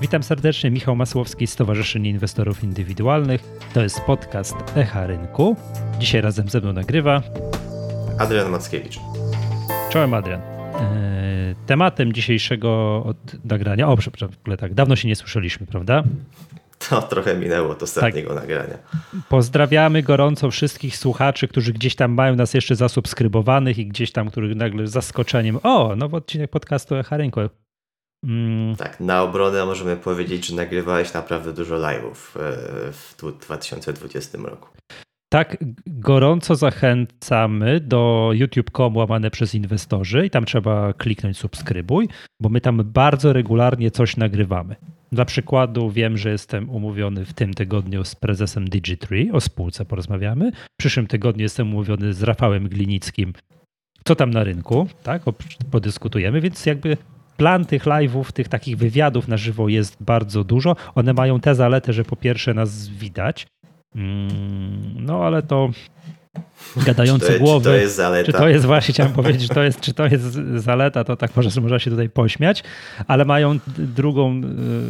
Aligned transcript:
Witam 0.00 0.22
serdecznie, 0.22 0.70
Michał 0.70 0.96
Masłowski, 0.96 1.46
Stowarzyszenie 1.46 2.10
Inwestorów 2.10 2.64
Indywidualnych. 2.64 3.40
To 3.74 3.82
jest 3.82 4.00
podcast 4.00 4.56
Echa 4.76 5.06
Rynku. 5.06 5.56
Dzisiaj 5.98 6.20
razem 6.20 6.48
ze 6.48 6.60
mną 6.60 6.72
nagrywa 6.72 7.22
Adrian 8.18 8.50
Mackiewicz. 8.50 8.98
Czołem 9.90 10.14
Adrian. 10.14 10.40
E, 10.40 11.54
tematem 11.66 12.12
dzisiejszego 12.12 13.04
nagrania, 13.44 13.88
o 13.88 13.96
przepraszam, 13.96 14.28
w 14.30 14.38
ogóle 14.40 14.56
tak, 14.56 14.74
dawno 14.74 14.96
się 14.96 15.08
nie 15.08 15.16
słyszeliśmy, 15.16 15.66
prawda? 15.66 16.02
To 16.88 17.02
trochę 17.02 17.36
minęło 17.36 17.70
od 17.70 17.82
ostatniego 17.82 18.34
tak. 18.34 18.42
nagrania. 18.42 18.78
Pozdrawiamy 19.28 20.02
gorąco 20.02 20.50
wszystkich 20.50 20.96
słuchaczy, 20.96 21.48
którzy 21.48 21.72
gdzieś 21.72 21.94
tam 21.94 22.12
mają 22.12 22.36
nas 22.36 22.54
jeszcze 22.54 22.76
zasubskrybowanych 22.76 23.78
i 23.78 23.86
gdzieś 23.86 24.12
tam, 24.12 24.30
których 24.30 24.56
nagle 24.56 24.86
z 24.86 24.90
zaskoczeniem, 24.90 25.58
o, 25.62 25.96
nowy 25.96 26.16
odcinek 26.16 26.50
podcastu 26.50 26.96
Echa 26.96 27.16
Rynku. 27.16 27.40
Mm. 28.24 28.76
Tak, 28.76 29.00
na 29.00 29.22
obronę 29.22 29.66
możemy 29.66 29.96
powiedzieć, 29.96 30.46
że 30.46 30.56
nagrywałeś 30.56 31.14
naprawdę 31.14 31.52
dużo 31.52 31.76
live'ów 31.76 32.40
e, 32.40 32.92
w 32.92 33.14
2020 33.40 34.38
roku. 34.38 34.68
Tak, 35.32 35.56
gorąco 35.86 36.54
zachęcamy 36.54 37.80
do 37.80 38.30
youtube.com 38.32 38.96
łamane 38.96 39.30
przez 39.30 39.54
inwestorzy 39.54 40.26
i 40.26 40.30
tam 40.30 40.44
trzeba 40.44 40.92
kliknąć 40.92 41.38
subskrybuj, 41.38 42.08
bo 42.40 42.48
my 42.48 42.60
tam 42.60 42.82
bardzo 42.84 43.32
regularnie 43.32 43.90
coś 43.90 44.16
nagrywamy. 44.16 44.76
Dla 45.12 45.24
przykładu 45.24 45.90
wiem, 45.90 46.18
że 46.18 46.30
jestem 46.30 46.70
umówiony 46.70 47.24
w 47.24 47.32
tym 47.32 47.54
tygodniu 47.54 48.04
z 48.04 48.14
prezesem 48.14 48.68
Digitree, 48.68 49.30
o 49.30 49.40
spółce 49.40 49.84
porozmawiamy. 49.84 50.52
W 50.52 50.76
przyszłym 50.78 51.06
tygodniu 51.06 51.42
jestem 51.42 51.68
umówiony 51.68 52.14
z 52.14 52.22
Rafałem 52.22 52.68
Glinickim, 52.68 53.32
co 54.04 54.16
tam 54.16 54.30
na 54.30 54.44
rynku, 54.44 54.88
tak, 55.02 55.22
podyskutujemy, 55.70 56.40
więc 56.40 56.66
jakby 56.66 56.96
plan 57.40 57.64
tych 57.64 57.84
live'ów, 57.84 58.32
tych 58.32 58.48
takich 58.48 58.76
wywiadów 58.76 59.28
na 59.28 59.36
żywo 59.36 59.68
jest 59.68 59.96
bardzo 60.00 60.44
dużo. 60.44 60.76
One 60.94 61.12
mają 61.12 61.40
tę 61.40 61.54
zaletę, 61.54 61.92
że 61.92 62.04
po 62.04 62.16
pierwsze 62.16 62.54
nas 62.54 62.88
widać, 62.88 63.46
mm, 63.94 65.04
no 65.04 65.24
ale 65.24 65.42
to 65.42 65.70
gadające 66.76 67.26
czy 67.26 67.32
to, 67.32 67.38
głowy. 67.38 67.64
Czy 67.64 67.70
to 67.70 67.76
jest 67.76 67.96
zaleta? 67.96 68.32
Czy 68.32 68.38
to 68.38 68.48
jest 68.48 68.64
właśnie, 68.64 68.94
chciałem 68.94 69.12
powiedzieć, 69.12 69.42
że 69.42 69.48
to 69.48 69.62
jest, 69.62 69.80
czy 69.80 69.94
to 69.94 70.06
jest 70.06 70.24
zaleta, 70.54 71.04
to 71.04 71.16
tak 71.16 71.36
może 71.36 71.60
można 71.60 71.78
się 71.78 71.90
tutaj 71.90 72.08
pośmiać, 72.08 72.62
ale 73.06 73.24
mają 73.24 73.58
drugą, 73.78 74.40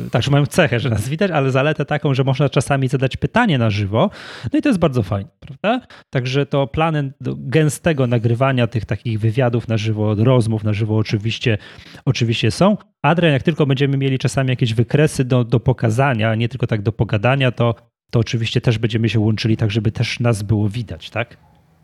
y, 0.06 0.10
także 0.10 0.30
mają 0.30 0.46
cechę, 0.46 0.80
że 0.80 0.90
nas 0.90 1.08
widać, 1.08 1.30
ale 1.30 1.50
zaletę 1.50 1.84
taką, 1.84 2.14
że 2.14 2.24
można 2.24 2.48
czasami 2.48 2.88
zadać 2.88 3.16
pytanie 3.16 3.58
na 3.58 3.70
żywo, 3.70 4.10
no 4.52 4.58
i 4.58 4.62
to 4.62 4.68
jest 4.68 4.78
bardzo 4.78 5.02
fajne, 5.02 5.30
prawda? 5.40 5.86
Także 6.10 6.46
to 6.46 6.66
planem 6.66 7.12
gęstego 7.36 8.06
nagrywania 8.06 8.66
tych 8.66 8.84
takich 8.84 9.20
wywiadów 9.20 9.68
na 9.68 9.76
żywo, 9.76 10.14
rozmów 10.14 10.64
na 10.64 10.72
żywo 10.72 10.96
oczywiście, 10.96 11.58
oczywiście 12.04 12.50
są. 12.50 12.76
Adrian, 13.02 13.32
jak 13.32 13.42
tylko 13.42 13.66
będziemy 13.66 13.96
mieli 13.96 14.18
czasami 14.18 14.50
jakieś 14.50 14.74
wykresy 14.74 15.24
do, 15.24 15.44
do 15.44 15.60
pokazania, 15.60 16.34
nie 16.34 16.48
tylko 16.48 16.66
tak 16.66 16.82
do 16.82 16.92
pogadania, 16.92 17.52
to 17.52 17.74
to 18.10 18.18
oczywiście 18.18 18.60
też 18.60 18.78
będziemy 18.78 19.08
się 19.08 19.20
łączyli 19.20 19.56
tak, 19.56 19.70
żeby 19.70 19.92
też 19.92 20.20
nas 20.20 20.42
było 20.42 20.68
widać, 20.68 21.10
tak? 21.10 21.36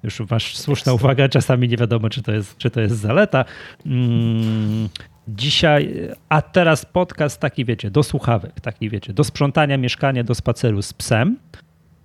Już 0.03 0.21
masz 0.31 0.57
słuszna 0.57 0.93
uwaga, 0.93 1.29
czasami 1.29 1.69
nie 1.69 1.77
wiadomo, 1.77 2.11
czy 2.11 2.23
to 2.23 2.33
jest, 2.33 2.57
czy 2.57 2.71
to 2.71 2.81
jest 2.81 2.97
zaleta. 2.97 3.45
Mm, 3.87 4.89
dzisiaj, 5.29 5.95
a 6.29 6.43
teraz 6.43 6.85
podcast 6.85 7.41
taki, 7.41 7.65
wiecie, 7.65 7.91
do 7.91 8.03
słuchawek, 8.03 8.61
taki, 8.61 8.91
wiecie, 8.91 9.13
do 9.13 9.25
sprzątania 9.25 9.79
mieszkania, 9.79 10.25
do 10.25 10.35
spaceru 10.35 10.83
z 10.83 10.93
psem. 10.93 11.37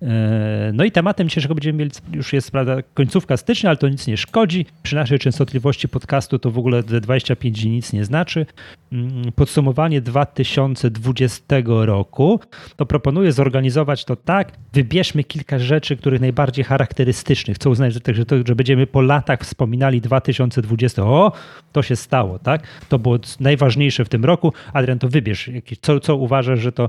E, 0.02 0.70
no 0.74 0.84
i 0.84 0.90
tematem 0.90 1.28
dzisiejszego 1.28 1.54
będziemy 1.54 1.78
mieli, 1.78 1.90
już 2.12 2.32
jest 2.32 2.50
prawda, 2.50 2.76
końcówka 2.94 3.36
stycznia, 3.36 3.70
ale 3.70 3.76
to 3.76 3.88
nic 3.88 4.06
nie 4.06 4.16
szkodzi. 4.16 4.66
Przy 4.82 4.94
naszej 4.94 5.18
częstotliwości 5.18 5.88
podcastu 5.88 6.38
to 6.38 6.50
w 6.50 6.58
ogóle 6.58 6.82
25 6.82 7.62
dni 7.62 7.70
nic 7.72 7.92
nie 7.92 8.04
znaczy. 8.04 8.46
Mm, 8.92 9.32
podsumowanie 9.36 10.00
2020 10.00 11.44
roku, 11.66 12.40
to 12.76 12.86
proponuję 12.86 13.32
zorganizować 13.32 14.04
to 14.04 14.16
tak, 14.16 14.52
wybierzmy 14.72 15.24
kilka 15.24 15.58
rzeczy, 15.58 15.96
których 15.96 16.20
najbardziej 16.20 16.64
charakterystycznych, 16.64 17.58
co 17.58 17.70
uznać, 17.70 17.94
że, 17.94 18.14
że, 18.14 18.26
to, 18.26 18.36
że 18.46 18.54
będziemy 18.54 18.86
po 18.86 19.00
latach 19.00 19.40
wspominali 19.40 20.00
2020. 20.00 21.02
O, 21.04 21.32
to 21.72 21.82
się 21.82 21.96
stało, 21.96 22.38
tak? 22.38 22.66
To 22.88 22.98
było 22.98 23.18
najważniejsze 23.40 24.04
w 24.04 24.08
tym 24.08 24.24
roku. 24.24 24.52
Adrian, 24.72 24.98
to 24.98 25.08
wybierz, 25.08 25.50
co, 25.80 26.00
co 26.00 26.16
uważasz, 26.16 26.60
że 26.60 26.72
to 26.72 26.88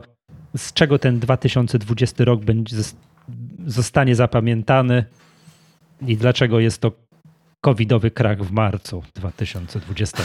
z 0.57 0.73
czego 0.73 0.99
ten 0.99 1.19
2020 1.19 2.23
rok 2.23 2.41
będzie, 2.43 2.75
zostanie 3.67 4.15
zapamiętany 4.15 5.05
i 6.07 6.17
dlaczego 6.17 6.59
jest 6.59 6.81
to 6.81 6.91
covidowy 7.61 8.11
krach 8.11 8.43
w 8.43 8.51
marcu 8.51 9.03
2020? 9.15 10.23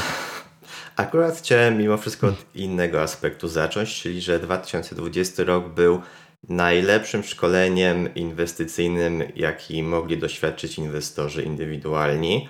Akurat 0.97 1.37
chciałem 1.37 1.79
mimo 1.79 1.97
wszystko 1.97 2.27
od 2.27 2.47
innego 2.55 3.03
aspektu 3.03 3.49
zacząć, 3.49 4.03
czyli 4.03 4.21
że 4.21 4.39
2020 4.39 5.45
rok 5.45 5.69
był 5.69 6.03
najlepszym 6.49 7.23
szkoleniem 7.23 8.15
inwestycyjnym, 8.15 9.23
jaki 9.37 9.83
mogli 9.83 10.19
doświadczyć 10.19 10.79
inwestorzy 10.79 11.43
indywidualni. 11.43 12.49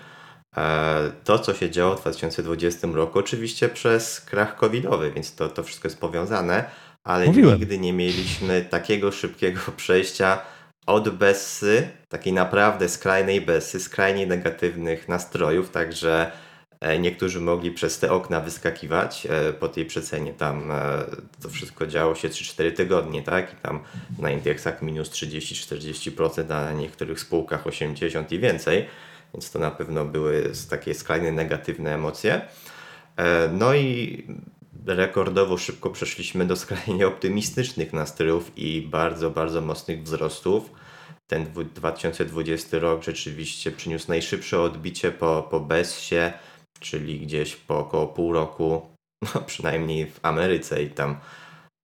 E, 0.56 1.12
to, 1.24 1.38
co 1.38 1.54
się 1.54 1.70
działo 1.70 1.96
w 1.96 2.00
2020 2.00 2.88
roku, 2.92 3.18
oczywiście 3.18 3.68
przez 3.68 4.20
krach 4.20 4.56
covidowy, 4.56 5.12
więc 5.12 5.34
to, 5.34 5.48
to 5.48 5.62
wszystko 5.62 5.88
jest 5.88 6.00
powiązane, 6.00 6.64
ale 7.08 7.26
Mówiłem. 7.26 7.60
nigdy 7.60 7.78
nie 7.78 7.92
mieliśmy 7.92 8.64
takiego 8.70 9.12
szybkiego 9.12 9.60
przejścia 9.76 10.38
od 10.86 11.08
Bessy, 11.08 11.88
takiej 12.08 12.32
naprawdę 12.32 12.88
skrajnej 12.88 13.40
Bessy, 13.40 13.80
skrajnie 13.80 14.26
negatywnych 14.26 15.08
nastrojów, 15.08 15.70
także 15.70 16.32
e, 16.80 16.98
niektórzy 16.98 17.40
mogli 17.40 17.70
przez 17.70 17.98
te 17.98 18.12
okna 18.12 18.40
wyskakiwać 18.40 19.26
e, 19.30 19.52
po 19.52 19.68
tej 19.68 19.84
przecenie. 19.86 20.32
Tam 20.32 20.70
e, 20.70 21.04
to 21.42 21.48
wszystko 21.48 21.86
działo 21.86 22.14
się 22.14 22.28
3-4 22.28 22.72
tygodnie, 22.72 23.22
tak? 23.22 23.52
I 23.52 23.56
tam 23.56 23.80
na 24.18 24.30
indeksach 24.30 24.82
minus 24.82 25.10
30-40%, 25.10 26.40
a 26.40 26.64
na 26.64 26.72
niektórych 26.72 27.20
spółkach 27.20 27.66
80 27.66 28.32
i 28.32 28.38
więcej, 28.38 28.86
więc 29.34 29.50
to 29.50 29.58
na 29.58 29.70
pewno 29.70 30.04
były 30.04 30.52
takie 30.70 30.94
skrajnie 30.94 31.32
negatywne 31.32 31.94
emocje. 31.94 32.40
No 33.52 33.74
i 33.74 34.26
rekordowo 34.86 35.58
szybko 35.58 35.90
przeszliśmy 35.90 36.46
do 36.46 36.56
skrajnie 36.56 37.06
optymistycznych 37.06 37.92
nastrojów 37.92 38.52
i 38.56 38.82
bardzo, 38.82 39.30
bardzo 39.30 39.60
mocnych 39.60 40.02
wzrostów. 40.02 40.70
Ten 41.26 41.46
2020 41.74 42.78
rok 42.78 43.02
rzeczywiście 43.02 43.70
przyniósł 43.70 44.08
najszybsze 44.08 44.60
odbicie 44.60 45.10
po, 45.10 45.48
po 45.50 45.60
BES-ie, 45.60 46.32
czyli 46.80 47.20
gdzieś 47.20 47.56
po 47.56 47.78
około 47.78 48.06
pół 48.06 48.32
roku, 48.32 48.86
no 49.34 49.40
przynajmniej 49.40 50.06
w 50.06 50.20
Ameryce 50.22 50.82
i 50.82 50.90
tam 50.90 51.18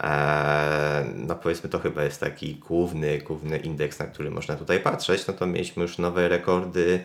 e, 0.02 1.04
no 1.14 1.34
powiedzmy 1.34 1.70
to 1.70 1.78
chyba 1.78 2.04
jest 2.04 2.20
taki 2.20 2.54
główny, 2.54 3.18
główny 3.18 3.58
indeks, 3.58 3.98
na 3.98 4.06
który 4.06 4.30
można 4.30 4.56
tutaj 4.56 4.80
patrzeć, 4.80 5.26
no 5.26 5.34
to 5.34 5.46
mieliśmy 5.46 5.82
już 5.82 5.98
nowe 5.98 6.28
rekordy 6.28 7.04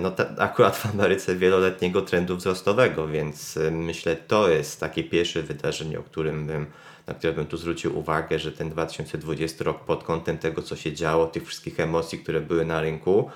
no 0.00 0.10
te, 0.10 0.26
akurat 0.38 0.76
w 0.76 0.86
Ameryce 0.86 1.36
wieloletniego 1.36 2.02
trendu 2.02 2.36
wzrostowego, 2.36 3.08
więc 3.08 3.56
e, 3.56 3.70
myślę 3.70 4.16
to 4.16 4.48
jest 4.48 4.80
takie 4.80 5.04
pierwsze 5.04 5.42
wydarzenie, 5.42 5.98
o 5.98 6.02
którym 6.02 6.46
bym, 6.46 6.66
na 7.06 7.14
które 7.14 7.32
bym 7.32 7.46
tu 7.46 7.56
zwrócił 7.56 7.98
uwagę, 7.98 8.38
że 8.38 8.52
ten 8.52 8.70
2020 8.70 9.64
rok 9.64 9.84
pod 9.84 10.04
kątem 10.04 10.38
tego, 10.38 10.62
co 10.62 10.76
się 10.76 10.92
działo, 10.92 11.26
tych 11.26 11.46
wszystkich 11.46 11.80
emocji, 11.80 12.18
które 12.18 12.40
były 12.40 12.64
na 12.64 12.80
rynku, 12.80 13.30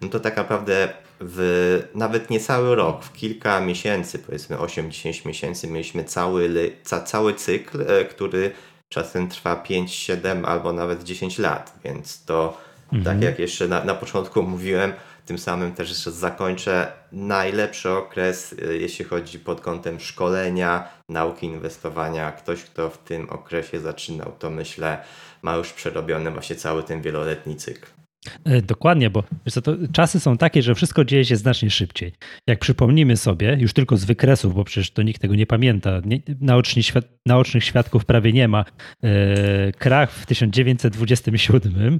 no 0.00 0.08
to 0.08 0.20
tak 0.20 0.36
naprawdę 0.36 0.88
w 1.20 1.88
nawet 1.94 2.30
nie 2.30 2.40
cały 2.40 2.74
rok, 2.74 3.04
w 3.04 3.12
kilka 3.12 3.60
miesięcy, 3.60 4.18
powiedzmy 4.18 4.56
8-10 4.56 5.26
miesięcy, 5.26 5.66
mieliśmy 5.66 6.04
cały, 6.04 6.72
ca, 6.82 7.00
cały 7.00 7.34
cykl, 7.34 7.82
e, 7.82 8.04
który 8.04 8.50
czasem 8.88 9.28
trwa 9.28 9.56
5, 9.56 9.94
7 9.94 10.44
albo 10.44 10.72
nawet 10.72 11.04
10 11.04 11.38
lat, 11.38 11.78
więc 11.84 12.24
to 12.24 12.58
tak 12.90 12.98
mhm. 12.98 13.16
tak 13.16 13.28
jak 13.30 13.38
jeszcze 13.38 13.68
na, 13.68 13.84
na 13.84 13.94
początku 13.94 14.42
mówiłem, 14.42 14.92
tym 15.28 15.38
samym 15.38 15.72
też 15.72 15.88
jeszcze 15.88 16.12
zakończę 16.12 16.92
najlepszy 17.12 17.90
okres, 17.90 18.52
y, 18.52 18.78
jeśli 18.80 19.04
chodzi 19.04 19.38
pod 19.38 19.60
kątem 19.60 20.00
szkolenia, 20.00 20.88
nauki 21.08 21.46
inwestowania. 21.46 22.32
Ktoś, 22.32 22.62
kto 22.64 22.90
w 22.90 22.98
tym 22.98 23.30
okresie 23.30 23.80
zaczynał, 23.80 24.32
to 24.38 24.50
myślę, 24.50 25.04
ma 25.42 25.56
już 25.56 25.72
przerobiony 25.72 26.30
właśnie 26.30 26.56
cały 26.56 26.82
ten 26.82 27.02
wieloletni 27.02 27.56
cykl. 27.56 27.97
E, 28.44 28.62
dokładnie, 28.62 29.10
bo 29.10 29.24
co, 29.50 29.62
czasy 29.92 30.20
są 30.20 30.36
takie, 30.36 30.62
że 30.62 30.74
wszystko 30.74 31.04
dzieje 31.04 31.24
się 31.24 31.36
znacznie 31.36 31.70
szybciej. 31.70 32.12
Jak 32.46 32.58
przypomnimy 32.58 33.16
sobie, 33.16 33.56
już 33.60 33.72
tylko 33.72 33.96
z 33.96 34.04
wykresów, 34.04 34.54
bo 34.54 34.64
przecież 34.64 34.90
to 34.90 35.02
nikt 35.02 35.22
tego 35.22 35.34
nie 35.34 35.46
pamięta, 35.46 36.00
nie, 36.04 36.82
świad, 36.82 37.04
naocznych 37.26 37.64
świadków 37.64 38.04
prawie 38.04 38.32
nie 38.32 38.48
ma, 38.48 38.64
e, 39.02 39.72
krach 39.72 40.12
w 40.12 40.26
1927, 40.26 41.98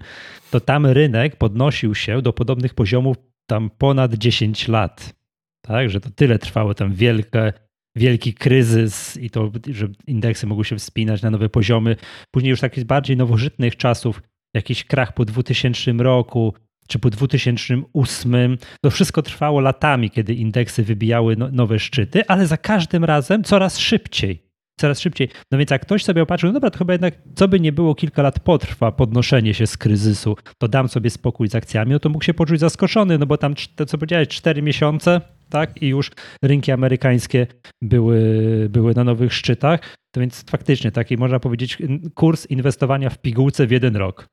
to 0.50 0.60
tam 0.60 0.86
rynek 0.86 1.36
podnosił 1.36 1.94
się 1.94 2.22
do 2.22 2.32
podobnych 2.32 2.74
poziomów 2.74 3.16
tam 3.46 3.70
ponad 3.78 4.14
10 4.14 4.68
lat. 4.68 5.14
Tak, 5.62 5.90
że 5.90 6.00
to 6.00 6.10
tyle 6.10 6.38
trwało 6.38 6.74
tam 6.74 6.94
wielkie, 6.94 7.52
wielki 7.96 8.34
kryzys 8.34 9.16
i 9.16 9.30
to, 9.30 9.52
że 9.72 9.88
indeksy 10.06 10.46
mogły 10.46 10.64
się 10.64 10.76
wspinać 10.76 11.22
na 11.22 11.30
nowe 11.30 11.48
poziomy. 11.48 11.96
Później 12.30 12.50
już 12.50 12.60
takich 12.60 12.84
bardziej 12.84 13.16
nowożytnych 13.16 13.76
czasów 13.76 14.22
jakiś 14.54 14.84
krach 14.84 15.14
po 15.14 15.24
2000 15.24 15.92
roku 15.92 16.54
czy 16.88 16.98
po 16.98 17.10
2008. 17.10 18.58
To 18.80 18.90
wszystko 18.90 19.22
trwało 19.22 19.60
latami, 19.60 20.10
kiedy 20.10 20.34
indeksy 20.34 20.82
wybijały 20.82 21.36
no, 21.36 21.48
nowe 21.52 21.78
szczyty, 21.78 22.26
ale 22.26 22.46
za 22.46 22.56
każdym 22.56 23.04
razem 23.04 23.44
coraz 23.44 23.78
szybciej. 23.78 24.48
coraz 24.80 25.00
szybciej. 25.00 25.28
No 25.50 25.58
więc 25.58 25.70
jak 25.70 25.82
ktoś 25.82 26.04
sobie 26.04 26.22
opatrzył, 26.22 26.48
no 26.48 26.54
dobra, 26.54 26.70
to 26.70 26.78
chyba 26.78 26.92
jednak, 26.92 27.14
co 27.34 27.48
by 27.48 27.60
nie 27.60 27.72
było, 27.72 27.94
kilka 27.94 28.22
lat 28.22 28.40
potrwa 28.40 28.92
podnoszenie 28.92 29.54
się 29.54 29.66
z 29.66 29.76
kryzysu, 29.76 30.36
to 30.58 30.68
dam 30.68 30.88
sobie 30.88 31.10
spokój 31.10 31.48
z 31.48 31.54
akcjami, 31.54 31.92
no 31.92 31.98
to 31.98 32.08
mógł 32.08 32.24
się 32.24 32.34
poczuć 32.34 32.60
zaskoczony, 32.60 33.18
no 33.18 33.26
bo 33.26 33.38
tam, 33.38 33.54
to 33.76 33.86
co 33.86 33.98
powiedziałeś, 33.98 34.28
cztery 34.28 34.62
miesiące, 34.62 35.20
tak, 35.48 35.82
i 35.82 35.88
już 35.88 36.10
rynki 36.42 36.72
amerykańskie 36.72 37.46
były, 37.82 38.68
były 38.70 38.94
na 38.94 39.04
nowych 39.04 39.32
szczytach, 39.32 39.80
to 40.14 40.20
więc 40.20 40.44
faktycznie 40.50 40.92
taki, 40.92 41.16
można 41.16 41.40
powiedzieć, 41.40 41.78
kurs 42.14 42.46
inwestowania 42.46 43.10
w 43.10 43.18
pigułce 43.18 43.66
w 43.66 43.70
jeden 43.70 43.96
rok. 43.96 44.26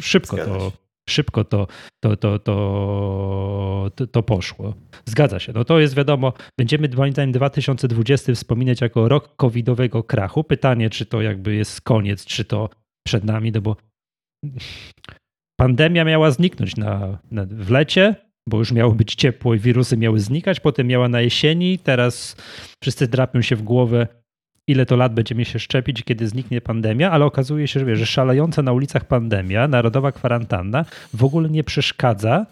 Szybko 0.00 0.36
to, 0.36 0.72
szybko 1.08 1.44
to, 1.44 1.66
to, 2.00 2.16
to, 2.16 2.38
to, 2.38 3.90
to, 4.06 4.22
poszło. 4.22 4.74
Zgadza 5.04 5.38
się. 5.38 5.52
No 5.52 5.64
to 5.64 5.80
jest 5.80 5.94
wiadomo, 5.94 6.32
będziemy 6.58 6.88
moim 6.96 7.12
zdaniem 7.12 7.32
2020 7.32 8.34
wspominać 8.34 8.80
jako 8.80 9.08
rok 9.08 9.36
covidowego 9.36 10.02
krachu. 10.02 10.44
Pytanie, 10.44 10.90
czy 10.90 11.06
to 11.06 11.22
jakby 11.22 11.54
jest 11.54 11.80
koniec, 11.80 12.24
czy 12.24 12.44
to 12.44 12.70
przed 13.06 13.24
nami, 13.24 13.52
no 13.52 13.60
bo 13.60 13.76
pandemia 15.60 16.04
miała 16.04 16.30
zniknąć 16.30 16.76
na, 16.76 17.18
na, 17.30 17.46
w 17.46 17.70
lecie, 17.70 18.14
bo 18.48 18.58
już 18.58 18.72
miało 18.72 18.92
być 18.92 19.14
ciepło 19.14 19.54
i 19.54 19.58
wirusy 19.58 19.96
miały 19.96 20.20
znikać, 20.20 20.60
potem 20.60 20.86
miała 20.86 21.08
na 21.08 21.20
jesieni, 21.20 21.78
teraz 21.78 22.36
wszyscy 22.82 23.08
drapią 23.08 23.42
się 23.42 23.56
w 23.56 23.62
głowę, 23.62 24.08
ile 24.68 24.86
to 24.86 24.96
lat 24.96 25.14
będziemy 25.14 25.44
się 25.44 25.58
szczepić, 25.58 26.02
kiedy 26.02 26.28
zniknie 26.28 26.60
pandemia, 26.60 27.10
ale 27.10 27.24
okazuje 27.24 27.68
się, 27.68 27.80
że, 27.80 27.96
że 27.96 28.06
szalejąca 28.06 28.62
na 28.62 28.72
ulicach 28.72 29.04
pandemia, 29.04 29.68
narodowa 29.68 30.12
kwarantanna 30.12 30.84
w 31.14 31.24
ogóle 31.24 31.50
nie 31.50 31.64
przeszkadza 31.64 32.46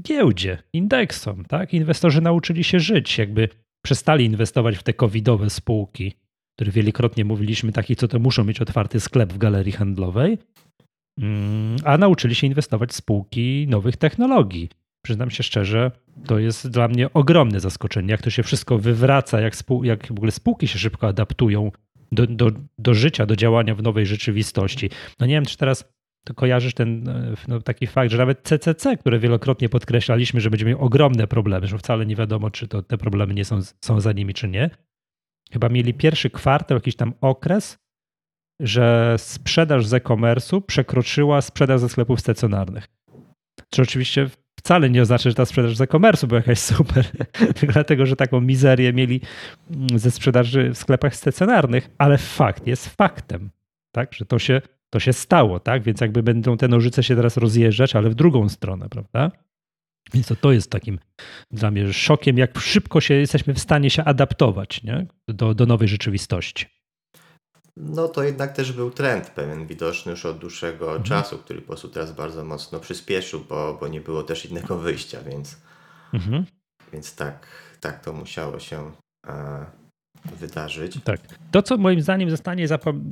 giełdzie, 0.00 0.58
indeksom, 0.72 1.44
tak? 1.44 1.74
Inwestorzy 1.74 2.20
nauczyli 2.20 2.64
się 2.64 2.80
żyć, 2.80 3.18
jakby 3.18 3.48
przestali 3.84 4.24
inwestować 4.24 4.76
w 4.76 4.82
te 4.82 4.92
covidowe 4.92 5.50
spółki, 5.50 6.12
które 6.56 6.72
wielokrotnie 6.72 7.24
mówiliśmy, 7.24 7.72
takich, 7.72 7.98
co 7.98 8.08
to 8.08 8.18
muszą 8.18 8.44
mieć 8.44 8.60
otwarty 8.60 9.00
sklep 9.00 9.32
w 9.32 9.38
galerii 9.38 9.72
handlowej, 9.72 10.38
mm, 11.18 11.76
a 11.84 11.98
nauczyli 11.98 12.34
się 12.34 12.46
inwestować 12.46 12.90
w 12.90 12.94
spółki 12.94 13.66
nowych 13.68 13.96
technologii. 13.96 14.68
Przyznam 15.02 15.30
się 15.30 15.42
szczerze, 15.42 15.90
to 16.26 16.38
jest 16.38 16.68
dla 16.68 16.88
mnie 16.88 17.12
ogromne 17.12 17.60
zaskoczenie, 17.60 18.10
jak 18.10 18.22
to 18.22 18.30
się 18.30 18.42
wszystko 18.42 18.78
wywraca, 18.78 19.40
jak, 19.40 19.56
spół, 19.56 19.84
jak 19.84 20.06
w 20.06 20.10
ogóle 20.10 20.32
spółki 20.32 20.68
się 20.68 20.78
szybko 20.78 21.08
adaptują 21.08 21.70
do, 22.12 22.26
do, 22.26 22.50
do 22.78 22.94
życia, 22.94 23.26
do 23.26 23.36
działania 23.36 23.74
w 23.74 23.82
nowej 23.82 24.06
rzeczywistości. 24.06 24.90
No 25.20 25.26
nie 25.26 25.34
wiem, 25.34 25.44
czy 25.44 25.56
teraz 25.56 25.92
to 26.24 26.34
kojarzysz 26.34 26.74
ten 26.74 27.08
e, 27.08 27.34
no, 27.48 27.60
taki 27.60 27.86
fakt, 27.86 28.10
że 28.10 28.18
nawet 28.18 28.42
CCC, 28.42 28.96
które 28.96 29.18
wielokrotnie 29.18 29.68
podkreślaliśmy, 29.68 30.40
że 30.40 30.50
będziemy 30.50 30.70
mieli 30.70 30.82
ogromne 30.82 31.26
problemy, 31.26 31.66
że 31.66 31.78
wcale 31.78 32.06
nie 32.06 32.16
wiadomo, 32.16 32.50
czy 32.50 32.68
to 32.68 32.82
te 32.82 32.98
problemy 32.98 33.34
nie 33.34 33.44
są, 33.44 33.60
są 33.80 34.00
za 34.00 34.12
nimi, 34.12 34.34
czy 34.34 34.48
nie. 34.48 34.70
Chyba 35.52 35.68
mieli 35.68 35.94
pierwszy 35.94 36.30
kwartał, 36.30 36.76
jakiś 36.76 36.96
tam 36.96 37.14
okres, 37.20 37.78
że 38.60 39.14
sprzedaż 39.18 39.86
z 39.86 39.94
e-commerce'u 39.94 40.62
przekroczyła 40.62 41.40
sprzedaż 41.40 41.80
ze 41.80 41.88
sklepów 41.88 42.20
stacjonarnych. 42.20 42.86
Co 43.70 43.82
oczywiście 43.82 44.30
wcale 44.62 44.90
nie 44.90 45.02
oznacza, 45.02 45.30
że 45.30 45.34
ta 45.34 45.44
sprzedaż 45.44 45.76
z 45.76 45.80
e-commerce 45.80 46.26
była 46.26 46.38
jakaś 46.38 46.58
super, 46.58 47.06
dlatego, 47.72 48.06
że 48.06 48.16
taką 48.16 48.40
mizerię 48.40 48.92
mieli 48.92 49.20
mm, 49.70 49.98
ze 49.98 50.10
sprzedaży 50.10 50.70
w 50.70 50.78
sklepach 50.78 51.16
stacjonarnych, 51.16 51.90
ale 51.98 52.18
fakt 52.18 52.66
jest 52.66 52.88
faktem, 52.88 53.50
tak, 53.92 54.14
że 54.14 54.24
to 54.24 54.38
się, 54.38 54.62
to 54.90 55.00
się 55.00 55.12
stało, 55.12 55.60
tak, 55.60 55.82
więc 55.82 56.00
jakby 56.00 56.22
będą 56.22 56.56
te 56.56 56.68
nożyce 56.68 57.02
się 57.02 57.16
teraz 57.16 57.36
rozjeżdżać, 57.36 57.96
ale 57.96 58.10
w 58.10 58.14
drugą 58.14 58.48
stronę, 58.48 58.88
prawda? 58.88 59.30
Więc 60.14 60.26
to, 60.26 60.36
to 60.36 60.52
jest 60.52 60.70
takim 60.70 60.98
dla 61.50 61.70
mnie 61.70 61.92
szokiem, 61.92 62.38
jak 62.38 62.58
szybko 62.58 63.00
się 63.00 63.14
jesteśmy 63.14 63.54
w 63.54 63.58
stanie 63.58 63.90
się 63.90 64.04
adaptować 64.04 64.82
nie? 64.82 65.06
Do, 65.28 65.54
do 65.54 65.66
nowej 65.66 65.88
rzeczywistości. 65.88 66.81
No 67.76 68.08
to 68.08 68.22
jednak 68.22 68.52
też 68.52 68.72
był 68.72 68.90
trend 68.90 69.30
pewien 69.30 69.66
widoczny 69.66 70.10
już 70.10 70.26
od 70.26 70.38
dłuższego 70.38 70.86
mhm. 70.86 71.02
czasu, 71.02 71.38
który 71.38 71.60
po 71.60 71.66
prostu 71.66 71.88
teraz 71.88 72.12
bardzo 72.12 72.44
mocno 72.44 72.80
przyspieszył, 72.80 73.44
bo, 73.48 73.76
bo 73.80 73.88
nie 73.88 74.00
było 74.00 74.22
też 74.22 74.46
innego 74.46 74.78
wyjścia, 74.86 75.18
więc, 75.22 75.56
mhm. 76.14 76.44
więc 76.92 77.14
tak, 77.14 77.46
tak 77.80 78.04
to 78.04 78.12
musiało 78.12 78.58
się 78.58 78.92
e, 79.26 79.66
wydarzyć. 80.40 80.98
Tak. 81.04 81.20
To, 81.50 81.62
co 81.62 81.76
moim 81.76 82.00
zdaniem 82.00 82.30
zostanie, 82.30 82.66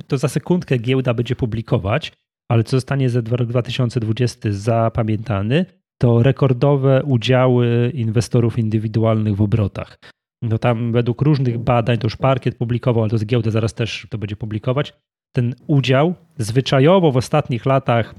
to 0.07 0.17
za 0.17 0.27
sekundkę 0.27 0.77
giełda 0.77 1.13
będzie 1.13 1.35
publikować, 1.35 2.13
ale 2.51 2.63
co 2.63 2.77
zostanie 2.77 3.09
za 3.09 3.21
rok 3.31 3.47
2020 3.47 4.49
zapamiętany, 4.51 5.65
to 6.01 6.23
rekordowe 6.23 7.03
udziały 7.03 7.91
inwestorów 7.93 8.59
indywidualnych 8.59 9.35
w 9.35 9.41
obrotach. 9.41 9.97
No 10.41 10.57
tam 10.57 10.91
według 10.91 11.21
różnych 11.21 11.57
badań, 11.57 11.97
to 11.97 12.05
już 12.05 12.15
parkiet 12.15 12.57
publikował, 12.57 13.03
ale 13.03 13.09
to 13.09 13.17
z 13.17 13.25
giełdy 13.25 13.51
zaraz 13.51 13.73
też 13.73 14.07
to 14.09 14.17
będzie 14.17 14.35
publikować, 14.35 14.93
ten 15.35 15.55
udział 15.67 16.13
zwyczajowo 16.37 17.11
w 17.11 17.17
ostatnich 17.17 17.65
latach 17.65 18.15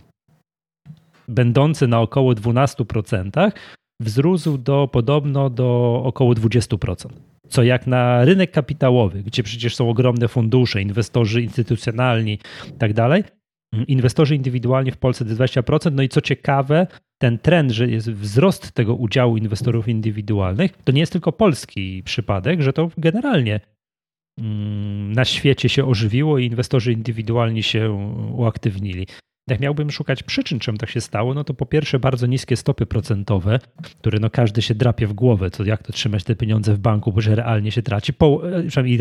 będący 1.29 1.89
na 1.89 2.01
około 2.01 2.33
12% 2.33 3.53
wzrósł 4.01 4.59
do 4.59 4.89
podobno 4.93 5.51
do 5.51 6.01
około 6.05 6.33
20%. 6.33 7.09
Co 7.49 7.63
jak 7.63 7.87
na 7.87 8.25
rynek 8.25 8.51
kapitałowy, 8.51 9.23
gdzie 9.23 9.43
przecież 9.43 9.77
są 9.77 9.91
ogromne 9.91 10.29
fundusze, 10.29 10.83
inwestorzy 10.83 11.43
instytucjonalni 11.43 12.39
i 12.69 12.79
tak 12.79 12.93
dalej, 12.93 13.25
inwestorzy 13.89 14.37
indywidualni 14.37 14.91
w 14.91 14.97
Polsce 14.97 15.25
to 15.25 15.31
20%. 15.31 15.93
No 15.93 16.03
i 16.03 16.09
co 16.09 16.21
ciekawe, 16.21 16.87
ten 17.23 17.39
trend, 17.39 17.71
że 17.71 17.89
jest 17.89 18.11
wzrost 18.11 18.73
tego 18.73 18.95
udziału 18.95 19.37
inwestorów 19.37 19.89
indywidualnych, 19.89 20.73
to 20.85 20.93
nie 20.93 21.01
jest 21.01 21.13
tylko 21.13 21.33
polski 21.33 22.03
przypadek, 22.03 22.63
że 22.63 22.73
to 22.73 22.91
generalnie 22.99 23.61
mm, 24.39 25.13
na 25.13 25.25
świecie 25.25 25.69
się 25.69 25.87
ożywiło 25.87 26.39
i 26.39 26.47
inwestorzy 26.47 26.93
indywidualni 26.93 27.63
się 27.63 27.93
uaktywnili. 28.33 29.07
Jak 29.51 29.61
miałbym 29.61 29.91
szukać 29.91 30.23
przyczyn, 30.23 30.59
czemu 30.59 30.79
tak 30.79 30.91
się 30.91 31.01
stało, 31.01 31.35
no 31.35 31.45
to 31.45 31.55
po 31.55 31.67
pierwsze 31.67 31.99
bardzo 31.99 32.27
niskie 32.27 32.57
stopy 32.57 32.87
procentowe, 32.87 33.59
które 33.83 34.19
no 34.19 34.31
każdy 34.31 34.63
się 34.63 34.75
drapie 34.75 35.07
w 35.07 35.13
głowę, 35.13 35.51
co 35.51 35.65
jak 35.65 35.83
to 35.83 35.93
trzymać 35.93 36.25
te 36.25 36.37
pieniądze 36.37 36.75
w 36.75 36.79
banku, 36.79 37.13
bo 37.13 37.21
że 37.21 37.35
realnie 37.35 37.71
się 37.71 37.83
traci. 37.83 38.13
Po, 38.13 38.43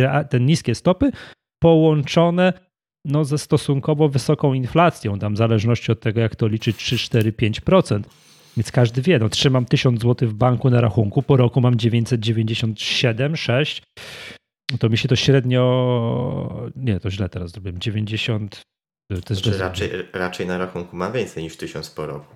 e, 0.05 0.25
te 0.29 0.39
niskie 0.39 0.75
stopy 0.75 1.11
połączone 1.59 2.53
no, 3.05 3.25
ze 3.25 3.37
stosunkowo 3.37 4.09
wysoką 4.09 4.53
inflacją, 4.53 5.19
tam 5.19 5.33
w 5.33 5.37
zależności 5.37 5.91
od 5.91 5.99
tego, 5.99 6.21
jak 6.21 6.35
to 6.35 6.47
liczyć 6.47 6.77
3, 6.77 6.97
4, 6.97 7.31
5%. 7.31 8.01
Więc 8.57 8.71
każdy 8.71 9.01
wie, 9.01 9.19
no 9.19 9.29
trzymam 9.29 9.65
1000 9.65 10.01
zł 10.01 10.29
w 10.29 10.33
banku 10.33 10.69
na 10.69 10.81
rachunku, 10.81 11.21
po 11.21 11.37
roku 11.37 11.61
mam 11.61 11.75
997, 11.75 13.35
6. 13.35 13.83
To 14.79 14.89
mi 14.89 14.97
się 14.97 15.07
to 15.07 15.15
średnio. 15.15 16.69
Nie, 16.75 16.99
to 16.99 17.11
źle 17.11 17.29
teraz 17.29 17.51
zrobiłem. 17.51 17.79
90. 17.79 18.61
To 19.09 19.15
jest 19.33 19.43
znaczy, 19.43 19.59
raczej, 19.59 19.89
raczej 20.13 20.47
na 20.47 20.57
rachunku 20.57 20.95
ma 20.95 21.11
więcej 21.11 21.43
niż 21.43 21.57
1000 21.57 21.89
po 21.89 22.05
roku. 22.05 22.35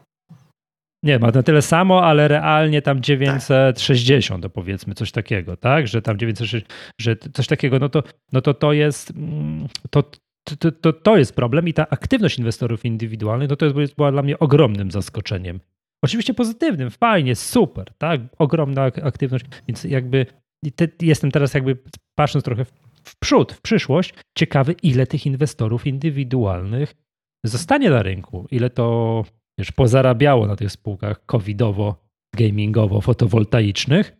Nie, 1.03 1.19
ma 1.19 1.31
na 1.31 1.43
tyle 1.43 1.61
samo, 1.61 2.03
ale 2.03 2.27
realnie 2.27 2.81
tam 2.81 3.01
960, 3.01 4.43
tak. 4.43 4.51
powiedzmy 4.51 4.93
coś 4.93 5.11
takiego, 5.11 5.57
tak? 5.57 5.87
Że 5.87 6.01
tam 6.01 6.17
960, 6.17 6.73
że 7.01 7.15
coś 7.33 7.47
takiego, 7.47 7.79
no 7.79 7.89
to, 7.89 8.03
no 8.31 8.41
to 8.41 8.53
to 8.53 8.73
jest, 8.73 9.11
mm, 9.11 9.67
to, 9.89 10.03
to, 10.45 10.71
to, 10.71 10.93
to 10.93 11.17
jest 11.17 11.35
problem 11.35 11.67
i 11.67 11.73
ta 11.73 11.89
aktywność 11.89 12.39
inwestorów 12.39 12.85
indywidualnych, 12.85 13.49
no 13.49 13.55
to 13.55 13.65
jest, 13.65 13.95
była 13.95 14.11
dla 14.11 14.21
mnie 14.21 14.39
ogromnym 14.39 14.91
zaskoczeniem. 14.91 15.59
Oczywiście 16.03 16.33
pozytywnym, 16.33 16.91
fajnie, 16.91 17.35
super, 17.35 17.93
tak? 17.97 18.21
Ogromna 18.37 18.81
aktywność, 18.83 19.45
więc 19.67 19.83
jakby 19.83 20.25
te, 20.75 20.87
jestem 21.01 21.31
teraz 21.31 21.53
jakby 21.53 21.77
patrząc 22.15 22.45
trochę 22.45 22.65
w, 22.65 22.73
w 23.03 23.19
przód, 23.19 23.53
w 23.53 23.61
przyszłość, 23.61 24.13
ciekawy 24.37 24.75
ile 24.83 25.07
tych 25.07 25.25
inwestorów 25.25 25.87
indywidualnych 25.87 26.95
zostanie 27.45 27.89
na 27.89 28.03
rynku, 28.03 28.47
ile 28.51 28.69
to 28.69 29.23
wiesz, 29.59 29.71
pozarabiało 29.71 30.47
na 30.47 30.55
tych 30.55 30.71
spółkach 30.71 31.25
covidowo, 31.25 31.95
gamingowo, 32.35 33.01
fotowoltaicznych, 33.01 34.17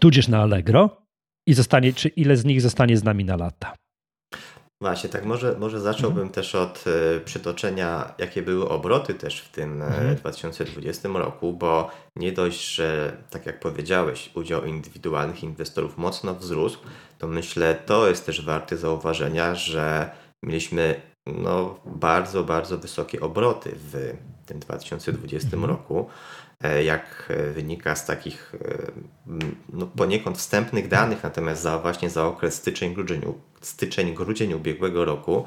tudzież 0.00 0.28
na 0.28 0.42
Allegro 0.42 1.06
i 1.46 1.54
zostanie, 1.54 1.92
czy 1.92 2.08
ile 2.08 2.36
z 2.36 2.44
nich 2.44 2.60
zostanie 2.60 2.96
z 2.96 3.04
nami 3.04 3.24
na 3.24 3.36
lata. 3.36 3.74
Właśnie, 4.80 5.10
tak 5.10 5.24
może, 5.24 5.56
może 5.58 5.80
zacząłbym 5.80 6.22
mhm. 6.22 6.32
też 6.32 6.54
od 6.54 6.84
y, 6.86 7.20
przytoczenia, 7.20 8.14
jakie 8.18 8.42
były 8.42 8.68
obroty 8.68 9.14
też 9.14 9.40
w 9.40 9.48
tym 9.48 9.82
e, 9.82 9.86
mhm. 9.86 10.16
2020 10.16 11.08
roku, 11.08 11.52
bo 11.52 11.90
nie 12.16 12.32
dość, 12.32 12.74
że 12.74 13.16
tak 13.30 13.46
jak 13.46 13.60
powiedziałeś, 13.60 14.30
udział 14.34 14.64
indywidualnych 14.64 15.42
inwestorów 15.42 15.98
mocno 15.98 16.34
wzrósł, 16.34 16.78
to 17.18 17.26
myślę, 17.26 17.74
to 17.86 18.08
jest 18.08 18.26
też 18.26 18.44
warte 18.44 18.76
zauważenia, 18.76 19.54
że 19.54 20.10
mieliśmy 20.42 21.00
no, 21.26 21.80
bardzo, 21.84 22.44
bardzo 22.44 22.78
wysokie 22.78 23.20
obroty 23.20 23.70
w 23.74 24.16
tym 24.46 24.58
2020 24.58 25.48
mhm. 25.56 25.64
roku. 25.64 26.08
E, 26.64 26.84
jak 26.84 27.32
wynika 27.54 27.96
z 27.96 28.06
takich 28.06 28.52
no, 29.72 29.86
poniekąd 29.86 30.38
wstępnych 30.38 30.88
danych, 30.88 31.22
natomiast 31.22 31.62
za, 31.62 31.78
właśnie 31.78 32.10
za 32.10 32.26
okres 32.26 32.54
styczeń-grudzień 32.54 33.22
styczeń, 33.60 34.14
grudzień 34.14 34.54
ubiegłego 34.54 35.04
roku 35.04 35.44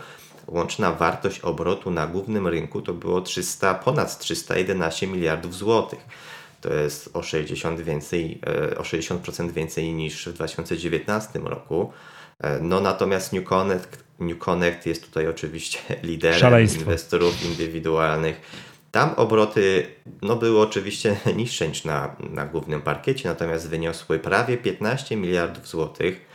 łączna 0.48 0.92
wartość 0.92 1.40
obrotu 1.40 1.92
na 1.92 2.08
głównym 2.08 2.48
rynku 2.48 2.82
to 2.82 2.94
było 2.94 3.22
300, 3.22 3.74
ponad 3.74 4.20
311 4.20 5.08
miliardów 5.08 5.56
złotych. 5.56 6.00
To 6.62 6.74
jest 6.74 7.10
o 7.14 7.24
60 7.24 7.82
więcej, 7.82 8.40
e, 8.72 8.78
o 8.78 8.82
60% 8.84 9.52
więcej 9.52 9.94
niż 9.94 10.28
w 10.28 10.34
2019 10.34 11.40
roku. 11.40 11.92
E, 12.40 12.60
no 12.60 12.80
natomiast 12.80 13.34
New 13.34 13.44
Connect, 13.44 14.04
New 14.20 14.38
Connect 14.38 14.86
jest 14.86 15.06
tutaj 15.06 15.28
oczywiście 15.28 15.80
liderem 16.04 16.40
Szaleństwo. 16.40 16.82
inwestorów 16.82 17.46
indywidualnych. 17.46 18.42
Tam 18.92 19.10
obroty 19.10 19.88
no, 20.22 20.36
były 20.36 20.62
oczywiście 20.62 21.16
niższe 21.36 21.68
niż 21.68 21.86
na, 21.86 22.16
na 22.30 22.46
głównym 22.46 22.82
parkiecie, 22.82 23.30
natomiast 23.30 23.70
wyniosły 23.70 24.20
prawie 24.20 24.58
15 24.58 25.16
miliardów 25.16 25.68
złotych 25.68 26.32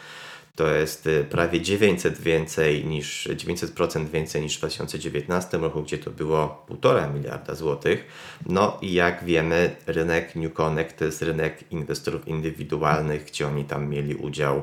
to 0.57 0.69
jest 0.71 1.07
y, 1.07 1.25
prawie 1.25 1.61
900 1.61 2.21
więcej 2.21 2.85
niż 2.85 3.29
900% 3.29 4.09
więcej 4.09 4.43
niż 4.43 4.57
w 4.57 4.59
2019 4.59 5.59
roku, 5.59 5.83
gdzie 5.83 5.99
to 5.99 6.11
było 6.11 6.67
1,5 6.71 7.15
miliarda 7.15 7.55
złotych. 7.55 8.07
No 8.47 8.79
i 8.83 8.93
jak 8.93 9.25
wiemy, 9.25 9.77
rynek 9.87 10.37
New 10.37 10.53
Connect 10.53 10.99
to 10.99 11.05
jest 11.05 11.23
rynek 11.23 11.65
inwestorów 11.71 12.29
indywidualnych, 12.29 13.25
gdzie 13.25 13.47
oni 13.47 13.65
tam 13.65 13.89
mieli 13.89 14.15
udział 14.15 14.63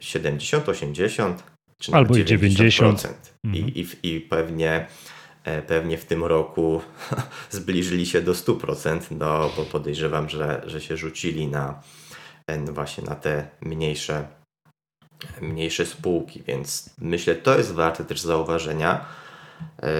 70, 0.00 0.68
e, 0.68 0.70
80 0.70 1.42
czy 1.78 1.92
albo 1.92 2.14
90%. 2.14 2.18
90. 2.18 3.34
I, 3.44 3.48
mhm. 3.48 3.68
i, 3.74 3.86
I 4.02 4.20
pewnie 4.20 4.70
e, 4.70 4.86
pewnie 5.66 5.98
w 5.98 6.04
tym 6.04 6.24
roku 6.24 6.80
zbliżyli 7.50 8.06
się 8.06 8.22
do 8.22 8.32
100%, 8.32 9.00
no 9.10 9.50
bo 9.56 9.62
podejrzewam, 9.62 10.28
że, 10.28 10.62
że 10.66 10.80
się 10.80 10.96
rzucili 10.96 11.48
na 11.48 11.82
właśnie 12.72 13.04
na 13.04 13.14
te 13.14 13.48
mniejsze 13.60 14.40
mniejsze 15.40 15.86
spółki, 15.86 16.42
więc 16.46 16.90
myślę, 16.98 17.34
to 17.34 17.58
jest 17.58 17.72
warte 17.72 18.04
też 18.04 18.20
zauważenia, 18.20 19.04
e, 19.82 19.90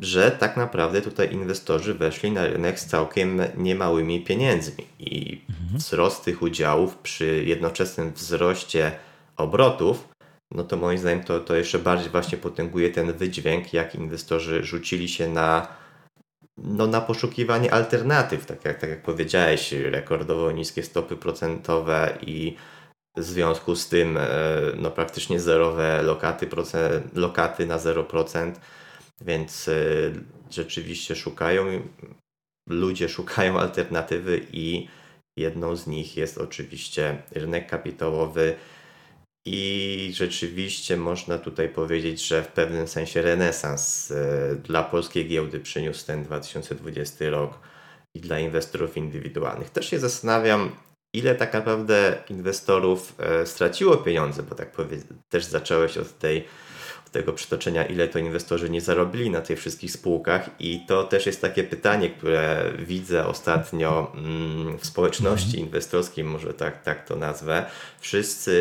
że 0.00 0.30
tak 0.30 0.56
naprawdę 0.56 1.02
tutaj 1.02 1.32
inwestorzy 1.32 1.94
weszli 1.94 2.32
na 2.32 2.46
rynek 2.46 2.80
z 2.80 2.86
całkiem 2.86 3.40
niemałymi 3.56 4.24
pieniędzmi 4.24 4.86
i 4.98 5.40
mhm. 5.50 5.78
wzrost 5.78 6.24
tych 6.24 6.42
udziałów 6.42 6.96
przy 6.96 7.44
jednoczesnym 7.44 8.12
wzroście 8.12 8.92
obrotów, 9.36 10.08
no 10.54 10.64
to 10.64 10.76
moim 10.76 10.98
zdaniem 10.98 11.24
to, 11.24 11.40
to 11.40 11.56
jeszcze 11.56 11.78
bardziej 11.78 12.10
właśnie 12.10 12.38
potęguje 12.38 12.90
ten 12.90 13.12
wydźwięk, 13.12 13.72
jak 13.72 13.94
inwestorzy 13.94 14.64
rzucili 14.64 15.08
się 15.08 15.28
na, 15.28 15.68
no, 16.56 16.86
na 16.86 17.00
poszukiwanie 17.00 17.74
alternatyw, 17.74 18.46
tak 18.46 18.64
jak, 18.64 18.78
tak 18.78 18.90
jak 18.90 19.02
powiedziałeś, 19.02 19.72
rekordowo 19.72 20.52
niskie 20.52 20.82
stopy 20.82 21.16
procentowe 21.16 22.18
i 22.26 22.56
w 23.16 23.22
związku 23.22 23.76
z 23.76 23.88
tym 23.88 24.16
e, 24.16 24.28
no, 24.76 24.90
praktycznie 24.90 25.40
zerowe 25.40 26.02
lokaty, 26.02 26.46
procent, 26.46 27.16
lokaty 27.16 27.66
na 27.66 27.78
0%, 27.78 28.52
więc 29.20 29.68
e, 29.68 29.74
rzeczywiście 30.50 31.16
szukają, 31.16 31.64
ludzie 32.68 33.08
szukają 33.08 33.58
alternatywy 33.58 34.46
i 34.52 34.88
jedną 35.36 35.76
z 35.76 35.86
nich 35.86 36.16
jest 36.16 36.38
oczywiście 36.38 37.22
rynek 37.30 37.66
kapitałowy 37.66 38.54
i 39.46 40.12
rzeczywiście 40.14 40.96
można 40.96 41.38
tutaj 41.38 41.68
powiedzieć, 41.68 42.26
że 42.26 42.42
w 42.42 42.48
pewnym 42.48 42.88
sensie 42.88 43.22
renesans 43.22 44.10
e, 44.10 44.56
dla 44.56 44.82
polskiej 44.82 45.28
giełdy 45.28 45.60
przyniósł 45.60 46.06
ten 46.06 46.24
2020 46.24 47.30
rok 47.30 47.58
i 48.14 48.20
dla 48.20 48.38
inwestorów 48.38 48.96
indywidualnych. 48.96 49.70
Też 49.70 49.90
się 49.90 49.98
zastanawiam, 49.98 50.70
ile 51.12 51.34
tak 51.34 51.52
naprawdę 51.52 52.22
inwestorów 52.28 53.14
e, 53.18 53.46
straciło 53.46 53.96
pieniądze, 53.96 54.42
bo 54.42 54.54
tak 54.54 54.72
powiem, 54.72 55.00
też 55.28 55.44
zacząłeś 55.44 55.96
od 55.96 56.18
tej 56.18 56.44
tego 57.12 57.32
przytoczenia, 57.32 57.84
ile 57.84 58.08
to 58.08 58.18
inwestorzy 58.18 58.70
nie 58.70 58.80
zarobili 58.80 59.30
na 59.30 59.40
tych 59.40 59.58
wszystkich 59.58 59.90
spółkach 59.90 60.50
i 60.58 60.84
to 60.86 61.04
też 61.04 61.26
jest 61.26 61.40
takie 61.40 61.64
pytanie, 61.64 62.10
które 62.10 62.72
widzę 62.78 63.26
ostatnio 63.26 64.12
mm, 64.14 64.78
w 64.78 64.86
społeczności 64.86 65.48
mhm. 65.48 65.66
inwestorskiej, 65.66 66.24
może 66.24 66.54
tak, 66.54 66.82
tak 66.82 67.08
to 67.08 67.16
nazwę. 67.16 67.64
Wszyscy, 68.00 68.52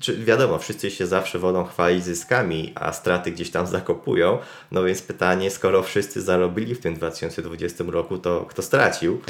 czy 0.00 0.24
wiadomo, 0.24 0.58
wszyscy 0.58 0.90
się 0.90 1.06
zawsze 1.06 1.38
wolą 1.38 1.64
chwalić 1.64 2.04
zyskami, 2.04 2.72
a 2.74 2.92
straty 2.92 3.32
gdzieś 3.32 3.50
tam 3.50 3.66
zakopują, 3.66 4.38
no 4.70 4.84
więc 4.84 5.02
pytanie, 5.02 5.50
skoro 5.50 5.82
wszyscy 5.82 6.22
zarobili 6.22 6.74
w 6.74 6.80
tym 6.80 6.94
2020 6.94 7.84
roku, 7.88 8.18
to 8.18 8.46
kto 8.48 8.62
stracił? 8.62 9.20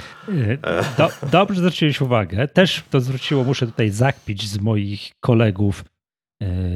Do, 0.98 1.10
dobrze 1.30 1.60
zwróciłeś 1.60 2.00
uwagę. 2.00 2.48
Też 2.48 2.82
to 2.90 3.00
zwróciło, 3.00 3.44
muszę 3.44 3.66
tutaj 3.66 3.90
zakpić 3.90 4.48
z 4.48 4.60
moich 4.60 5.10
kolegów 5.20 5.84
E, 5.84 5.91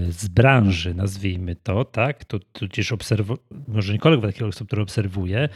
z 0.09 0.29
branży, 0.29 0.95
nazwijmy 0.95 1.57
to, 1.57 1.85
tak, 1.85 2.25
to 2.25 2.39
tudzież 2.53 2.93
obserwuję, 2.93 3.39
może 3.69 3.93
nie 3.93 3.99
kolegów 3.99 4.25
takiego 4.25 4.47
osób, 4.47 4.67
które 4.67 4.83
obserwuję, 4.83 5.49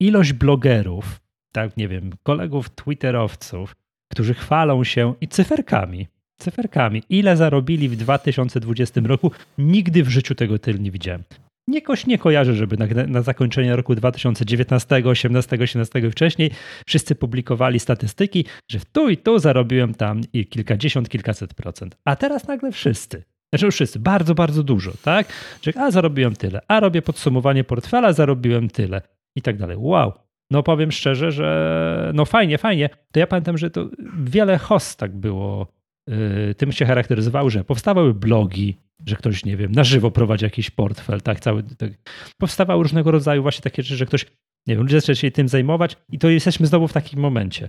ilość 0.00 0.32
blogerów, 0.32 1.20
tak, 1.52 1.76
nie 1.76 1.88
wiem, 1.88 2.10
kolegów 2.22 2.70
twitterowców, 2.70 3.76
którzy 4.12 4.34
chwalą 4.34 4.84
się 4.84 5.14
i 5.20 5.28
cyferkami, 5.28 6.08
cyferkami, 6.38 7.02
ile 7.08 7.36
zarobili 7.36 7.88
w 7.88 7.96
2020 7.96 9.00
roku, 9.04 9.30
nigdy 9.58 10.02
w 10.02 10.08
życiu 10.08 10.34
tego 10.34 10.58
tylu 10.58 10.78
nie 10.78 10.90
widziałem. 10.90 11.22
Jakoś 11.68 12.06
nie 12.06 12.18
kojarzę, 12.18 12.54
żeby 12.54 12.76
na, 12.76 12.86
na, 13.06 13.22
zakończenie 13.22 13.76
roku 13.76 13.94
2019, 13.94 14.96
18, 15.04 15.58
18 15.62 15.98
i 15.98 16.10
wcześniej 16.10 16.50
wszyscy 16.86 17.14
publikowali 17.14 17.80
statystyki, 17.80 18.44
że 18.70 18.78
tu 18.92 19.08
i 19.08 19.16
tu 19.16 19.38
zarobiłem 19.38 19.94
tam 19.94 20.20
i 20.32 20.46
kilkadziesiąt, 20.46 21.08
kilkaset 21.08 21.54
procent. 21.54 21.96
A 22.04 22.16
teraz 22.16 22.48
nagle 22.48 22.72
wszyscy. 22.72 23.22
Znaczy 23.52 23.70
wszyscy, 23.70 23.98
bardzo, 23.98 24.34
bardzo 24.34 24.62
dużo, 24.62 24.92
tak? 25.02 25.32
Że 25.62 25.72
a 25.76 25.90
zarobiłem 25.90 26.36
tyle, 26.36 26.60
a 26.68 26.80
robię 26.80 27.02
podsumowanie 27.02 27.64
portfela, 27.64 28.12
zarobiłem 28.12 28.68
tyle 28.68 29.02
i 29.36 29.42
tak 29.42 29.56
dalej. 29.56 29.76
Wow. 29.80 30.12
No 30.50 30.62
powiem 30.62 30.92
szczerze, 30.92 31.32
że 31.32 32.12
no 32.14 32.24
fajnie, 32.24 32.58
fajnie. 32.58 32.88
To 33.12 33.20
ja 33.20 33.26
pamiętam, 33.26 33.58
że 33.58 33.70
to 33.70 33.88
wiele 34.24 34.58
host 34.58 34.98
tak 34.98 35.16
było, 35.16 35.66
yy, 36.08 36.54
tym 36.54 36.72
się 36.72 36.86
charakteryzowało, 36.86 37.50
że 37.50 37.64
powstawały 37.64 38.14
blogi, 38.14 38.78
że 39.06 39.16
ktoś, 39.16 39.44
nie 39.44 39.56
wiem, 39.56 39.72
na 39.72 39.84
żywo 39.84 40.10
prowadzi 40.10 40.44
jakiś 40.44 40.70
portfel, 40.70 41.20
tak, 41.20 41.40
cały, 41.40 41.62
tak. 41.62 41.90
powstawały 42.38 42.82
różnego 42.82 43.10
rodzaju 43.10 43.42
właśnie 43.42 43.62
takie 43.62 43.82
rzeczy, 43.82 43.96
że 43.96 44.06
ktoś, 44.06 44.26
nie 44.66 44.74
wiem, 44.74 44.82
ludzie 44.82 45.00
zaczęli 45.00 45.16
się 45.16 45.30
tym 45.30 45.48
zajmować 45.48 45.96
i 46.12 46.18
to 46.18 46.28
jesteśmy 46.28 46.66
znowu 46.66 46.88
w 46.88 46.92
takim 46.92 47.20
momencie. 47.20 47.68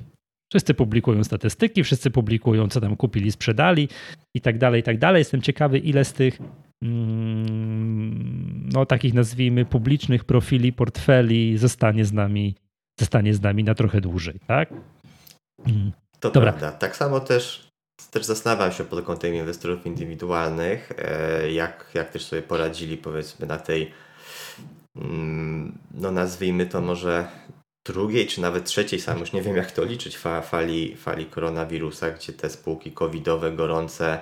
Wszyscy 0.53 0.73
publikują 0.73 1.23
statystyki, 1.23 1.83
wszyscy 1.83 2.11
publikują, 2.11 2.67
co 2.67 2.81
tam 2.81 2.95
kupili, 2.95 3.31
sprzedali 3.31 3.89
i 4.35 4.41
tak 4.41 4.57
dalej, 4.57 4.81
i 4.81 4.83
tak 4.83 4.97
dalej. 4.97 5.19
Jestem 5.19 5.41
ciekawy, 5.41 5.79
ile 5.79 6.05
z 6.05 6.13
tych 6.13 6.39
mm, 6.83 8.69
no 8.73 8.85
takich 8.85 9.13
nazwijmy 9.13 9.65
publicznych 9.65 10.23
profili, 10.23 10.73
portfeli 10.73 11.57
zostanie 11.57 12.05
z 12.05 12.13
nami, 12.13 12.55
zostanie 12.99 13.33
z 13.33 13.41
nami 13.41 13.63
na 13.63 13.75
trochę 13.75 14.01
dłużej, 14.01 14.39
tak? 14.47 14.73
Mm. 15.65 15.91
To 16.19 16.31
Dobra. 16.31 16.51
prawda. 16.51 16.71
Tak 16.71 16.95
samo 16.95 17.19
też, 17.19 17.67
też 18.11 18.25
zastanawiam 18.25 18.71
się 18.71 18.83
pod 18.83 19.05
kątem 19.05 19.35
inwestorów 19.35 19.85
indywidualnych, 19.85 20.91
e, 20.97 21.51
jak, 21.51 21.91
jak 21.93 22.09
też 22.09 22.25
sobie 22.25 22.41
poradzili 22.41 22.97
powiedzmy 22.97 23.47
na 23.47 23.57
tej 23.57 23.91
mm, 24.95 25.77
no 25.93 26.11
nazwijmy 26.11 26.65
to 26.65 26.81
może 26.81 27.27
drugiej 27.85 28.27
czy 28.27 28.41
nawet 28.41 28.65
trzeciej, 28.65 29.01
sam 29.01 29.19
już 29.19 29.33
nie 29.33 29.41
wiem 29.41 29.55
jak 29.55 29.71
to 29.71 29.83
liczyć, 29.83 30.17
fali, 30.43 30.95
fali 30.95 31.25
koronawirusa, 31.25 32.11
gdzie 32.11 32.33
te 32.33 32.49
spółki 32.49 32.91
covidowe, 32.91 33.51
gorące, 33.51 34.19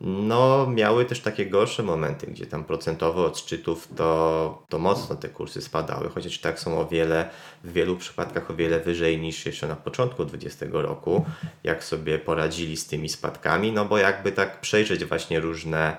no 0.00 0.66
miały 0.70 1.04
też 1.04 1.20
takie 1.20 1.46
gorsze 1.46 1.82
momenty, 1.82 2.26
gdzie 2.26 2.46
tam 2.46 2.64
procentowo 2.64 3.24
od 3.24 3.38
szczytów 3.38 3.88
to, 3.96 4.62
to 4.68 4.78
mocno 4.78 5.16
te 5.16 5.28
kursy 5.28 5.62
spadały, 5.62 6.08
chociaż 6.08 6.38
tak 6.38 6.60
są 6.60 6.80
o 6.80 6.86
wiele, 6.86 7.30
w 7.64 7.72
wielu 7.72 7.96
przypadkach 7.96 8.50
o 8.50 8.54
wiele 8.54 8.80
wyżej 8.80 9.18
niż 9.18 9.46
jeszcze 9.46 9.68
na 9.68 9.76
początku 9.76 10.24
2020 10.24 10.88
roku, 10.88 11.24
jak 11.64 11.84
sobie 11.84 12.18
poradzili 12.18 12.76
z 12.76 12.86
tymi 12.86 13.08
spadkami, 13.08 13.72
no 13.72 13.84
bo 13.84 13.98
jakby 13.98 14.32
tak 14.32 14.60
przejrzeć 14.60 15.04
właśnie 15.04 15.40
różne 15.40 15.96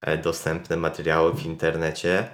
e, 0.00 0.18
dostępne 0.18 0.76
materiały 0.76 1.34
w 1.34 1.46
internecie, 1.46 2.28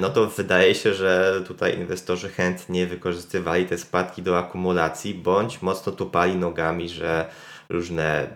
no 0.00 0.10
to 0.10 0.26
wydaje 0.26 0.74
się, 0.74 0.94
że 0.94 1.42
tutaj 1.46 1.78
inwestorzy 1.78 2.28
chętnie 2.28 2.86
wykorzystywali 2.86 3.66
te 3.66 3.78
spadki 3.78 4.22
do 4.22 4.38
akumulacji, 4.38 5.14
bądź 5.14 5.62
mocno 5.62 5.92
tupali 5.92 6.36
nogami, 6.36 6.88
że 6.88 7.30
różne 7.68 8.28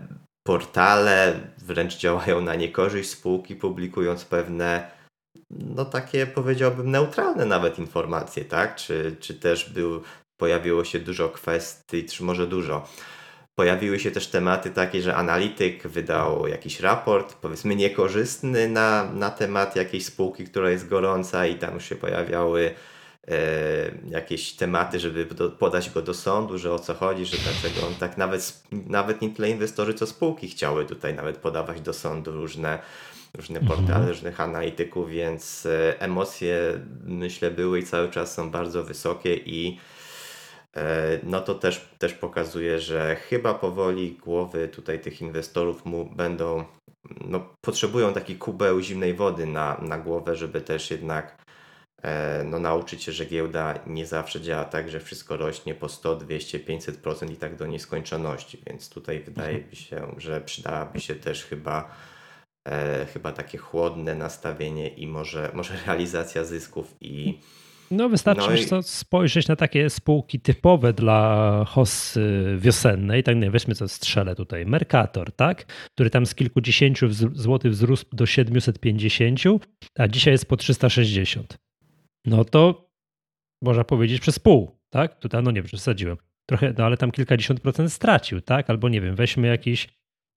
portale 0.47 1.41
wręcz 1.59 1.97
działają 1.97 2.41
na 2.41 2.55
niekorzyść 2.55 3.11
spółki, 3.11 3.57
publikując 3.57 4.25
pewne, 4.25 4.91
no 5.51 5.85
takie 5.85 6.27
powiedziałbym 6.27 6.91
neutralne 6.91 7.47
nawet 7.47 7.79
informacje, 7.79 8.45
tak? 8.45 8.77
Czy, 8.77 9.17
czy 9.21 9.35
też 9.35 9.71
był, 9.71 10.03
pojawiło 10.41 10.85
się 10.85 10.99
dużo 10.99 11.29
kwestii, 11.29 12.05
czy 12.05 12.25
może 12.25 12.47
dużo 12.47 12.89
Pojawiły 13.55 14.01
się 14.01 14.11
też 14.11 14.27
tematy 14.27 14.71
takie, 14.71 15.03
że 15.03 15.17
analityk 15.17 15.89
wydał 15.89 16.47
jakiś 16.47 16.81
raport, 16.81 17.35
powiedzmy 17.35 17.77
niekorzystny 17.77 18.69
na, 18.69 19.05
na 19.13 19.31
temat 19.31 19.77
jakiejś 19.77 20.07
spółki, 20.07 20.45
która 20.45 20.71
jest 20.71 20.89
gorąca 20.89 21.47
i 21.47 21.55
tam 21.55 21.75
już 21.75 21.85
się 21.85 21.97
pojawiały 21.97 22.75
e, 23.29 23.35
jakieś 24.09 24.53
tematy, 24.53 25.01
żeby 25.01 25.25
do, 25.25 25.51
podać 25.51 25.91
go 25.91 26.03
do 26.03 26.15
sądu, 26.15 26.59
że 26.59 26.73
o 26.73 26.79
co 26.79 26.95
chodzi, 26.95 27.27
że 27.27 27.37
dlaczego 27.37 27.87
on 27.87 27.95
tak 27.95 28.19
nawet, 28.19 28.63
nawet 28.73 29.23
nie 29.23 29.31
tyle 29.31 29.51
inwestorzy, 29.51 29.95
co 29.95 30.07
spółki 30.07 30.49
chciały 30.49 30.85
tutaj 30.85 31.15
nawet 31.15 31.37
podawać 31.37 31.81
do 31.81 31.93
sądu 31.93 32.33
różne, 32.33 32.79
różne 33.35 33.61
mhm. 33.61 33.77
portale, 33.77 33.99
mhm. 33.99 34.09
różnych 34.09 34.41
analityków, 34.41 35.11
więc 35.11 35.67
e, 35.67 36.01
emocje 36.01 36.81
myślę 37.05 37.51
były 37.51 37.79
i 37.79 37.87
cały 37.87 38.11
czas 38.11 38.35
są 38.35 38.51
bardzo 38.51 38.85
wysokie 38.85 39.37
i 39.37 39.79
no 41.23 41.41
to 41.41 41.55
też, 41.55 41.89
też 41.99 42.13
pokazuje, 42.15 42.79
że 42.79 43.17
chyba 43.17 43.55
powoli 43.55 44.13
głowy 44.13 44.69
tutaj 44.69 45.01
tych 45.01 45.21
inwestorów 45.21 45.85
mu 45.85 46.05
będą, 46.05 46.65
no, 47.21 47.55
potrzebują 47.61 48.13
taki 48.13 48.37
kubeł 48.37 48.81
zimnej 48.81 49.15
wody 49.15 49.47
na, 49.47 49.81
na 49.83 49.99
głowę, 49.99 50.37
żeby 50.37 50.61
też 50.61 50.91
jednak 50.91 51.45
e, 52.03 52.45
no, 52.45 52.59
nauczyć 52.59 53.03
się, 53.03 53.13
że 53.13 53.27
giełda 53.27 53.75
nie 53.87 54.07
zawsze 54.07 54.41
działa 54.41 54.65
tak, 54.65 54.91
że 54.91 55.01
wszystko 55.01 55.37
rośnie 55.37 55.75
po 55.75 55.89
100, 55.89 56.17
200, 56.17 56.59
500% 56.59 57.33
i 57.33 57.37
tak 57.37 57.57
do 57.57 57.67
nieskończoności, 57.67 58.63
więc 58.67 58.89
tutaj 58.89 59.21
wydaje 59.21 59.59
mi 59.71 59.77
się, 59.77 60.15
że 60.17 60.41
przydałaby 60.41 61.01
się 61.01 61.15
też 61.15 61.45
chyba 61.45 61.97
e, 62.69 63.07
chyba 63.13 63.33
takie 63.33 63.59
chłodne 63.59 64.15
nastawienie 64.15 64.89
i 64.89 65.07
może, 65.07 65.51
może 65.55 65.75
realizacja 65.87 66.45
zysków 66.45 66.95
i 67.01 67.41
no 67.91 68.09
wystarczy 68.09 68.67
no 68.71 68.79
i... 68.79 68.83
spojrzeć 68.83 69.49
na 69.49 69.57
takie 69.57 69.91
spółki 69.91 70.41
typowe 70.41 70.93
dla 70.93 71.65
hossy 71.69 72.57
wiosennej, 72.59 73.23
tak 73.23 73.37
nie 73.37 73.51
weźmy 73.51 73.75
co 73.75 73.89
strzelę 73.89 74.35
tutaj, 74.35 74.67
Mercator, 74.67 75.33
tak, 75.33 75.65
który 75.95 76.11
tam 76.11 76.27
z 76.27 76.35
kilkudziesięciu 76.35 77.07
złotych 77.13 77.73
wzrósł 77.73 78.05
do 78.13 78.27
750, 78.27 79.41
a 79.99 80.09
dzisiaj 80.09 80.35
jest 80.35 80.49
po 80.49 80.57
360. 80.57 81.59
No 82.25 82.45
to 82.45 82.91
można 83.63 83.85
powiedzieć 83.85 84.21
przez 84.21 84.39
pół, 84.39 84.79
tak? 84.91 85.19
Tutaj 85.19 85.43
no 85.43 85.51
nie 85.51 85.63
przesadziłem. 85.63 86.17
Trochę, 86.47 86.75
no 86.79 86.85
ale 86.85 86.97
tam 86.97 87.11
kilkadziesiąt 87.11 87.61
procent 87.61 87.93
stracił, 87.93 88.41
tak? 88.41 88.71
Albo 88.71 88.89
nie 88.89 89.01
wiem, 89.01 89.17
weźmy 89.17 89.47
jakiś, 89.47 89.87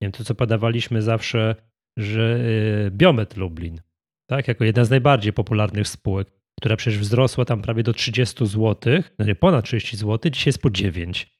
nie 0.01 0.05
wiem, 0.05 0.11
to 0.11 0.23
co 0.23 0.35
podawaliśmy 0.35 1.01
zawsze, 1.01 1.55
że 1.97 2.39
y, 2.87 2.91
Biomet 2.91 3.37
Lublin, 3.37 3.81
tak? 4.29 4.47
Jako 4.47 4.63
jedna 4.63 4.85
z 4.85 4.89
najbardziej 4.89 5.33
popularnych 5.33 5.87
spółek 5.87 6.36
która 6.59 6.75
przecież 6.75 6.99
wzrosła 6.99 7.45
tam 7.45 7.61
prawie 7.61 7.83
do 7.83 7.93
30 7.93 8.45
zł, 8.45 9.03
nie 9.19 9.35
ponad 9.35 9.65
30 9.65 9.97
zł, 9.97 10.31
dzisiaj 10.31 10.49
jest 10.49 10.61
po 10.61 10.69
9. 10.69 11.37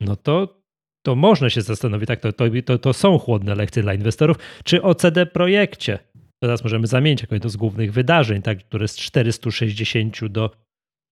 No 0.00 0.16
to, 0.16 0.62
to 1.06 1.14
można 1.14 1.50
się 1.50 1.62
zastanowić, 1.62 2.08
tak, 2.08 2.20
to, 2.20 2.32
to, 2.32 2.78
to, 2.78 2.92
są 2.92 3.18
chłodne 3.18 3.54
lekcje 3.54 3.82
dla 3.82 3.94
inwestorów, 3.94 4.36
czy 4.64 4.82
o 4.82 4.94
CD 4.94 5.26
Projekcie. 5.26 5.98
Teraz 6.42 6.64
możemy 6.64 6.86
zamienić 6.86 7.20
jako 7.20 7.34
jedno 7.34 7.50
z 7.50 7.56
głównych 7.56 7.92
wydarzeń, 7.92 8.42
tak, 8.42 8.58
które 8.58 8.88
z 8.88 8.96
460 8.96 10.26
do 10.28 10.50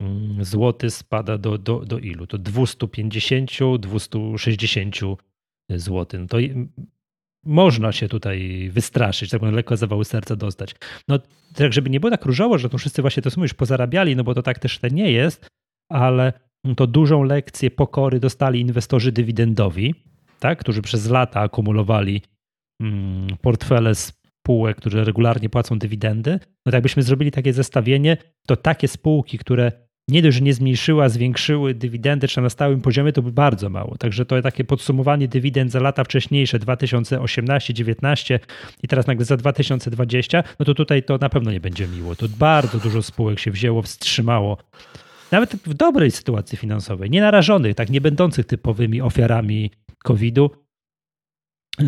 mm, 0.01 0.45
zł 0.45 0.91
spada 0.91 1.39
do, 1.39 1.59
do, 1.59 1.79
do 1.79 1.99
ilu? 1.99 2.27
To 2.27 2.39
250, 2.39 3.51
260 3.79 4.97
zł. 5.71 6.21
No 6.21 6.27
to 6.27 6.39
można 7.45 7.93
się 7.93 8.09
tutaj 8.09 8.71
wystraszyć, 8.73 9.31
tak 9.31 9.43
lekko 9.43 9.77
zawały 9.77 10.05
serca 10.05 10.37
dostać. 10.37 10.75
No 11.09 11.19
tak, 11.55 11.73
żeby 11.73 11.91
nie 11.91 12.01
było 12.01 12.11
tak 12.11 12.25
różowo, 12.25 12.59
że 12.59 12.69
to 12.69 12.79
wszyscy 12.79 13.03
właśnie 13.03 13.23
to 13.23 13.31
są 13.31 13.43
już 13.43 13.55
pozarabiali, 13.55 14.17
no 14.17 14.25
bo 14.25 14.35
to 14.35 14.43
tak 14.43 14.59
też 14.59 14.79
to 14.79 14.89
nie 14.89 15.13
jest, 15.13 15.47
ale 15.91 16.33
to 16.77 16.87
dużą 16.87 17.23
lekcję 17.23 17.71
pokory 17.71 18.21
dostali 18.21 18.61
inwestorzy 18.61 19.13
dywidendowi, 19.13 19.95
tak, 20.39 20.59
którzy 20.59 20.83
przez 20.83 21.11
lata 21.11 21.41
akumulowali 21.41 22.23
mm, 22.83 23.27
portfele 23.41 23.95
spółek, 23.95 24.77
które 24.77 25.05
regularnie 25.05 25.49
płacą 25.49 25.79
dywidendy. 25.79 26.31
No 26.33 26.65
tak 26.65 26.75
jakbyśmy 26.75 27.03
zrobili 27.03 27.31
takie 27.31 27.53
zestawienie, 27.53 28.17
to 28.47 28.57
takie 28.57 28.89
spółki, 28.89 29.39
które 29.39 29.73
nie 30.09 30.23
dość, 30.23 30.37
że 30.37 30.45
nie 30.45 30.55
zmniejszyły, 30.55 31.05
a 31.05 31.09
zwiększyły 31.09 31.75
dywidendy 31.75 32.29
czy 32.29 32.41
na 32.41 32.51
stałym 32.51 32.81
poziomie, 32.81 33.13
to 33.13 33.23
by 33.23 33.33
bardzo 33.33 33.69
mało. 33.69 33.99
Także 33.99 34.27
to 34.27 34.43
takie 34.43 34.65
podsumowanie 34.65 35.29
dywidend 35.29 35.73
za 35.73 35.81
lata 35.81 36.05
wcześniejsze, 36.05 36.59
2018, 36.59 37.73
2019 37.73 38.41
i 38.83 38.89
teraz 38.89 39.07
nagle 39.07 39.25
za 39.25 39.37
2020, 39.37 40.45
no 40.59 40.67
to 40.67 40.75
tutaj 40.75 41.03
to 41.03 41.19
na 41.19 41.29
pewno 41.29 41.53
nie 41.53 41.61
będzie 41.61 41.89
miło. 41.89 42.17
To 42.17 42.27
bardzo 42.29 42.79
dużo 42.79 43.03
spółek 43.03 43.39
się 43.39 43.51
wzięło, 43.51 43.83
wstrzymało. 43.83 44.59
Nawet 45.31 45.57
w 45.57 45.75
dobrej 45.75 46.11
sytuacji 46.11 46.59
finansowej, 46.59 47.11
nie 47.11 47.21
narażonych, 47.21 47.75
tak 47.75 47.91
nie 47.91 48.01
będących 48.01 48.47
typowymi 48.47 49.01
ofiarami 49.01 49.71
COVID-u, 50.05 50.51
yy, 51.79 51.87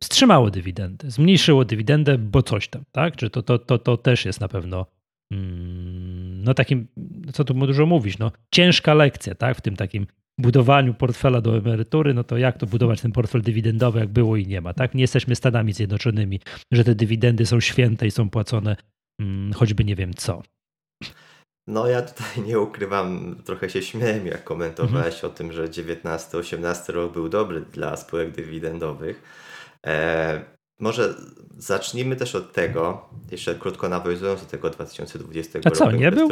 wstrzymało 0.00 0.50
dywidendy, 0.50 1.10
zmniejszyło 1.10 1.64
dywidendę, 1.64 2.18
bo 2.18 2.42
coś 2.42 2.68
tam, 2.68 2.82
tak? 2.92 3.16
Czy 3.16 3.30
to, 3.30 3.42
to, 3.42 3.58
to, 3.58 3.78
to 3.78 3.96
też 3.96 4.24
jest 4.24 4.40
na 4.40 4.48
pewno 4.48 4.86
no 5.30 6.54
takim, 6.54 6.86
co 7.32 7.44
tu 7.44 7.54
dużo 7.54 7.86
mówić, 7.86 8.18
no 8.18 8.32
ciężka 8.54 8.94
lekcja, 8.94 9.34
tak, 9.34 9.56
w 9.56 9.60
tym 9.60 9.76
takim 9.76 10.06
budowaniu 10.38 10.94
portfela 10.94 11.40
do 11.40 11.56
emerytury, 11.56 12.14
no 12.14 12.24
to 12.24 12.36
jak 12.36 12.58
to 12.58 12.66
budować 12.66 13.00
ten 13.00 13.12
portfel 13.12 13.42
dywidendowy, 13.42 14.00
jak 14.00 14.08
było 14.08 14.36
i 14.36 14.46
nie 14.46 14.60
ma, 14.60 14.74
tak? 14.74 14.94
Nie 14.94 15.00
jesteśmy 15.00 15.36
Stanami 15.36 15.72
Zjednoczonymi, 15.72 16.40
że 16.72 16.84
te 16.84 16.94
dywidendy 16.94 17.46
są 17.46 17.60
święte 17.60 18.06
i 18.06 18.10
są 18.10 18.30
płacone 18.30 18.76
hmm, 19.20 19.52
choćby 19.52 19.84
nie 19.84 19.96
wiem 19.96 20.14
co. 20.14 20.42
No 21.66 21.86
ja 21.86 22.02
tutaj 22.02 22.42
nie 22.46 22.60
ukrywam, 22.60 23.36
trochę 23.44 23.70
się 23.70 23.82
śmiałem, 23.82 24.26
jak 24.26 24.44
komentowałeś 24.44 25.14
mhm. 25.14 25.32
o 25.32 25.36
tym, 25.36 25.52
że 25.52 25.68
19-18 25.68 26.92
rok 26.92 27.12
był 27.12 27.28
dobry 27.28 27.60
dla 27.60 27.96
spółek 27.96 28.30
dywidendowych. 28.30 29.22
E, 29.86 30.57
może 30.78 31.14
zacznijmy 31.58 32.16
też 32.16 32.34
od 32.34 32.52
tego, 32.52 33.08
jeszcze 33.30 33.54
krótko 33.54 33.88
nawiązując 33.88 34.40
do 34.40 34.46
tego 34.46 34.70
2020 34.70 35.58
A 35.64 35.70
co, 35.70 35.84
roku. 35.84 35.96
nie 35.96 36.10
był? 36.10 36.28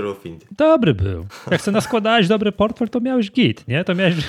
Dobry 0.51 0.95
był. 0.95 1.27
Jak 1.51 1.61
chcę 1.61 1.73
naskładać 1.73 2.29
dobry 2.29 2.53
portfel, 2.53 2.89
to 2.89 3.01
miałeś 3.01 3.31
git, 3.31 3.69
nie? 3.69 3.85
To 3.85 3.95
miałeś... 3.95 4.15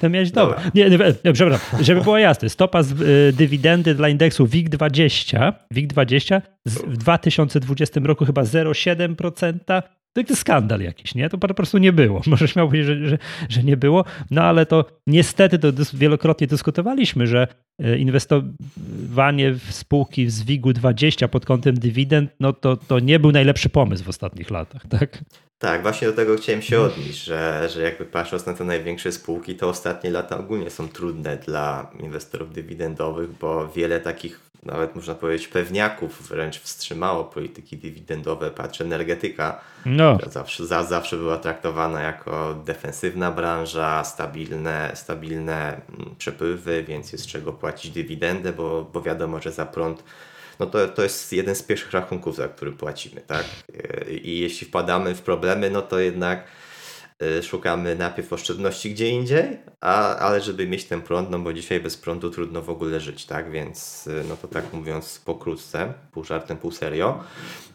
To 0.00 0.10
miałeś 0.10 0.30
dobry. 0.30 0.56
Nie, 0.74 0.90
nie, 0.90 1.32
przepraszam, 1.32 1.84
żeby 1.84 2.00
było 2.00 2.18
jasne. 2.18 2.48
Stopa 2.48 2.82
z, 2.82 3.00
y, 3.00 3.32
dywidendy 3.36 3.94
dla 3.94 4.08
indeksu 4.08 4.46
WIG20, 4.46 5.52
WIG20 5.74 6.40
w 6.66 6.96
2020 6.96 8.00
roku 8.04 8.24
chyba 8.24 8.42
0,7%, 8.42 9.82
to 10.12 10.20
jest 10.20 10.40
skandal 10.40 10.80
jakiś, 10.80 11.14
nie? 11.14 11.28
To 11.28 11.38
po 11.38 11.54
prostu 11.54 11.78
nie 11.78 11.92
było. 11.92 12.22
Może 12.26 12.48
śmiał 12.48 12.68
powiedzieć, 12.68 12.86
że, 12.86 13.08
że, 13.08 13.18
że, 13.48 13.62
nie 13.62 13.76
było, 13.76 14.04
no 14.30 14.42
ale 14.42 14.66
to 14.66 14.84
niestety 15.06 15.58
to 15.58 15.68
wielokrotnie 15.94 16.46
dyskutowaliśmy, 16.46 17.26
że 17.26 17.48
e, 17.78 17.98
inwestowanie 17.98 19.52
w 19.52 19.72
spółki 19.72 20.30
z 20.30 20.42
WIG-u 20.42 20.72
20 20.72 21.28
pod 21.28 21.46
kątem 21.46 21.74
dywidend, 21.74 22.30
no 22.40 22.52
to, 22.52 22.76
to 22.76 22.98
nie 22.98 23.20
był 23.20 23.32
najlepszy 23.32 23.68
pomysł 23.68 24.04
w 24.04 24.08
ostatnich 24.08 24.50
latach, 24.50 24.86
tak? 24.86 25.24
Tak, 25.60 25.82
właśnie 25.82 26.08
do 26.08 26.14
tego 26.14 26.36
chciałem 26.36 26.62
się 26.62 26.80
odnieść, 26.80 27.24
że, 27.24 27.68
że 27.68 27.82
jakby 27.82 28.04
patrząc 28.04 28.46
na 28.46 28.54
te 28.54 28.64
największe 28.64 29.12
spółki, 29.12 29.56
to 29.56 29.68
ostatnie 29.68 30.10
lata 30.10 30.38
ogólnie 30.38 30.70
są 30.70 30.88
trudne 30.88 31.36
dla 31.36 31.90
inwestorów 32.00 32.52
dywidendowych, 32.52 33.30
bo 33.30 33.68
wiele 33.68 34.00
takich, 34.00 34.40
nawet 34.62 34.94
można 34.94 35.14
powiedzieć, 35.14 35.48
pewniaków 35.48 36.28
wręcz 36.28 36.60
wstrzymało 36.60 37.24
polityki 37.24 37.76
dywidendowe. 37.76 38.50
Patrz, 38.50 38.80
energetyka 38.80 39.60
no. 39.86 40.18
zawsze, 40.30 40.66
za, 40.66 40.84
zawsze 40.84 41.16
była 41.16 41.36
traktowana 41.36 42.02
jako 42.02 42.54
defensywna 42.66 43.30
branża, 43.30 44.04
stabilne, 44.04 44.90
stabilne 44.94 45.80
mm, 45.98 46.14
przepływy, 46.18 46.84
więc 46.88 47.12
jest 47.12 47.26
czego 47.26 47.52
płacić 47.52 47.90
dywidendę, 47.90 48.52
bo, 48.52 48.90
bo 48.92 49.02
wiadomo, 49.02 49.40
że 49.40 49.52
za 49.52 49.66
prąd 49.66 50.02
no 50.60 50.66
to, 50.66 50.88
to 50.88 51.02
jest 51.02 51.32
jeden 51.32 51.54
z 51.54 51.62
pierwszych 51.62 51.92
rachunków, 51.92 52.36
za 52.36 52.48
który 52.48 52.72
płacimy, 52.72 53.20
tak? 53.20 53.44
I 54.22 54.38
jeśli 54.38 54.66
wpadamy 54.66 55.14
w 55.14 55.22
problemy, 55.22 55.70
no 55.70 55.82
to 55.82 55.98
jednak 55.98 56.44
y, 57.22 57.42
szukamy 57.42 57.96
najpierw 57.96 58.32
oszczędności 58.32 58.90
gdzie 58.90 59.08
indziej, 59.08 59.58
a, 59.80 60.16
ale 60.16 60.40
żeby 60.40 60.66
mieć 60.66 60.84
ten 60.84 61.02
prąd, 61.02 61.30
no 61.30 61.38
bo 61.38 61.52
dzisiaj 61.52 61.80
bez 61.80 61.96
prądu 61.96 62.30
trudno 62.30 62.62
w 62.62 62.70
ogóle 62.70 63.00
żyć, 63.00 63.26
tak? 63.26 63.50
Więc 63.50 64.06
y, 64.06 64.24
no 64.28 64.36
to 64.36 64.48
tak 64.48 64.72
mówiąc 64.72 65.22
pokrótce, 65.24 65.92
pół 66.12 66.24
żartem, 66.24 66.56
pół 66.56 66.72
serio. 66.72 67.24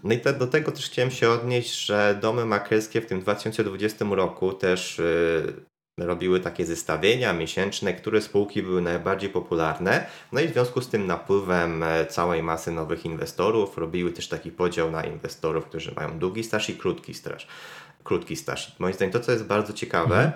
No 0.04 0.14
i 0.14 0.20
te, 0.20 0.34
do 0.34 0.48
tego 0.48 0.72
też 0.72 0.86
chciałem 0.86 1.12
się 1.12 1.30
odnieść, 1.30 1.86
że 1.86 2.18
domy 2.22 2.46
maklerskie 2.46 3.02
w 3.02 3.06
tym 3.06 3.22
2020 3.22 4.06
roku 4.10 4.54
też 4.54 5.02
robiły 5.98 6.40
takie 6.40 6.66
zestawienia 6.66 7.34
miesięczne, 7.34 7.94
które 7.94 8.22
spółki 8.22 8.64
były 8.64 8.82
najbardziej 8.82 9.30
popularne. 9.30 10.06
No 10.32 10.40
i 10.40 10.48
w 10.48 10.54
związku 10.54 10.82
z 10.82 10.90
tym 10.90 11.08
napływem 11.08 11.84
e, 11.84 12.06
całej 12.06 12.44
masy 12.44 12.72
nowych 12.72 13.06
inwestorów 13.06 13.78
robiły 13.78 14.12
też 14.12 14.28
taki 14.28 14.52
podział 14.52 14.92
na 14.92 15.04
inwestorów, 15.04 15.66
którzy 15.66 15.94
mają 15.96 16.20
długi 16.20 16.44
staż 16.44 16.70
i 16.70 16.76
krótki 16.76 17.14
staż. 17.14 17.48
Krótki 18.04 18.36
staż. 18.36 18.76
Moim 18.80 18.94
zdaniem 18.94 19.12
to, 19.14 19.20
co 19.20 19.32
jest 19.32 19.46
bardzo 19.46 19.74
ciekawe, 19.74 20.16
mhm. 20.16 20.32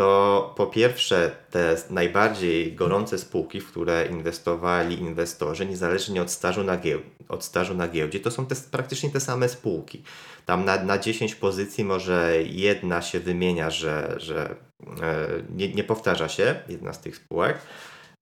To 0.00 0.54
po 0.56 0.66
pierwsze 0.66 1.30
te 1.50 1.76
najbardziej 1.90 2.72
gorące 2.72 3.18
spółki, 3.18 3.60
w 3.60 3.66
które 3.66 4.06
inwestowali 4.06 4.98
inwestorzy, 4.98 5.66
niezależnie 5.66 6.22
od 6.22 6.30
stażu 6.30 6.64
na, 6.64 6.76
gieł 6.76 7.00
od 7.28 7.44
stażu 7.44 7.74
na 7.74 7.88
giełdzie, 7.88 8.20
to 8.20 8.30
są 8.30 8.46
te, 8.46 8.54
praktycznie 8.70 9.10
te 9.10 9.20
same 9.20 9.48
spółki. 9.48 10.02
Tam 10.46 10.64
na, 10.64 10.84
na 10.84 10.98
10 10.98 11.34
pozycji 11.34 11.84
może 11.84 12.34
jedna 12.44 13.02
się 13.02 13.20
wymienia, 13.20 13.70
że, 13.70 14.14
że 14.16 14.54
e, 15.02 15.26
nie, 15.56 15.74
nie 15.74 15.84
powtarza 15.84 16.28
się 16.28 16.54
jedna 16.68 16.92
z 16.92 17.00
tych 17.00 17.16
spółek 17.16 17.58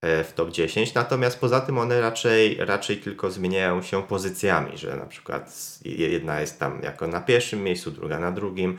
e, 0.01 0.25
w 0.25 0.33
top 0.33 0.51
10, 0.51 0.95
natomiast 0.95 1.41
poza 1.41 1.61
tym 1.61 1.79
one 1.79 2.01
raczej, 2.01 2.57
raczej 2.61 2.97
tylko 2.97 3.31
zmieniają 3.31 3.83
się 3.83 4.03
pozycjami, 4.03 4.79
że 4.79 4.97
na 4.97 5.07
przykład 5.07 5.79
jedna 5.85 6.41
jest 6.41 6.59
tam 6.59 6.83
jako 6.83 7.07
na 7.07 7.21
pierwszym 7.21 7.63
miejscu, 7.63 7.91
druga 7.91 8.19
na 8.19 8.33
drugim, 8.33 8.79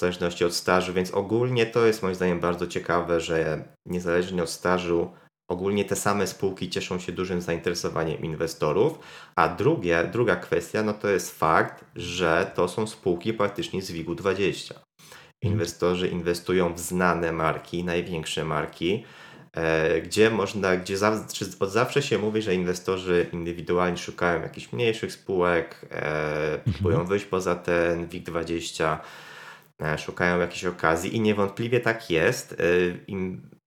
w 0.00 0.02
zależności 0.02 0.44
od 0.44 0.54
stażu, 0.54 0.92
więc 0.92 1.10
ogólnie 1.10 1.66
to 1.66 1.86
jest 1.86 2.02
moim 2.02 2.14
zdaniem 2.14 2.40
bardzo 2.40 2.66
ciekawe, 2.66 3.20
że 3.20 3.64
niezależnie 3.86 4.42
od 4.42 4.50
stażu 4.50 5.10
ogólnie 5.50 5.84
te 5.84 5.96
same 5.96 6.26
spółki 6.26 6.70
cieszą 6.70 6.98
się 6.98 7.12
dużym 7.12 7.40
zainteresowaniem 7.40 8.22
inwestorów, 8.22 8.98
a 9.36 9.48
drugie, 9.48 10.08
druga 10.12 10.36
kwestia 10.36 10.82
no 10.82 10.92
to 10.92 11.08
jest 11.08 11.38
fakt, 11.38 11.84
że 11.96 12.50
to 12.54 12.68
są 12.68 12.86
spółki 12.86 13.32
praktycznie 13.34 13.82
z 13.82 13.90
WIG-u 13.90 14.14
20. 14.14 14.74
Inwestorzy 15.42 16.08
inwestują 16.08 16.74
w 16.74 16.78
znane 16.78 17.32
marki, 17.32 17.84
największe 17.84 18.44
marki, 18.44 19.04
e, 19.56 20.00
gdzie 20.00 20.30
można, 20.30 20.76
gdzie 20.76 20.98
za, 20.98 21.24
od 21.60 21.70
zawsze 21.70 22.02
się 22.02 22.18
mówi, 22.18 22.42
że 22.42 22.54
inwestorzy 22.54 23.26
indywidualni 23.32 23.98
szukają 23.98 24.42
jakichś 24.42 24.72
mniejszych 24.72 25.12
spółek, 25.12 25.86
e, 25.90 26.58
próbują 26.58 26.96
mhm. 26.96 27.08
wyjść 27.08 27.24
poza 27.24 27.54
ten 27.54 28.06
WIG20, 28.06 28.84
e, 28.84 28.98
szukają 29.98 30.40
jakiejś 30.40 30.64
okazji 30.64 31.16
i 31.16 31.20
niewątpliwie 31.20 31.80
tak 31.80 32.10
jest. 32.10 32.62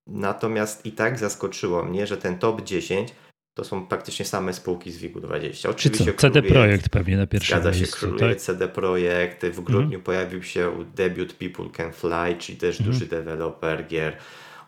Natomiast 0.07 0.85
i 0.85 0.91
tak 0.91 1.19
zaskoczyło 1.19 1.83
mnie, 1.83 2.07
że 2.07 2.17
ten 2.17 2.37
top 2.37 2.61
10 2.61 3.13
to 3.53 3.63
są 3.63 3.87
praktycznie 3.87 4.25
same 4.25 4.53
spółki 4.53 4.91
z 4.91 4.97
WIG-20. 4.97 5.69
Oczywiście 5.69 6.13
co, 6.13 6.19
CD 6.19 6.41
Projekt 6.41 6.89
pewnie 6.89 7.17
na 7.17 7.27
pierwszym 7.27 7.57
zgadza 7.57 7.77
miejscu. 7.77 7.97
Zgadza 7.97 8.01
się, 8.01 8.07
króluje 8.07 8.35
tak? 8.35 8.43
CD 8.43 8.67
Projekt. 8.67 9.45
W 9.45 9.61
grudniu 9.61 9.83
mhm. 9.83 10.01
pojawił 10.01 10.43
się 10.43 10.85
debiut 10.95 11.33
People 11.33 11.69
Can 11.69 11.93
Fly, 11.93 12.35
czyli 12.39 12.57
też 12.57 12.79
mhm. 12.79 12.93
duży 12.93 13.05
deweloper 13.05 13.87
gier. 13.87 14.17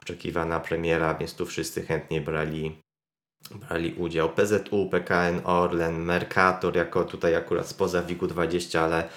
Oczekiwana 0.02 0.60
premiera, 0.60 1.16
więc 1.16 1.36
tu 1.36 1.46
wszyscy 1.46 1.82
chętnie 1.82 2.22
brali, 2.22 2.82
brali 3.52 3.94
udział. 3.94 4.30
PZU, 4.30 4.90
PKN 4.90 5.42
Orlen, 5.44 5.96
Mercator, 6.04 6.76
jako 6.76 7.04
tutaj 7.04 7.36
akurat 7.36 7.68
spoza 7.68 8.04
WIG-20, 8.04 8.78
ale, 8.78 9.10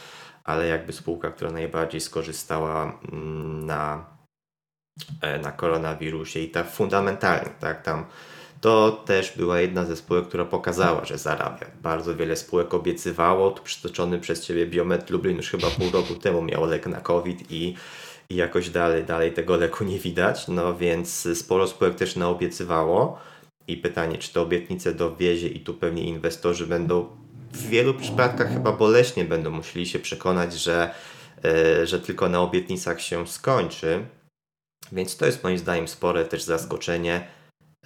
ale 0.49 0.67
jakby 0.67 0.93
spółka, 0.93 1.31
która 1.31 1.51
najbardziej 1.51 2.01
skorzystała 2.01 2.99
mm, 3.13 3.67
na, 3.67 4.07
e, 5.21 5.39
na 5.39 5.53
koronawirusie 5.53 6.41
i 6.41 6.51
tak 6.51 6.71
fundamentalnie, 6.71 7.51
tak, 7.61 7.83
tam 7.83 8.05
to 8.61 9.03
też 9.07 9.37
była 9.37 9.61
jedna 9.61 9.85
ze 9.85 9.97
spółek, 9.97 10.29
która 10.29 10.45
pokazała, 10.45 11.05
że 11.05 11.19
zarabia. 11.19 11.67
Bardzo 11.83 12.17
wiele 12.17 12.37
spółek 12.37 12.75
obiecywało. 12.75 13.51
Tu 13.51 13.63
przytoczony 13.63 14.19
przez 14.19 14.47
Ciebie 14.47 14.67
Biomet 14.67 15.11
Lublin 15.11 15.37
już 15.37 15.51
chyba 15.51 15.71
pół 15.71 15.91
roku 15.91 16.15
temu 16.15 16.43
miał 16.43 16.67
lek 16.67 16.87
na 16.87 17.01
COVID 17.01 17.53
i, 17.53 17.75
i 18.31 18.37
jakoś 18.37 18.71
dalej, 18.71 19.05
dalej 19.05 19.33
tego 19.33 19.57
leku 19.57 19.85
nie 19.85 19.99
widać. 19.99 20.49
No 20.49 20.77
więc 20.77 21.29
sporo 21.35 21.67
spółek 21.67 21.95
też 21.95 22.17
naobiecywało. 22.17 23.19
I 23.69 23.77
pytanie, 23.77 24.19
czy 24.19 24.33
te 24.33 24.41
obietnice 24.41 24.95
dowiezie 24.95 25.49
i 25.49 25.61
tu 25.61 25.75
pewnie 25.75 26.03
inwestorzy 26.03 26.67
będą 26.67 27.09
w 27.53 27.69
wielu 27.69 27.95
przypadkach 27.95 28.53
chyba 28.53 28.73
boleśnie 28.73 29.25
będą 29.25 29.51
musieli 29.51 29.87
się 29.87 29.99
przekonać, 29.99 30.55
że, 30.55 30.95
yy, 31.45 31.87
że 31.87 32.01
tylko 32.01 32.29
na 32.29 32.41
obietnicach 32.41 33.01
się 33.01 33.27
skończy. 33.27 34.07
Więc 34.93 35.17
to 35.17 35.27
jest 35.27 35.45
moim 35.45 35.59
zdaniem 35.59 35.89
spore 35.89 36.25
też 36.25 36.43
zaskoczenie 36.43 37.29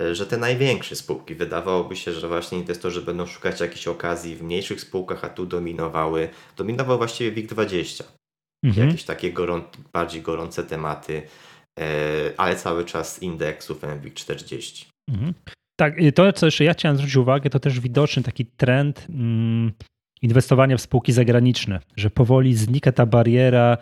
E, 0.01 0.15
że 0.15 0.27
te 0.27 0.37
największe 0.37 0.97
spółki, 0.97 1.35
wydawałoby 1.35 1.97
się, 1.97 2.13
że 2.13 2.29
właśnie 2.29 2.59
inwestorzy 2.59 3.03
będą 3.03 3.27
szukać 3.27 3.61
jakichś 3.61 3.89
okazji 3.89 4.37
w 4.37 4.43
mniejszych 4.43 4.81
spółkach, 4.81 5.25
a 5.25 5.29
tu 5.29 5.47
dominowały, 5.47 6.29
dominował 6.57 6.99
właściwie 6.99 7.43
WIG20. 7.43 8.05
Mhm. 8.65 8.87
Jakieś 8.87 9.05
takie 9.05 9.33
gorą, 9.33 9.63
bardziej 9.93 10.23
gorące 10.23 10.65
tematy, 10.65 11.23
e, 11.81 11.85
ale 12.37 12.57
cały 12.57 12.85
czas 12.85 13.23
indeksów 13.23 13.81
MWIG40. 13.81 14.87
Mhm. 15.11 15.35
Tak, 15.77 15.97
to 16.15 16.33
co 16.33 16.47
jeszcze 16.47 16.65
ja 16.65 16.73
chciałem 16.73 16.97
zwrócić 16.97 17.17
uwagę, 17.17 17.51
to 17.51 17.61
też 17.61 17.81
widoczny 17.81 18.23
taki 18.23 18.47
trend 18.47 19.07
mm, 19.11 19.73
inwestowania 20.23 20.77
w 20.77 20.81
spółki 20.81 21.13
zagraniczne, 21.13 21.81
że 21.97 22.11
powoli 22.11 22.55
znika 22.55 22.93
ta 22.93 23.07
bariera 23.07 23.79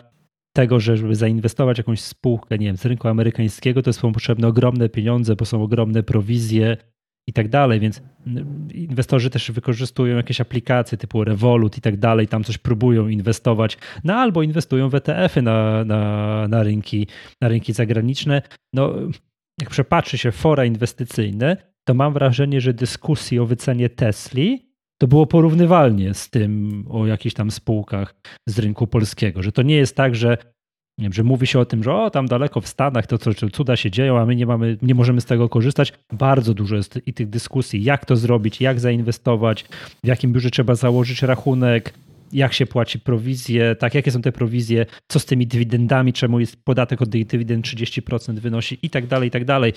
tego, 0.55 0.79
że 0.79 0.97
żeby 0.97 1.15
zainwestować 1.15 1.77
jakąś 1.77 2.01
spółkę, 2.01 2.57
nie 2.57 2.65
wiem, 2.65 2.77
z 2.77 2.85
rynku 2.85 3.07
amerykańskiego, 3.07 3.81
to 3.81 3.93
są 3.93 4.13
potrzebne 4.13 4.47
ogromne 4.47 4.89
pieniądze, 4.89 5.35
bo 5.35 5.45
są 5.45 5.63
ogromne 5.63 6.03
prowizje 6.03 6.77
i 7.27 7.33
tak 7.33 7.49
dalej, 7.49 7.79
więc 7.79 8.01
inwestorzy 8.73 9.29
też 9.29 9.51
wykorzystują 9.51 10.17
jakieś 10.17 10.41
aplikacje 10.41 10.97
typu 10.97 11.23
Revolut 11.23 11.77
i 11.77 11.81
tak 11.81 11.97
dalej, 11.97 12.27
tam 12.27 12.43
coś 12.43 12.57
próbują 12.57 13.07
inwestować, 13.07 13.77
no 14.03 14.15
albo 14.15 14.43
inwestują 14.43 14.89
w 14.89 14.95
ETF-y 14.95 15.41
na, 15.41 15.85
na, 15.85 16.47
na, 16.47 16.63
rynki, 16.63 17.07
na 17.41 17.47
rynki 17.47 17.73
zagraniczne. 17.73 18.41
No, 18.73 18.93
jak 19.61 19.69
przepatrzy 19.69 20.17
się 20.17 20.31
fora 20.31 20.65
inwestycyjne, 20.65 21.70
to 21.83 21.93
mam 21.93 22.13
wrażenie, 22.13 22.61
że 22.61 22.73
dyskusji 22.73 23.39
o 23.39 23.45
wycenie 23.45 23.89
Tesli 23.89 24.71
to 24.97 25.07
było 25.07 25.27
porównywalnie 25.27 26.13
z 26.13 26.29
tym 26.29 26.83
o 26.89 27.07
jakichś 27.07 27.35
tam 27.35 27.51
spółkach 27.51 28.15
z 28.47 28.59
rynku 28.59 28.87
polskiego, 28.87 29.43
że 29.43 29.51
to 29.51 29.61
nie 29.61 29.75
jest 29.75 29.95
tak, 29.95 30.15
że 30.15 30.37
nie 30.97 31.05
wiem, 31.05 31.13
że 31.13 31.23
mówi 31.23 31.47
się 31.47 31.59
o 31.59 31.65
tym, 31.65 31.83
że 31.83 31.93
o, 31.93 32.09
tam 32.09 32.27
daleko 32.27 32.61
w 32.61 32.67
Stanach 32.67 33.07
to 33.07 33.17
co, 33.17 33.31
cuda 33.51 33.75
się 33.75 33.91
dzieją, 33.91 34.19
a 34.19 34.25
my 34.25 34.35
nie 34.35 34.45
mamy, 34.45 34.77
nie 34.81 34.95
możemy 34.95 35.21
z 35.21 35.25
tego 35.25 35.49
korzystać. 35.49 35.93
Bardzo 36.13 36.53
dużo 36.53 36.75
jest 36.75 36.99
i 37.05 37.13
tych 37.13 37.29
dyskusji, 37.29 37.83
jak 37.83 38.05
to 38.05 38.15
zrobić, 38.15 38.61
jak 38.61 38.79
zainwestować, 38.79 39.65
w 40.03 40.07
jakim 40.07 40.33
biurze 40.33 40.49
trzeba 40.49 40.75
założyć 40.75 41.21
rachunek, 41.21 41.93
jak 42.33 42.53
się 42.53 42.65
płaci 42.65 42.99
prowizje, 42.99 43.75
tak, 43.75 43.95
jakie 43.95 44.11
są 44.11 44.21
te 44.21 44.31
prowizje, 44.31 44.85
co 45.07 45.19
z 45.19 45.25
tymi 45.25 45.47
dywidendami, 45.47 46.13
czemu 46.13 46.39
jest 46.39 46.63
podatek 46.63 47.01
od 47.01 47.09
dywidend 47.09 47.65
30% 47.65 48.39
wynosi 48.39 48.79
i 48.81 48.89
tak 48.89 49.07
dalej, 49.07 49.27
i 49.27 49.31
tak 49.31 49.45
dalej. 49.45 49.73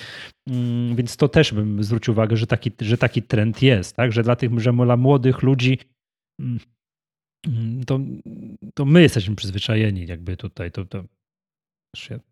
Mm, 0.51 0.97
więc 0.97 1.17
to 1.17 1.29
też 1.29 1.53
bym 1.53 1.85
zwrócił 1.85 2.13
uwagę, 2.13 2.37
że 2.37 2.47
taki, 2.47 2.71
że 2.81 2.99
taki 2.99 3.23
trend 3.23 3.63
jest, 3.63 3.97
tak, 3.97 4.13
że 4.13 4.23
dla 4.23 4.37
tych, 4.37 4.61
że 4.61 4.73
dla 4.73 4.97
młodych 4.97 5.43
ludzi 5.43 5.79
mm, 6.41 6.59
to, 7.87 8.01
to 8.75 8.85
my 8.85 9.03
jesteśmy 9.03 9.37
przyzwyczajeni 9.37 10.07
jakby 10.07 10.37
tutaj, 10.37 10.73
to, 10.73 10.85
to 10.85 11.05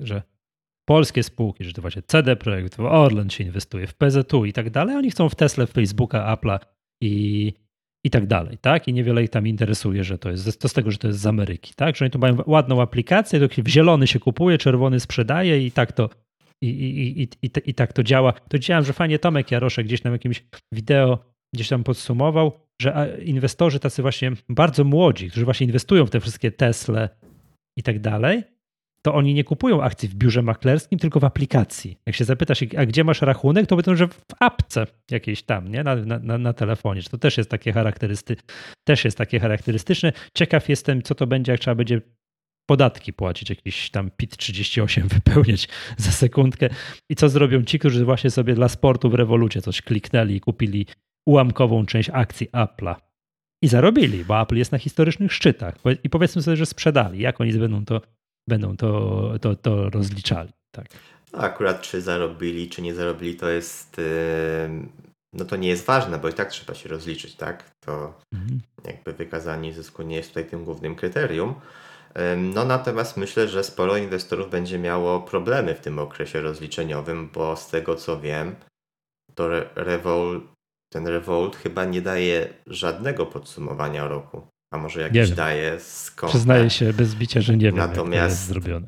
że 0.00 0.22
polskie 0.88 1.22
spółki, 1.22 1.64
że 1.64 1.72
to 1.72 1.82
właśnie 1.82 2.02
CD 2.02 2.36
Projekt, 2.36 2.80
Orlen 2.80 3.30
się 3.30 3.44
inwestuje 3.44 3.86
w 3.86 3.94
PZU 3.94 4.44
i 4.44 4.52
tak 4.52 4.70
dalej, 4.70 4.96
oni 4.96 5.10
chcą 5.10 5.28
w 5.28 5.34
Tesla, 5.34 5.66
w 5.66 5.70
Facebooka, 5.70 6.36
Apple'a 6.36 6.58
i, 7.02 7.52
i 8.04 8.10
tak 8.10 8.26
dalej, 8.26 8.58
tak? 8.58 8.88
I 8.88 8.92
niewiele 8.92 9.22
ich 9.22 9.30
tam 9.30 9.46
interesuje, 9.46 10.04
że 10.04 10.18
to 10.18 10.30
jest, 10.30 10.60
to 10.60 10.68
z 10.68 10.72
tego, 10.72 10.90
że 10.90 10.98
to 10.98 11.06
jest 11.06 11.20
z 11.20 11.26
Ameryki, 11.26 11.74
tak? 11.74 11.96
Że 11.96 12.04
oni 12.04 12.10
tu 12.10 12.18
mają 12.18 12.36
ładną 12.46 12.82
aplikację, 12.82 13.48
to 13.48 13.62
zielony 13.68 14.06
się 14.06 14.18
kupuje, 14.18 14.58
czerwony 14.58 15.00
sprzedaje 15.00 15.66
i 15.66 15.70
tak 15.70 15.92
to 15.92 16.10
i, 16.62 16.68
i, 16.68 17.22
i, 17.22 17.28
i, 17.42 17.50
i 17.66 17.74
tak 17.74 17.92
to 17.92 18.02
działa. 18.02 18.32
To 18.32 18.40
widziałem, 18.52 18.84
że 18.84 18.92
fajnie 18.92 19.18
Tomek 19.18 19.50
Jaroszek 19.50 19.86
gdzieś 19.86 20.00
tam 20.00 20.12
jakimś 20.12 20.44
wideo 20.72 21.32
gdzieś 21.54 21.68
tam 21.68 21.84
podsumował, 21.84 22.52
że 22.82 23.18
inwestorzy 23.24 23.80
tacy 23.80 24.02
właśnie 24.02 24.32
bardzo 24.48 24.84
młodzi, 24.84 25.30
którzy 25.30 25.44
właśnie 25.44 25.66
inwestują 25.66 26.06
w 26.06 26.10
te 26.10 26.20
wszystkie 26.20 26.50
Tesle 26.50 27.08
i 27.78 27.82
tak 27.82 28.00
dalej, 28.00 28.42
to 29.02 29.14
oni 29.14 29.34
nie 29.34 29.44
kupują 29.44 29.82
akcji 29.82 30.08
w 30.08 30.14
biurze 30.14 30.42
maklerskim, 30.42 30.98
tylko 30.98 31.20
w 31.20 31.24
aplikacji. 31.24 31.98
Jak 32.06 32.16
się 32.16 32.24
zapytasz, 32.24 32.64
a 32.76 32.86
gdzie 32.86 33.04
masz 33.04 33.22
rachunek, 33.22 33.66
to 33.66 33.76
powiedzą, 33.76 33.96
że 33.96 34.08
w 34.08 34.20
apce 34.40 34.86
jakiejś 35.10 35.42
tam, 35.42 35.68
nie? 35.68 35.82
Na, 35.84 35.96
na, 35.96 36.38
na 36.38 36.52
telefonie. 36.52 37.02
To 37.02 37.18
też 37.18 37.38
jest 37.38 37.50
takie 37.50 37.72
charakterysty, 37.72 38.36
też 38.84 39.04
jest 39.04 39.18
takie 39.18 39.40
charakterystyczne. 39.40 40.12
Ciekaw 40.34 40.68
jestem, 40.68 41.02
co 41.02 41.14
to 41.14 41.26
będzie, 41.26 41.52
jak 41.52 41.60
trzeba 41.60 41.74
będzie 41.74 42.00
podatki 42.66 43.12
płacić, 43.12 43.50
jakiś 43.50 43.90
tam 43.90 44.10
PIT 44.16 44.36
38 44.36 45.08
wypełniać 45.08 45.68
za 45.96 46.10
sekundkę. 46.10 46.68
I 47.10 47.14
co 47.14 47.28
zrobią 47.28 47.62
ci, 47.62 47.78
którzy 47.78 48.04
właśnie 48.04 48.30
sobie 48.30 48.54
dla 48.54 48.68
sportu 48.68 49.10
w 49.10 49.14
rewolucie 49.14 49.62
coś 49.62 49.82
kliknęli 49.82 50.34
i 50.34 50.40
kupili 50.40 50.86
ułamkową 51.26 51.86
część 51.86 52.10
akcji 52.12 52.48
Apple'a. 52.48 52.94
I 53.62 53.68
zarobili, 53.68 54.24
bo 54.24 54.40
Apple 54.40 54.56
jest 54.56 54.72
na 54.72 54.78
historycznych 54.78 55.32
szczytach. 55.32 55.74
I 56.04 56.10
powiedzmy 56.10 56.42
sobie, 56.42 56.56
że 56.56 56.66
sprzedali. 56.66 57.20
Jak 57.20 57.40
oni 57.40 57.52
będą 57.52 57.84
to 57.84 58.00
będą 58.48 58.76
to, 58.76 59.32
to, 59.40 59.56
to 59.56 59.90
rozliczali. 59.90 60.50
Tak. 60.70 60.86
No 61.32 61.38
akurat 61.38 61.82
czy 61.82 62.00
zarobili, 62.00 62.68
czy 62.68 62.82
nie 62.82 62.94
zarobili, 62.94 63.36
to 63.36 63.48
jest. 63.48 64.00
No 65.34 65.44
to 65.44 65.56
nie 65.56 65.68
jest 65.68 65.86
ważne, 65.86 66.18
bo 66.18 66.28
i 66.28 66.32
tak 66.32 66.50
trzeba 66.50 66.74
się 66.74 66.88
rozliczyć, 66.88 67.34
tak? 67.34 67.70
To 67.80 68.20
mhm. 68.32 68.60
jakby 68.84 69.12
wykazanie 69.12 69.72
zysku 69.72 70.02
nie 70.02 70.16
jest 70.16 70.28
tutaj 70.28 70.44
tym 70.44 70.64
głównym 70.64 70.94
kryterium. 70.94 71.54
No 72.36 72.64
natomiast 72.64 73.16
myślę, 73.16 73.48
że 73.48 73.64
sporo 73.64 73.96
inwestorów 73.96 74.50
będzie 74.50 74.78
miało 74.78 75.20
problemy 75.20 75.74
w 75.74 75.80
tym 75.80 75.98
okresie 75.98 76.40
rozliczeniowym, 76.40 77.30
bo 77.34 77.56
z 77.56 77.68
tego 77.68 77.96
co 77.96 78.20
wiem, 78.20 78.56
to 79.34 79.48
Revolt, 79.74 80.44
ten 80.92 81.06
Revolt 81.06 81.56
chyba 81.56 81.84
nie 81.84 82.02
daje 82.02 82.54
żadnego 82.66 83.26
podsumowania 83.26 84.08
roku 84.08 84.46
a 84.72 84.78
może 84.78 85.00
jakieś 85.00 85.30
daje 85.30 85.80
skąd. 85.80 86.32
Przyznaję 86.32 86.70
się 86.70 86.92
bez 86.92 87.14
bicia, 87.14 87.40
że 87.40 87.56
nie 87.56 87.66
wiem, 87.66 87.76
Natomiast, 87.76 88.30
jest 88.30 88.46
zrobione. 88.46 88.86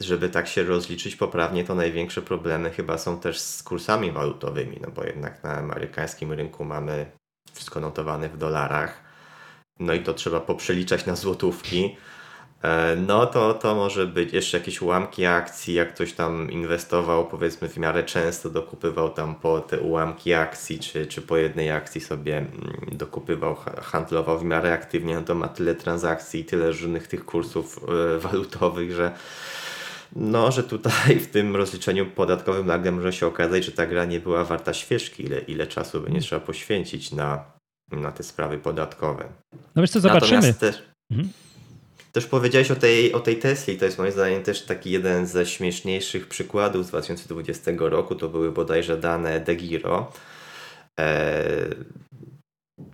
Żeby 0.00 0.28
tak 0.28 0.48
się 0.48 0.62
rozliczyć 0.62 1.16
poprawnie, 1.16 1.64
to 1.64 1.74
największe 1.74 2.22
problemy 2.22 2.70
chyba 2.70 2.98
są 2.98 3.20
też 3.20 3.40
z 3.40 3.62
kursami 3.62 4.12
walutowymi, 4.12 4.78
no 4.80 4.90
bo 4.90 5.04
jednak 5.04 5.44
na 5.44 5.56
amerykańskim 5.56 6.32
rynku 6.32 6.64
mamy 6.64 7.06
wszystko 7.52 7.80
notowane 7.80 8.28
w 8.28 8.38
dolarach, 8.38 9.00
no 9.80 9.92
i 9.92 10.02
to 10.02 10.14
trzeba 10.14 10.40
poprzeliczać 10.40 11.06
na 11.06 11.16
złotówki, 11.16 11.96
no 12.96 13.26
to, 13.26 13.54
to 13.54 13.74
może 13.74 14.06
być 14.06 14.32
jeszcze 14.32 14.58
jakieś 14.58 14.82
ułamki 14.82 15.26
akcji, 15.26 15.74
jak 15.74 15.94
ktoś 15.94 16.12
tam 16.12 16.50
inwestował 16.50 17.26
powiedzmy 17.26 17.68
w 17.68 17.76
miarę 17.76 18.04
często, 18.04 18.50
dokupywał 18.50 19.10
tam 19.10 19.34
po 19.34 19.60
te 19.60 19.80
ułamki 19.80 20.34
akcji, 20.34 20.78
czy, 20.78 21.06
czy 21.06 21.22
po 21.22 21.36
jednej 21.36 21.70
akcji 21.70 22.00
sobie 22.00 22.38
mm, 22.38 22.52
dokupywał, 22.92 23.56
handlował 23.82 24.38
w 24.38 24.44
miarę 24.44 24.72
aktywnie, 24.72 25.14
no 25.14 25.22
to 25.22 25.34
ma 25.34 25.48
tyle 25.48 25.74
transakcji 25.74 26.40
i 26.40 26.44
tyle 26.44 26.66
różnych 26.66 27.08
tych 27.08 27.24
kursów 27.24 27.80
e, 28.14 28.18
walutowych, 28.28 28.92
że 28.92 29.12
no, 30.16 30.52
że 30.52 30.62
tutaj 30.62 31.20
w 31.20 31.30
tym 31.30 31.56
rozliczeniu 31.56 32.06
podatkowym 32.06 32.66
nagle 32.66 32.92
może 32.92 33.12
się 33.12 33.26
okazać, 33.26 33.64
że 33.64 33.72
ta 33.72 33.86
gra 33.86 34.04
nie 34.04 34.20
była 34.20 34.44
warta 34.44 34.74
świeczki, 34.74 35.24
ile, 35.24 35.38
ile 35.38 35.66
czasu 35.66 36.00
by 36.00 36.10
nie 36.10 36.20
trzeba 36.20 36.46
poświęcić 36.46 37.12
na, 37.12 37.44
na 37.92 38.12
te 38.12 38.22
sprawy 38.22 38.58
podatkowe. 38.58 39.28
No 39.74 39.82
wiesz 39.82 39.90
co, 39.90 40.00
zobaczymy. 40.00 40.54
Też... 40.54 40.82
Mhm. 41.10 41.28
Też 42.12 42.26
powiedziałeś 42.26 42.70
o 42.70 42.76
tej, 42.76 43.12
o 43.12 43.20
tej 43.20 43.36
Tesli, 43.36 43.76
to 43.76 43.84
jest 43.84 43.98
moim 43.98 44.12
zdaniem 44.12 44.42
też 44.42 44.62
taki 44.62 44.90
jeden 44.90 45.26
ze 45.26 45.46
śmieszniejszych 45.46 46.28
przykładów 46.28 46.86
z 46.86 46.88
2020 46.88 47.70
roku, 47.78 48.14
to 48.14 48.28
były 48.28 48.52
bodajże 48.52 48.96
dane 48.96 49.40
DeGiro. 49.40 50.12
E, 51.00 51.44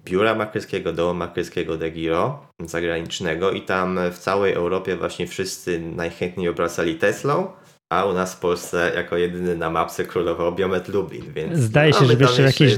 biura 0.04 0.34
makryjskiego, 0.34 0.92
domu 0.92 1.14
makryjskiego 1.14 1.76
DeGiro 1.76 2.46
zagranicznego 2.60 3.50
i 3.50 3.62
tam 3.62 3.98
w 4.12 4.18
całej 4.18 4.52
Europie 4.52 4.96
właśnie 4.96 5.26
wszyscy 5.26 5.80
najchętniej 5.80 6.48
obracali 6.48 6.94
Teslą, 6.94 7.52
a 7.92 8.04
u 8.04 8.12
nas 8.12 8.34
w 8.34 8.40
Polsce 8.40 8.92
jako 8.94 9.16
jedyny 9.16 9.56
na 9.56 9.70
mapce 9.70 10.04
królował 10.04 10.54
Biomet 10.54 10.88
Lublin, 10.88 11.32
więc... 11.32 11.58
Zdaje 11.58 11.92
się, 11.92 12.06
że 12.06 12.14
jeszcze 12.14 12.42
jakieś, 12.42 12.72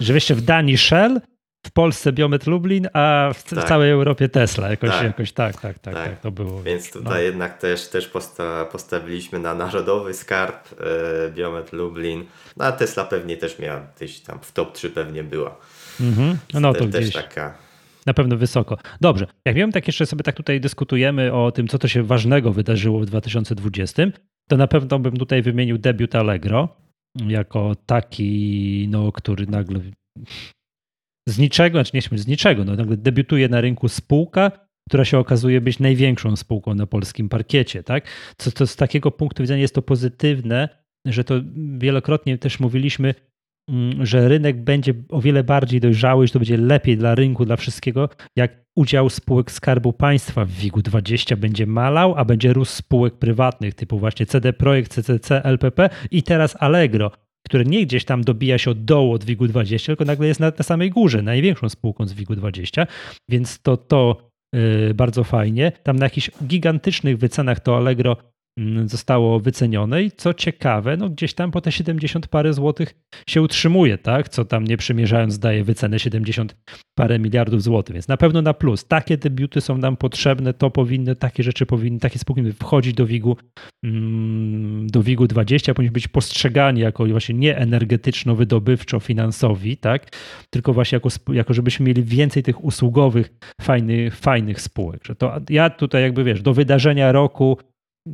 że 0.00 0.14
jeszcze 0.14 0.34
w 0.34 0.40
Danii 0.40 0.78
Shell, 0.78 1.20
w 1.66 1.70
Polsce 1.70 2.12
Biomet 2.12 2.46
Lublin, 2.46 2.88
a 2.92 3.30
w, 3.34 3.42
tak. 3.42 3.64
w 3.64 3.68
całej 3.68 3.90
Europie 3.90 4.28
Tesla. 4.28 4.70
Jakoś 4.70 4.90
tak. 4.90 5.04
Jakoś, 5.04 5.32
tak, 5.32 5.60
tak, 5.60 5.78
tak, 5.78 5.94
tak, 5.94 6.08
tak, 6.08 6.20
to 6.20 6.30
było. 6.30 6.62
Więc 6.62 6.92
tutaj 6.92 7.12
no. 7.12 7.18
jednak 7.18 7.58
też, 7.58 7.88
też 7.88 8.08
posta 8.08 8.64
postawiliśmy 8.64 9.38
na 9.38 9.54
narodowy 9.54 10.14
skarb 10.14 10.68
e, 10.80 11.30
Biomet 11.30 11.72
Lublin, 11.72 12.24
no 12.56 12.64
a 12.64 12.72
Tesla 12.72 13.04
pewnie 13.04 13.36
też 13.36 13.58
miała 13.58 13.80
gdzieś 13.96 14.20
tam 14.20 14.38
w 14.42 14.52
top 14.52 14.72
3 14.72 14.90
pewnie 14.90 15.24
była. 15.24 15.56
Mhm. 16.00 16.38
No 16.54 16.72
to 16.74 16.86
też 16.86 17.12
taka 17.12 17.54
na 18.06 18.14
pewno 18.14 18.36
wysoko. 18.36 18.78
Dobrze, 19.00 19.26
jak 19.44 19.54
wiem, 19.54 19.72
tak 19.72 19.86
jeszcze 19.86 20.06
sobie 20.06 20.22
tak 20.22 20.36
tutaj 20.36 20.60
dyskutujemy 20.60 21.32
o 21.32 21.52
tym, 21.52 21.68
co 21.68 21.78
to 21.78 21.88
się 21.88 22.02
ważnego 22.02 22.52
wydarzyło 22.52 23.00
w 23.00 23.06
2020, 23.06 24.02
to 24.48 24.56
na 24.56 24.66
pewno 24.66 24.98
bym 24.98 25.16
tutaj 25.16 25.42
wymienił 25.42 25.78
debiut 25.78 26.14
Allegro 26.14 26.68
jako 27.26 27.76
taki, 27.86 28.88
no, 28.90 29.12
który 29.12 29.46
nagle 29.46 29.80
z 31.28 31.38
niczego, 31.38 31.78
znaczy 31.78 32.12
nie 32.12 32.18
z 32.18 32.26
niczego, 32.26 32.64
no, 32.64 32.76
nagle 32.76 32.96
debiutuje 32.96 33.48
na 33.48 33.60
rynku 33.60 33.88
spółka, 33.88 34.68
która 34.88 35.04
się 35.04 35.18
okazuje 35.18 35.60
być 35.60 35.78
największą 35.78 36.36
spółką 36.36 36.74
na 36.74 36.86
polskim 36.86 37.28
parkiecie, 37.28 37.82
tak? 37.82 38.04
Co 38.36 38.52
to 38.52 38.66
z 38.66 38.76
takiego 38.76 39.10
punktu 39.10 39.42
widzenia 39.42 39.62
jest 39.62 39.74
to 39.74 39.82
pozytywne, 39.82 40.68
że 41.06 41.24
to 41.24 41.34
wielokrotnie 41.78 42.38
też 42.38 42.60
mówiliśmy, 42.60 43.14
mm, 43.68 44.06
że 44.06 44.28
rynek 44.28 44.64
będzie 44.64 44.94
o 45.08 45.20
wiele 45.20 45.44
bardziej 45.44 45.80
dojrzały, 45.80 46.26
że 46.26 46.32
to 46.32 46.38
będzie 46.38 46.56
lepiej 46.56 46.96
dla 46.96 47.14
rynku, 47.14 47.44
dla 47.44 47.56
wszystkiego, 47.56 48.08
jak 48.36 48.64
udział 48.76 49.10
spółek 49.10 49.50
Skarbu 49.50 49.92
Państwa 49.92 50.44
w 50.44 50.50
WIG-20 50.50 51.36
będzie 51.36 51.66
malał, 51.66 52.14
a 52.16 52.24
będzie 52.24 52.52
rósł 52.52 52.72
spółek 52.72 53.14
prywatnych 53.14 53.74
typu 53.74 53.98
właśnie 53.98 54.26
CD 54.26 54.52
Projekt, 54.52 54.94
CCC, 54.94 55.44
LPP 55.44 55.90
i 56.10 56.22
teraz 56.22 56.56
Allegro, 56.58 57.10
które 57.46 57.64
nie 57.64 57.86
gdzieś 57.86 58.04
tam 58.04 58.24
dobija 58.24 58.58
się 58.58 58.70
od 58.70 58.84
dołu 58.84 59.12
od 59.12 59.24
WIG-20, 59.24 59.86
tylko 59.86 60.04
nagle 60.04 60.26
jest 60.26 60.40
na, 60.40 60.52
na 60.58 60.64
samej 60.64 60.90
górze, 60.90 61.22
największą 61.22 61.68
spółką 61.68 62.06
z 62.06 62.12
WIG-20, 62.12 62.86
więc 63.28 63.62
to, 63.62 63.76
to 63.76 64.30
yy, 64.52 64.94
bardzo 64.94 65.24
fajnie. 65.24 65.72
Tam 65.82 65.96
na 65.96 66.06
jakichś 66.06 66.30
gigantycznych 66.44 67.18
wycenach 67.18 67.60
to 67.60 67.76
Allegro 67.76 68.16
zostało 68.86 69.40
wycenione 69.40 70.02
i 70.02 70.10
co 70.10 70.34
ciekawe, 70.34 70.96
no 70.96 71.08
gdzieś 71.08 71.34
tam 71.34 71.50
po 71.50 71.60
te 71.60 71.72
70 71.72 72.26
parę 72.26 72.52
złotych 72.52 72.94
się 73.28 73.42
utrzymuje, 73.42 73.98
tak? 73.98 74.28
Co 74.28 74.44
tam 74.44 74.64
nie 74.64 74.76
przymierzając 74.76 75.38
daje 75.38 75.64
wycenę 75.64 75.98
70 75.98 76.56
parę 76.94 77.18
miliardów 77.18 77.62
złotych, 77.62 77.94
więc 77.94 78.08
na 78.08 78.16
pewno 78.16 78.42
na 78.42 78.54
plus. 78.54 78.84
Takie 78.84 79.16
debiuty 79.16 79.60
są 79.60 79.78
nam 79.78 79.96
potrzebne, 79.96 80.54
to 80.54 80.70
powinny, 80.70 81.16
takie 81.16 81.42
rzeczy 81.42 81.66
powinny, 81.66 82.00
takie 82.00 82.18
spółki 82.18 82.52
wchodzić 82.52 82.94
do 82.94 83.06
WIG-u 83.06 83.36
mm, 83.84 84.86
do 84.86 85.02
WIG-u 85.02 85.26
20, 85.26 85.74
powinni 85.74 85.92
być 85.92 86.08
postrzegani 86.08 86.80
jako 86.80 87.06
właśnie 87.06 87.34
nie 87.34 87.58
energetyczno-wydobywczo-finansowi, 87.58 89.76
tak? 89.76 90.16
Tylko 90.50 90.72
właśnie 90.72 90.96
jako, 90.96 91.08
jako 91.32 91.54
żebyśmy 91.54 91.86
mieli 91.86 92.02
więcej 92.02 92.42
tych 92.42 92.64
usługowych, 92.64 93.30
fajnych, 93.60 94.16
fajnych 94.16 94.60
spółek. 94.60 95.04
Że 95.06 95.14
to 95.14 95.32
ja 95.50 95.70
tutaj 95.70 96.02
jakby 96.02 96.24
wiesz, 96.24 96.42
do 96.42 96.54
wydarzenia 96.54 97.12
roku 97.12 97.58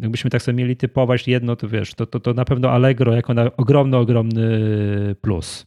jakbyśmy 0.02 0.30
tak 0.30 0.42
sobie 0.42 0.57
mieli 0.57 0.76
typować 0.76 1.28
jedno, 1.28 1.57
to 1.57 1.68
wiesz, 1.68 1.94
to, 1.94 2.07
to, 2.07 2.20
to 2.20 2.35
na 2.35 2.44
pewno 2.44 2.70
Allegro 2.70 3.14
jako 3.14 3.35
na 3.35 3.57
ogromny, 3.57 3.96
ogromny 3.96 5.16
plus. 5.20 5.64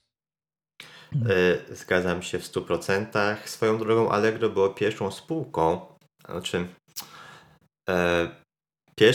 E, 1.16 1.76
zgadzam 1.76 2.22
się 2.22 2.40
w 2.40 2.44
100%. 2.44 3.36
Swoją 3.46 3.78
drogą 3.78 4.10
Allegro 4.10 4.50
było 4.50 4.70
pierwszą 4.70 5.12
spółką, 5.12 5.82
znaczy 6.26 6.68
e, 7.90 8.28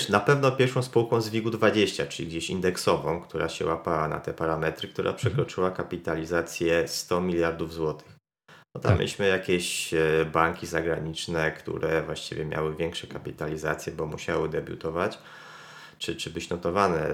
na 0.09 0.21
pewno 0.21 0.53
pierwszą 0.53 0.83
spółką 0.83 1.21
z 1.21 1.29
WIG-u 1.29 1.51
20, 1.51 2.07
czyli 2.07 2.29
gdzieś 2.29 2.51
indeksową, 2.51 3.21
która 3.21 3.49
się 3.49 3.67
łapała 3.67 4.09
na 4.09 4.21
te 4.21 4.35
parametry, 4.35 4.89
która 4.89 5.11
mhm. 5.11 5.17
przekroczyła 5.17 5.71
kapitalizację 5.71 6.89
100 6.89 7.21
miliardów 7.21 7.75
złotych. 7.75 8.22
No 8.75 8.81
tam 8.81 8.91
tak. 8.91 8.99
mieliśmy 8.99 9.29
jakieś 9.29 9.95
e, 9.95 10.25
banki 10.33 10.67
zagraniczne, 10.67 11.51
które 11.51 12.03
właściwie 12.03 12.45
miały 12.45 12.77
większe 12.77 13.07
kapitalizacje, 13.07 13.93
bo 13.93 14.07
musiały 14.07 14.49
debiutować, 14.49 15.19
czy, 15.99 16.17
czy 16.17 16.31
być 16.31 16.51
notowane 16.51 17.09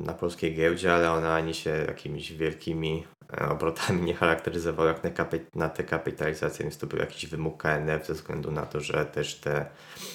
na 0.00 0.12
polskiej 0.12 0.54
giełdzie, 0.54 0.94
ale 0.94 1.10
one 1.10 1.32
ani 1.32 1.54
się 1.54 1.70
jakimiś 1.70 2.32
wielkimi 2.32 3.04
e, 3.40 3.48
obrotami 3.48 4.02
nie 4.02 4.14
charakteryzowały 4.14 4.88
jak 4.88 5.18
na, 5.18 5.26
na 5.54 5.68
te 5.68 5.84
kapitalizacje, 5.84 6.62
więc 6.62 6.78
to 6.78 6.86
był 6.86 6.98
jakiś 6.98 7.26
wymóg 7.26 7.62
KNF 7.62 8.06
ze 8.06 8.14
względu 8.14 8.50
na 8.50 8.66
to, 8.66 8.80
że 8.80 9.04
też 9.04 9.34
te. 9.34 9.66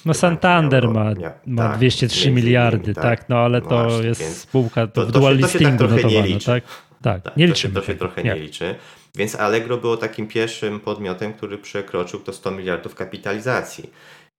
No 0.06 0.14
Santander 0.14 0.84
miało, 0.84 0.94
ma, 0.94 1.14
mia, 1.14 1.32
ma 1.46 1.70
tak, 1.70 1.78
203 1.78 2.32
miliardy, 2.32 2.78
innymi, 2.78 2.96
tak, 2.96 3.04
tak, 3.04 3.30
no 3.30 3.38
ale 3.38 3.62
no 3.62 3.70
to 3.70 3.84
właśnie, 3.84 4.08
jest 4.08 4.40
spółka 4.40 4.88
to, 4.88 5.06
w 5.06 5.12
dual 5.12 5.38
listingu 5.38 5.88
tak 5.88 5.92
notowana, 5.92 6.40
tak? 6.46 6.64
Tak, 7.02 7.22
tak, 7.22 7.38
nie 7.38 7.48
liczymy. 7.48 7.74
To 7.74 7.82
się, 7.82 7.86
to 7.86 7.94
się 7.94 8.00
trochę 8.00 8.24
nie. 8.24 8.34
nie 8.34 8.40
liczy. 8.40 8.76
Więc 9.20 9.36
Allegro 9.36 9.78
było 9.78 9.98
takim 9.98 10.28
pierwszym 10.28 10.80
podmiotem, 10.80 11.34
który 11.34 11.58
przekroczył 11.58 12.20
to 12.20 12.34
100 12.34 12.52
miliardów 12.52 12.96
kapitalizacji. 12.96 13.90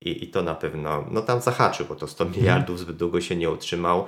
I, 0.00 0.24
I 0.24 0.28
to 0.28 0.42
na 0.42 0.54
pewno, 0.54 1.06
no 1.10 1.22
tam 1.22 1.40
zahaczył, 1.40 1.86
bo 1.86 1.94
to 1.94 2.06
100 2.06 2.24
mhm. 2.24 2.40
miliardów 2.40 2.78
zbyt 2.78 2.96
długo 2.96 3.20
się 3.20 3.36
nie 3.36 3.50
utrzymał. 3.50 4.06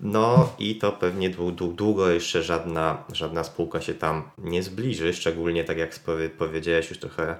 No 0.00 0.52
i 0.58 0.76
to 0.76 0.92
pewnie 0.92 1.30
długo, 1.30 1.66
długo 1.66 2.10
jeszcze 2.10 2.42
żadna, 2.42 3.04
żadna 3.12 3.44
spółka 3.44 3.80
się 3.80 3.94
tam 3.94 4.30
nie 4.38 4.62
zbliży, 4.62 5.14
szczególnie 5.14 5.64
tak 5.64 5.78
jak 5.78 6.00
powiedziałeś 6.38 6.90
już 6.90 6.98
trochę, 6.98 7.36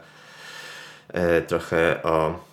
e, 1.08 1.42
trochę 1.42 2.02
o, 2.02 2.44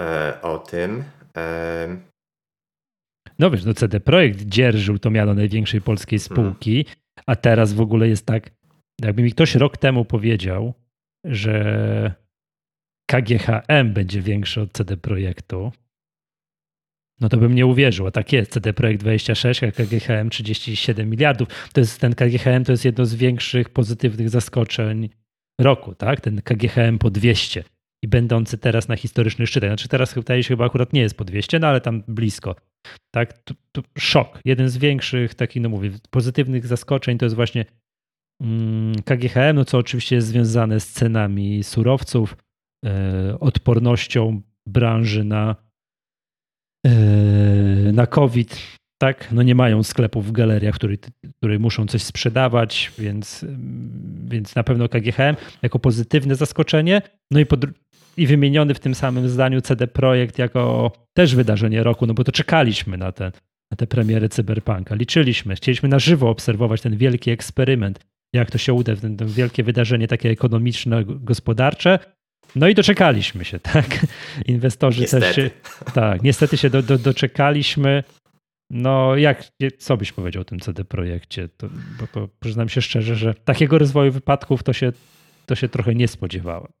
e, 0.00 0.38
o 0.42 0.58
tym. 0.58 1.04
E, 1.36 1.96
no 3.38 3.50
wiesz, 3.50 3.64
no 3.64 3.74
CD 3.74 4.00
Projekt 4.00 4.42
dzierżył 4.42 4.98
to 4.98 5.10
miano 5.10 5.34
największej 5.34 5.80
polskiej 5.80 6.16
mhm. 6.16 6.34
spółki, 6.34 6.84
hmm. 6.84 6.96
a 7.26 7.36
teraz 7.36 7.72
w 7.72 7.80
ogóle 7.80 8.08
jest 8.08 8.26
tak, 8.26 8.50
jakby 9.06 9.22
mi 9.22 9.32
ktoś 9.32 9.54
rok 9.54 9.76
temu 9.76 10.04
powiedział, 10.04 10.74
że 11.24 12.14
KGHM 13.10 13.92
będzie 13.92 14.22
większy 14.22 14.60
od 14.60 14.72
CD 14.72 14.96
Projektu, 14.96 15.72
no 17.22 17.28
to 17.28 17.36
bym 17.36 17.54
nie 17.54 17.66
uwierzył. 17.66 18.06
A 18.06 18.10
tak 18.10 18.32
jest. 18.32 18.52
CD 18.52 18.72
Projekt 18.72 19.00
26, 19.00 19.64
a 19.64 19.72
KGHM 19.72 20.30
37 20.30 21.10
miliardów. 21.10 21.48
To 21.72 21.80
jest 21.80 22.00
ten 22.00 22.14
KGHM 22.14 22.64
to 22.64 22.72
jest 22.72 22.84
jedno 22.84 23.06
z 23.06 23.14
większych 23.14 23.68
pozytywnych 23.70 24.30
zaskoczeń 24.30 25.08
roku, 25.60 25.94
tak? 25.94 26.20
Ten 26.20 26.42
KGHM 26.42 26.98
po 26.98 27.10
200 27.10 27.64
i 28.04 28.08
będący 28.08 28.58
teraz 28.58 28.88
na 28.88 28.96
historycznych 28.96 29.48
szczytach. 29.48 29.70
Znaczy 29.70 29.88
teraz 29.88 30.14
wydaje 30.14 30.42
się 30.42 30.48
chyba 30.48 30.66
akurat 30.66 30.92
nie 30.92 31.00
jest 31.00 31.16
po 31.16 31.24
200, 31.24 31.58
no 31.58 31.66
ale 31.66 31.80
tam 31.80 32.02
blisko. 32.08 32.56
Tak? 33.10 33.32
To, 33.32 33.54
to 33.72 33.82
szok. 33.98 34.40
Jeden 34.44 34.68
z 34.68 34.76
większych 34.76 35.34
takich, 35.34 35.62
no 35.62 35.68
mówię, 35.68 35.90
pozytywnych 36.10 36.66
zaskoczeń 36.66 37.18
to 37.18 37.26
jest 37.26 37.36
właśnie 37.36 37.64
KGHM, 39.04 39.54
no 39.54 39.64
co 39.64 39.78
oczywiście 39.78 40.16
jest 40.16 40.28
związane 40.28 40.80
z 40.80 40.92
cenami 40.92 41.64
surowców, 41.64 42.36
e, 42.84 43.40
odpornością 43.40 44.42
branży 44.66 45.24
na, 45.24 45.56
e, 46.86 46.92
na 47.92 48.06
COVID. 48.06 48.78
Tak, 48.98 49.32
no 49.32 49.42
nie 49.42 49.54
mają 49.54 49.82
sklepów 49.82 50.26
w 50.26 50.32
galeriach, 50.32 50.74
które, 50.74 50.96
które 51.36 51.58
muszą 51.58 51.86
coś 51.86 52.02
sprzedawać, 52.02 52.92
więc, 52.98 53.44
więc 54.24 54.54
na 54.54 54.62
pewno 54.62 54.88
KGHM 54.88 55.36
jako 55.62 55.78
pozytywne 55.78 56.34
zaskoczenie. 56.34 57.02
No 57.30 57.40
i, 57.40 57.46
pod, 57.46 57.64
i 58.16 58.26
wymieniony 58.26 58.74
w 58.74 58.80
tym 58.80 58.94
samym 58.94 59.28
zdaniu 59.28 59.60
CD 59.60 59.86
Projekt 59.86 60.38
jako 60.38 60.92
też 61.14 61.34
wydarzenie 61.34 61.82
roku, 61.82 62.06
no 62.06 62.14
bo 62.14 62.24
to 62.24 62.32
czekaliśmy 62.32 62.96
na 62.96 63.12
te, 63.12 63.32
na 63.70 63.76
te 63.76 63.86
premiery 63.86 64.28
Cyberpunka. 64.28 64.94
Liczyliśmy, 64.94 65.54
chcieliśmy 65.54 65.88
na 65.88 65.98
żywo 65.98 66.30
obserwować 66.30 66.80
ten 66.80 66.96
wielki 66.96 67.30
eksperyment 67.30 68.11
jak 68.32 68.50
to 68.50 68.58
się 68.58 68.72
uda, 68.72 68.92
to 69.18 69.26
wielkie 69.26 69.62
wydarzenie 69.62 70.08
takie 70.08 70.30
ekonomiczne, 70.30 71.04
gospodarcze. 71.06 71.98
No 72.56 72.68
i 72.68 72.74
doczekaliśmy 72.74 73.44
się, 73.44 73.60
tak? 73.72 74.06
Inwestorzy 74.46 75.00
niestety. 75.00 75.26
też 75.26 75.36
się, 75.36 75.50
tak, 75.94 76.22
niestety 76.22 76.56
się 76.56 76.70
do, 76.70 76.82
do, 76.82 76.98
doczekaliśmy. 76.98 78.04
No, 78.70 79.16
jak, 79.16 79.44
co 79.78 79.96
byś 79.96 80.12
powiedział 80.12 80.42
o 80.42 80.44
tym 80.44 80.60
CD 80.60 80.84
projekcie? 80.84 81.48
To, 81.56 81.68
bo 82.00 82.06
to 82.06 82.28
przyznam 82.40 82.68
się 82.68 82.82
szczerze, 82.82 83.16
że 83.16 83.34
takiego 83.34 83.78
rozwoju 83.78 84.12
wypadków 84.12 84.62
to 84.62 84.72
się, 84.72 84.92
to 85.46 85.54
się 85.54 85.68
trochę 85.68 85.94
nie 85.94 86.08
spodziewałem. 86.08 86.72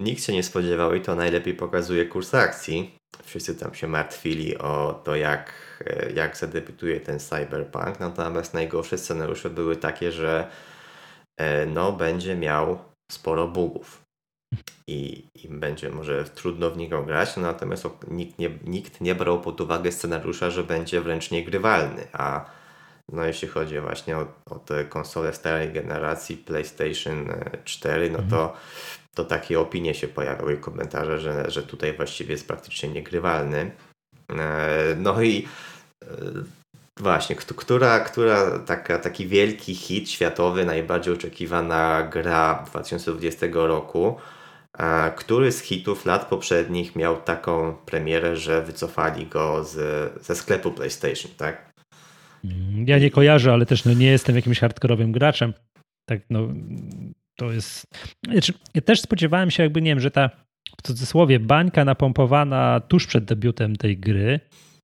Nikt 0.00 0.24
się 0.24 0.32
nie 0.32 0.42
spodziewał 0.42 0.94
i 0.94 1.00
to 1.00 1.14
najlepiej 1.14 1.54
pokazuje 1.54 2.06
kurs 2.06 2.34
akcji. 2.34 2.90
Wszyscy 3.22 3.54
tam 3.54 3.74
się 3.74 3.86
martwili 3.86 4.58
o 4.58 5.00
to, 5.04 5.16
jak, 5.16 5.52
jak 6.14 6.36
zadebiutuje 6.36 7.00
ten 7.00 7.18
cyberpunk. 7.20 8.00
Natomiast 8.00 8.54
najgorsze 8.54 8.98
scenariusze 8.98 9.50
były 9.50 9.76
takie, 9.76 10.12
że 10.12 10.50
e, 11.36 11.66
no, 11.66 11.92
będzie 11.92 12.36
miał 12.36 12.78
sporo 13.12 13.48
bugów. 13.48 14.04
i 14.88 15.24
im 15.44 15.60
będzie 15.60 15.90
może 15.90 16.24
trudno 16.24 16.70
w 16.70 16.76
niego 16.76 17.02
grać, 17.02 17.36
no 17.36 17.42
natomiast 17.42 17.86
nikt 18.08 18.38
nie, 18.38 18.50
nikt 18.64 19.00
nie 19.00 19.14
brał 19.14 19.40
pod 19.40 19.60
uwagę 19.60 19.92
scenariusza, 19.92 20.50
że 20.50 20.64
będzie 20.64 21.00
wręcz 21.00 21.30
niegrywalny, 21.30 22.06
a 22.12 22.44
no 23.12 23.24
jeśli 23.24 23.48
chodzi 23.48 23.80
właśnie 23.80 24.16
o, 24.16 24.26
o 24.50 24.58
te 24.58 24.84
konsole 24.84 25.32
starej 25.32 25.72
generacji 25.72 26.36
PlayStation 26.36 27.32
4, 27.64 28.10
no 28.10 28.18
to, 28.18 28.42
mhm. 28.42 28.60
To 29.14 29.24
takie 29.24 29.60
opinie 29.60 29.94
się 29.94 30.08
pojawiały, 30.08 30.56
komentarze, 30.56 31.18
że, 31.18 31.50
że 31.50 31.62
tutaj 31.62 31.96
właściwie 31.96 32.32
jest 32.32 32.48
praktycznie 32.48 32.88
niegrywalny. 32.88 33.70
E, 34.30 34.96
no 34.98 35.22
i 35.22 35.48
e, 36.02 36.06
właśnie, 37.00 37.36
która, 37.36 38.00
która 38.00 38.58
taka, 38.58 38.98
taki 38.98 39.26
wielki 39.26 39.74
hit 39.74 40.10
światowy, 40.10 40.64
najbardziej 40.64 41.14
oczekiwana 41.14 42.08
gra 42.12 42.64
2020 42.66 43.46
roku, 43.52 44.16
który 45.16 45.52
z 45.52 45.60
hitów 45.60 46.06
lat 46.06 46.28
poprzednich 46.28 46.96
miał 46.96 47.16
taką 47.22 47.76
premierę, 47.86 48.36
że 48.36 48.62
wycofali 48.62 49.26
go 49.26 49.64
z, 49.64 49.76
ze 50.24 50.34
sklepu 50.34 50.72
PlayStation, 50.72 51.30
tak? 51.36 51.72
Mm, 52.44 52.88
ja 52.88 52.98
nie 52.98 53.10
kojarzę, 53.10 53.52
ale 53.52 53.66
też 53.66 53.84
no, 53.84 53.92
nie 53.92 54.06
jestem 54.06 54.36
jakimś 54.36 54.60
hardkorowym 54.60 55.12
graczem. 55.12 55.52
Tak, 56.08 56.20
no, 56.30 56.48
to 57.36 57.52
jest. 57.52 57.86
Znaczy, 58.24 58.52
ja 58.74 58.80
też 58.80 59.00
spodziewałem 59.00 59.50
się, 59.50 59.62
jakby 59.62 59.82
nie 59.82 59.90
wiem, 59.90 60.00
że 60.00 60.10
ta 60.10 60.30
w 60.78 60.82
cudzysłowie 60.82 61.40
bańka 61.40 61.84
napompowana 61.84 62.80
tuż 62.80 63.06
przed 63.06 63.24
debiutem 63.24 63.76
tej 63.76 63.98
gry, 63.98 64.40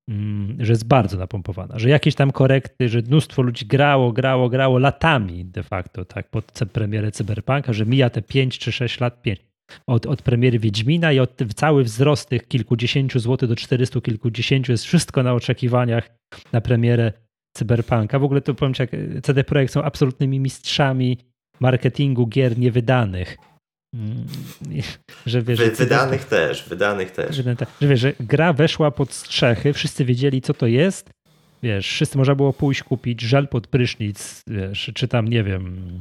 mm, 0.08 0.56
że 0.64 0.72
jest 0.72 0.86
bardzo 0.86 1.18
napompowana, 1.18 1.78
że 1.78 1.88
jakieś 1.88 2.14
tam 2.14 2.30
korekty, 2.30 2.88
że 2.88 3.02
mnóstwo 3.02 3.42
ludzi 3.42 3.66
grało, 3.66 4.12
grało, 4.12 4.48
grało 4.48 4.78
latami 4.78 5.44
de 5.44 5.62
facto, 5.62 6.04
tak, 6.04 6.30
pod 6.30 6.52
premierę 6.72 7.12
Cyberpunka, 7.12 7.72
że 7.72 7.86
mija 7.86 8.10
te 8.10 8.22
5 8.22 8.58
czy 8.58 8.72
6 8.72 9.00
lat, 9.00 9.22
5 9.22 9.40
od, 9.86 10.06
od 10.06 10.22
premiery 10.22 10.58
Wiedźmina 10.58 11.12
i 11.12 11.18
od 11.18 11.38
cały 11.54 11.84
wzrost 11.84 12.28
tych 12.28 12.48
kilkudziesięciu 12.48 13.18
złotych 13.18 13.48
do 13.48 13.56
czterystu 13.56 14.00
kilkudziesięciu 14.00 14.72
jest 14.72 14.84
wszystko 14.84 15.22
na 15.22 15.34
oczekiwaniach 15.34 16.10
na 16.52 16.60
premierę 16.60 17.12
Cyberpunka. 17.56 18.18
W 18.18 18.24
ogóle 18.24 18.40
to 18.40 18.54
powiem 18.54 18.74
ci, 18.74 18.82
jak 18.82 18.90
CD 19.22 19.44
Projekt 19.44 19.72
są 19.72 19.82
absolutnymi 19.82 20.40
mistrzami 20.40 21.18
marketingu 21.60 22.26
gier 22.26 22.58
niewydanych. 22.58 23.36
Mm, 23.94 24.26
że 25.26 25.42
wiesz, 25.42 25.58
Wy, 25.58 25.70
wydanych 25.70 26.24
CD... 26.24 26.36
też, 26.36 26.68
wydanych 26.68 27.10
też. 27.10 27.36
Że, 27.36 27.42
że 27.80 27.88
wiesz, 27.88 28.00
że 28.00 28.12
gra 28.20 28.52
weszła 28.52 28.90
pod 28.90 29.12
strzechy, 29.12 29.72
wszyscy 29.72 30.04
wiedzieli 30.04 30.40
co 30.40 30.54
to 30.54 30.66
jest, 30.66 31.10
wiesz, 31.62 31.86
wszyscy 31.86 32.18
można 32.18 32.34
było 32.34 32.52
pójść 32.52 32.82
kupić 32.82 33.20
żel 33.20 33.48
pod 33.48 33.66
prysznic, 33.66 34.42
wiesz, 34.46 34.90
czy 34.94 35.08
tam, 35.08 35.28
nie 35.28 35.44
wiem, 35.44 36.00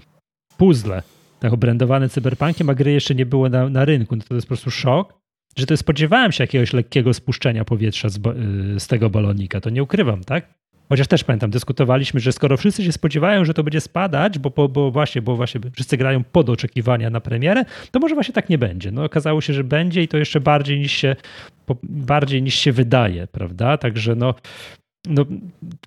puzzle 0.58 1.02
tak 1.40 1.54
obrędowane 1.54 2.10
cyberpunkiem, 2.10 2.70
a 2.70 2.74
gry 2.74 2.92
jeszcze 2.92 3.16
nie 3.16 3.26
było 3.26 3.50
na, 3.50 3.70
na 3.70 3.86
rynku. 3.86 4.16
No 4.16 4.24
to 4.30 4.36
jest 4.36 4.48
po 4.48 4.50
prostu 4.50 4.72
szok, 4.72 5.14
że 5.58 5.66
to 5.66 5.78
spodziewałem 5.78 6.32
się 6.32 6.44
jakiegoś 6.44 6.74
lekkiego 6.74 7.14
spuszczenia 7.14 7.66
powietrza 7.66 8.10
z, 8.10 8.18
y, 8.18 8.80
z 8.80 8.88
tego 8.88 9.10
balonika. 9.10 9.62
To 9.62 9.70
nie 9.70 9.84
ukrywam, 9.84 10.24
tak? 10.24 10.54
Chociaż 10.90 11.08
też 11.08 11.24
pamiętam, 11.24 11.50
dyskutowaliśmy, 11.50 12.20
że 12.20 12.32
skoro 12.32 12.58
wszyscy 12.58 12.84
się 12.84 12.92
spodziewają, 12.92 13.46
że 13.46 13.54
to 13.54 13.64
będzie 13.64 13.82
spadać, 13.82 14.40
bo, 14.40 14.50
bo, 14.50 14.70
bo, 14.70 14.92
właśnie, 14.92 15.22
bo 15.22 15.36
właśnie 15.36 15.62
wszyscy 15.74 15.98
grają 15.98 16.24
pod 16.24 16.50
oczekiwania 16.50 17.10
na 17.10 17.20
premierę, 17.20 17.66
to 17.92 18.00
może 18.00 18.16
właśnie 18.16 18.34
tak 18.34 18.50
nie 18.50 18.58
będzie. 18.58 18.92
No 18.92 19.04
okazało 19.04 19.42
się, 19.42 19.54
że 19.54 19.64
będzie 19.64 20.04
i 20.04 20.08
to 20.08 20.18
jeszcze 20.18 20.40
bardziej 20.40 20.80
niż 20.80 20.92
się, 20.92 21.16
bardziej 21.84 22.44
niż 22.44 22.56
się 22.56 22.72
wydaje, 22.72 23.28
prawda? 23.28 23.78
Także 23.78 24.16
no, 24.16 24.34
no 25.08 25.26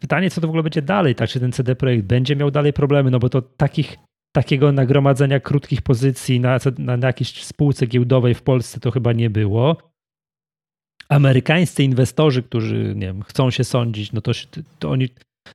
pytanie, 0.00 0.30
co 0.30 0.40
to 0.40 0.46
w 0.46 0.50
ogóle 0.50 0.62
będzie 0.62 0.82
dalej, 0.82 1.14
tak? 1.14 1.28
Czy 1.28 1.40
ten 1.40 1.52
CD 1.52 1.76
Projekt 1.76 2.04
będzie 2.04 2.36
miał 2.36 2.50
dalej 2.50 2.72
problemy, 2.72 3.10
no 3.10 3.18
bo 3.18 3.28
to 3.28 3.42
takich 3.42 3.96
takiego 4.32 4.72
nagromadzenia 4.72 5.40
krótkich 5.40 5.82
pozycji 5.82 6.40
na, 6.40 6.58
na, 6.78 6.96
na 6.96 7.06
jakiejś 7.06 7.44
spółce 7.44 7.86
giełdowej 7.86 8.34
w 8.34 8.42
Polsce 8.42 8.80
to 8.80 8.90
chyba 8.90 9.12
nie 9.12 9.30
było. 9.30 9.91
Amerykańscy 11.12 11.84
inwestorzy, 11.84 12.42
którzy 12.42 12.92
nie 12.96 13.06
wiem, 13.06 13.22
chcą 13.22 13.50
się 13.50 13.64
sądzić, 13.64 14.12
no 14.12 14.20
to, 14.20 14.32
to 14.78 14.90
oni, 14.90 15.08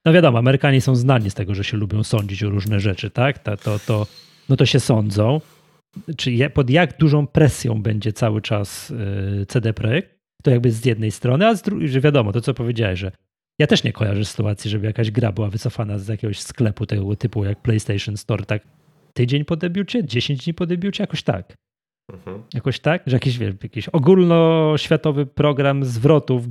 no 0.06 0.14
wiadomo, 0.14 0.40
Amerykanie 0.40 0.82
są 0.82 0.96
znani 0.96 1.30
z 1.30 1.34
tego, 1.34 1.56
że 1.56 1.64
się 1.64 1.78
lubią 1.78 2.04
sądzić 2.04 2.44
o 2.44 2.50
różne 2.50 2.80
rzeczy, 2.80 3.10
tak? 3.10 3.40
To, 3.40 3.58
to, 3.58 3.80
to, 3.80 4.08
no 4.50 4.56
to 4.56 4.66
się 4.66 4.80
sądzą. 4.80 5.42
Czy 6.18 6.50
pod 6.50 6.70
jak 6.70 6.98
dużą 6.98 7.28
presją 7.28 7.82
będzie 7.82 8.14
cały 8.14 8.42
czas 8.42 8.92
y, 8.92 9.46
CD 9.46 9.74
Projekt? 9.74 10.18
To 10.44 10.52
jakby 10.52 10.72
z 10.72 10.86
jednej 10.86 11.12
strony, 11.12 11.48
a 11.48 11.56
z 11.56 11.62
drugiej, 11.62 11.90
że 11.90 12.02
wiadomo, 12.02 12.32
to 12.32 12.42
co 12.42 12.54
powiedziałeś, 12.54 13.00
że 13.00 13.12
ja 13.60 13.68
też 13.68 13.84
nie 13.84 13.94
kojarzę 13.94 14.26
sytuacji, 14.26 14.72
żeby 14.72 14.86
jakaś 14.86 15.12
gra 15.12 15.32
była 15.32 15.50
wycofana 15.50 16.00
z 16.00 16.08
jakiegoś 16.08 16.40
sklepu 16.40 16.86
tego 16.86 17.16
typu 17.16 17.46
jak 17.46 17.62
PlayStation 17.62 18.18
Store, 18.18 18.46
tak 18.46 18.64
tydzień 19.14 19.46
po 19.46 19.56
debiucie, 19.56 20.04
10 20.06 20.44
dni 20.44 20.54
po 20.54 20.66
debiucie, 20.66 21.04
jakoś 21.04 21.24
tak. 21.24 21.54
Mhm. 22.14 22.44
Jakoś 22.54 22.80
tak, 22.80 23.04
że 23.08 23.16
jakiś, 23.16 23.38
wiesz, 23.38 23.56
jakiś 23.64 23.90
ogólnoświatowy 23.90 25.26
program 25.26 25.84
zwrotów 25.84 26.46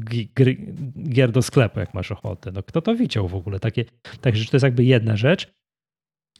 gier 1.08 1.32
do 1.32 1.42
sklepu, 1.42 1.80
jak 1.80 1.94
masz 1.94 2.12
ochotę. 2.12 2.52
No 2.52 2.62
kto 2.62 2.82
to 2.82 2.94
widział 2.94 3.28
w 3.28 3.34
ogóle? 3.34 3.60
Takie, 3.60 3.84
także 4.20 4.44
to 4.44 4.56
jest 4.56 4.64
jakby 4.64 4.84
jedna 4.84 5.16
rzecz. 5.16 5.52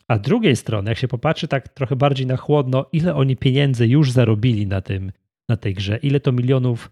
A 0.09 0.19
drugiej 0.19 0.57
strony, 0.57 0.91
jak 0.91 0.99
się 0.99 1.09
popatrzy 1.09 1.49
tak 1.49 1.69
trochę 1.69 1.97
bardziej 1.97 2.27
na 2.27 2.37
chłodno, 2.37 2.87
ile 2.93 3.15
oni 3.15 3.37
pieniędzy 3.37 3.87
już 3.87 4.13
zarobili 4.13 4.67
na, 4.67 4.81
tym, 4.81 5.13
na 5.49 5.57
tej 5.57 5.75
grze, 5.75 5.97
ile 5.97 6.21
to 6.21 6.33
milionów 6.33 6.91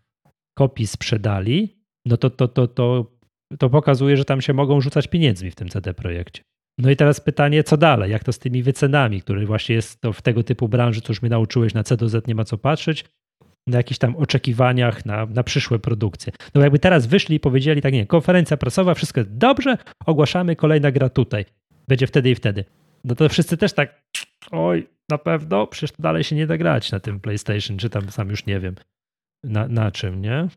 kopii 0.54 0.86
sprzedali, 0.86 1.76
no 2.06 2.16
to, 2.16 2.30
to, 2.30 2.48
to, 2.48 2.68
to 2.68 3.14
to 3.58 3.70
pokazuje, 3.70 4.16
że 4.16 4.24
tam 4.24 4.40
się 4.40 4.52
mogą 4.52 4.80
rzucać 4.80 5.08
pieniędzmi 5.08 5.50
w 5.50 5.54
tym 5.54 5.68
CD 5.68 5.94
projekcie. 5.94 6.42
No 6.78 6.90
i 6.90 6.96
teraz 6.96 7.20
pytanie, 7.20 7.64
co 7.64 7.76
dalej? 7.76 8.10
Jak 8.10 8.24
to 8.24 8.32
z 8.32 8.38
tymi 8.38 8.62
wycenami, 8.62 9.22
które 9.22 9.46
właśnie 9.46 9.74
jest 9.74 10.00
to 10.00 10.12
w 10.12 10.22
tego 10.22 10.42
typu 10.42 10.68
branży, 10.68 11.00
co 11.00 11.12
już 11.12 11.22
mnie 11.22 11.30
nauczyłeś, 11.30 11.74
na 11.74 11.82
C 11.82 11.96
do 11.96 12.08
Z 12.08 12.26
nie 12.26 12.34
ma 12.34 12.44
co 12.44 12.58
patrzeć, 12.58 13.04
na 13.66 13.76
jakichś 13.76 13.98
tam 13.98 14.16
oczekiwaniach 14.16 15.06
na, 15.06 15.26
na 15.26 15.42
przyszłe 15.42 15.78
produkcje. 15.78 16.32
No 16.54 16.62
jakby 16.62 16.78
teraz 16.78 17.06
wyszli 17.06 17.36
i 17.36 17.40
powiedzieli 17.40 17.82
tak, 17.82 17.92
nie, 17.92 18.06
konferencja 18.06 18.56
prasowa, 18.56 18.94
wszystko 18.94 19.20
dobrze, 19.26 19.78
ogłaszamy 20.06 20.56
kolejna 20.56 20.90
gra 20.90 21.08
tutaj. 21.08 21.44
Będzie 21.88 22.06
wtedy 22.06 22.30
i 22.30 22.34
wtedy. 22.34 22.64
No 23.04 23.14
to 23.14 23.28
wszyscy 23.28 23.56
też 23.56 23.72
tak, 23.72 24.02
oj, 24.50 24.88
na 25.10 25.18
pewno, 25.18 25.66
przecież 25.66 25.96
dalej 25.98 26.24
się 26.24 26.36
nie 26.36 26.46
da 26.46 26.58
grać 26.58 26.92
na 26.92 27.00
tym 27.00 27.20
PlayStation, 27.20 27.76
czy 27.76 27.90
tam 27.90 28.10
sam 28.10 28.30
już 28.30 28.46
nie 28.46 28.60
wiem 28.60 28.74
na, 29.44 29.68
na 29.68 29.90
czym, 29.90 30.22
nie? 30.22 30.48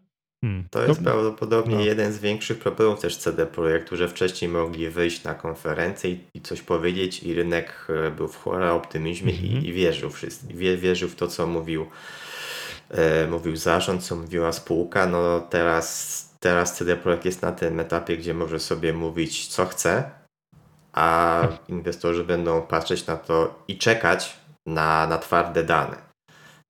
Hmm. 0.41 0.67
To 0.71 0.83
jest 0.83 0.99
to... 0.99 1.03
prawdopodobnie 1.03 1.75
no. 1.75 1.81
jeden 1.81 2.13
z 2.13 2.19
większych 2.19 2.59
problemów 2.59 2.99
też 2.99 3.17
CD 3.17 3.45
Projektu, 3.45 3.97
że 3.97 4.07
wcześniej 4.07 4.51
mogli 4.51 4.89
wyjść 4.89 5.23
na 5.23 5.33
konferencję 5.33 6.17
i, 6.33 6.41
coś 6.41 6.61
powiedzieć 6.61 7.23
i 7.23 7.33
rynek 7.33 7.87
e, 7.89 8.11
był 8.11 8.27
w 8.27 8.37
chora 8.37 8.71
optymizmie 8.71 9.31
mm 9.31 9.43
-hmm. 9.43 9.45
i, 9.45 9.47
mhm. 9.47 9.65
i, 9.65 9.73
wierzył, 9.73 10.09
wszyscy, 10.09 10.47
wierzył 10.77 11.09
w 11.09 11.15
to, 11.15 11.27
co 11.27 11.47
mówił, 11.47 11.85
e, 12.89 13.27
mówił 13.27 13.55
zarząd, 13.55 14.03
co 14.03 14.15
mówiła 14.15 14.51
spółka. 14.51 15.05
No 15.05 15.41
teraz, 15.41 16.29
teraz 16.39 16.75
CD 16.75 16.95
Projekt 16.95 17.25
jest 17.25 17.41
na 17.41 17.51
tym 17.51 17.79
etapie, 17.79 18.17
gdzie 18.17 18.33
może 18.33 18.59
sobie 18.59 18.93
mówić, 18.93 19.47
co 19.47 19.65
chce, 19.65 20.11
a 20.93 21.41
inwestorzy 21.67 22.23
będą 22.23 22.61
patrzeć 22.61 23.07
na 23.07 23.17
to 23.17 23.63
i 23.67 23.77
czekać 23.77 24.37
na, 24.65 25.07
na 25.07 25.17
twarde 25.17 25.63
dane. 25.63 26.06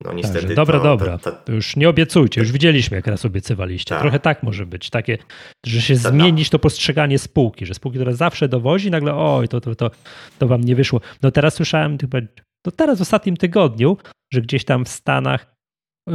No 0.05 0.13
niestety. 0.13 0.39
Także, 0.39 0.55
dobra, 0.55 0.77
to, 0.77 0.83
dobra. 0.83 1.17
To, 1.17 1.31
to... 1.31 1.51
Już 1.51 1.75
nie 1.75 1.89
obiecujcie, 1.89 2.41
już 2.41 2.51
widzieliśmy, 2.51 2.97
jak 2.97 3.07
raz 3.07 3.25
obiecywaliście. 3.25 3.89
Tak. 3.89 4.01
Trochę 4.01 4.19
tak 4.19 4.43
może 4.43 4.65
być. 4.65 4.89
Takie, 4.89 5.17
że 5.65 5.81
się 5.81 5.93
to, 5.93 6.09
zmienić 6.09 6.49
to 6.49 6.59
postrzeganie 6.59 7.19
spółki, 7.19 7.65
że 7.65 7.73
spółki, 7.73 7.97
która 7.97 8.13
zawsze 8.13 8.49
dowozi, 8.49 8.91
nagle 8.91 9.15
oj, 9.15 9.47
to, 9.47 9.61
to, 9.61 9.75
to, 9.75 9.91
to 10.39 10.47
wam 10.47 10.63
nie 10.63 10.75
wyszło. 10.75 11.01
No 11.21 11.31
teraz 11.31 11.53
słyszałem 11.53 11.97
chyba, 11.97 12.17
no 12.65 12.71
teraz 12.71 12.99
w 12.99 13.01
ostatnim 13.01 13.37
tygodniu, 13.37 13.97
że 14.33 14.41
gdzieś 14.41 14.65
tam 14.65 14.85
w 14.85 14.89
Stanach 14.89 15.56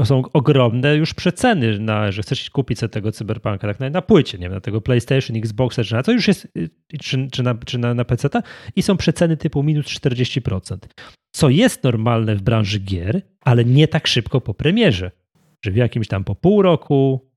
są 0.05 0.23
ogromne 0.33 0.97
już 0.97 1.15
przeceny, 1.15 1.79
na, 1.79 2.13
że 2.13 2.23
chcesz 2.23 2.51
kupić 2.51 2.79
sobie 2.79 2.91
tego 2.91 3.13
cyberpunka 3.13 3.69
tak 3.69 3.81
na, 3.81 3.91
na 3.91 4.03
płycie, 4.03 4.39
nie 4.39 4.45
wiem, 4.45 4.53
na 4.53 4.61
tego 4.61 4.81
PlayStation, 4.81 5.37
Xboxa, 5.37 5.85
czy 5.85 5.95
na 5.95 6.03
co 6.03 6.13
już 6.13 6.29
jest, 6.29 6.49
czy, 7.01 7.29
czy 7.31 7.43
na, 7.43 7.55
czy 7.55 7.79
na, 7.79 7.95
na 7.95 8.05
PC 8.05 8.29
i 8.77 8.83
są 8.83 8.97
przeceny 8.97 9.37
typu 9.37 9.63
minus 9.63 9.87
40%. 9.87 10.77
Co 11.35 11.49
jest 11.49 11.85
normalne 11.85 12.37
w 12.37 12.43
branży 12.43 12.79
gier, 12.79 13.23
ale 13.41 13.65
nie 13.65 13.89
tak 13.89 14.07
szybko 14.07 14.41
po 14.41 14.55
premierze. 14.55 15.11
Że 15.65 15.71
w 15.71 15.77
jakimś 15.77 16.09
tam 16.09 16.25
po 16.25 16.35
pół 16.35 16.63
roku 16.63 17.31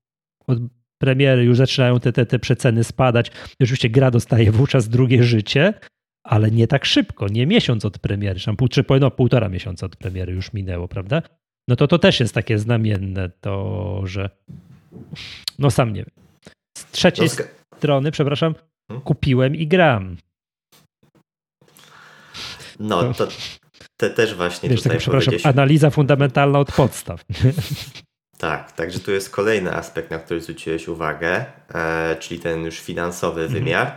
od 0.46 0.58
premiery 0.98 1.44
już 1.44 1.56
zaczynają 1.56 2.00
te, 2.00 2.12
te, 2.12 2.26
te 2.26 2.38
przeceny 2.38 2.84
spadać. 2.84 3.30
Oczywiście 3.60 3.90
gra 3.90 4.10
dostaje 4.10 4.52
wówczas 4.52 4.88
drugie 4.88 5.22
życie, 5.22 5.74
ale 6.24 6.50
nie 6.50 6.66
tak 6.66 6.84
szybko, 6.84 7.28
nie 7.28 7.46
miesiąc 7.46 7.84
od 7.84 7.98
premiery, 7.98 8.40
tam 8.40 8.56
pół, 8.56 8.68
no, 9.00 9.10
półtora 9.10 9.48
miesiąca 9.48 9.86
od 9.86 9.96
premiery 9.96 10.32
już 10.32 10.52
minęło, 10.52 10.88
prawda? 10.88 11.22
No 11.68 11.76
to 11.76 11.88
to 11.88 11.98
też 11.98 12.20
jest 12.20 12.34
takie 12.34 12.58
znamienne, 12.58 13.30
to 13.40 14.00
że 14.04 14.30
no 15.58 15.70
sam 15.70 15.92
nie 15.92 16.04
wiem. 16.04 16.24
Z 16.78 16.90
trzeciej 16.90 17.28
no, 17.38 17.44
strony, 17.78 18.10
przepraszam, 18.10 18.54
hmm? 18.88 19.04
kupiłem 19.04 19.56
i 19.56 19.66
gram. 19.66 20.16
No, 22.78 23.14
to 23.14 23.28
te 23.96 24.10
też 24.10 24.34
właśnie 24.34 24.68
Wiesz, 24.68 24.80
tutaj 24.80 24.92
tak, 24.92 25.00
przepraszam, 25.00 25.34
analiza 25.44 25.90
fundamentalna 25.90 26.58
od 26.58 26.72
podstaw. 26.72 27.24
Tak, 28.38 28.72
także 28.72 28.98
tu 28.98 29.12
jest 29.12 29.30
kolejny 29.30 29.74
aspekt, 29.74 30.10
na 30.10 30.18
który 30.18 30.40
zwróciłeś 30.40 30.88
uwagę, 30.88 31.44
e, 31.74 32.16
czyli 32.20 32.40
ten 32.40 32.64
już 32.64 32.80
finansowy 32.80 33.42
mhm. 33.42 33.64
wymiar. 33.64 33.92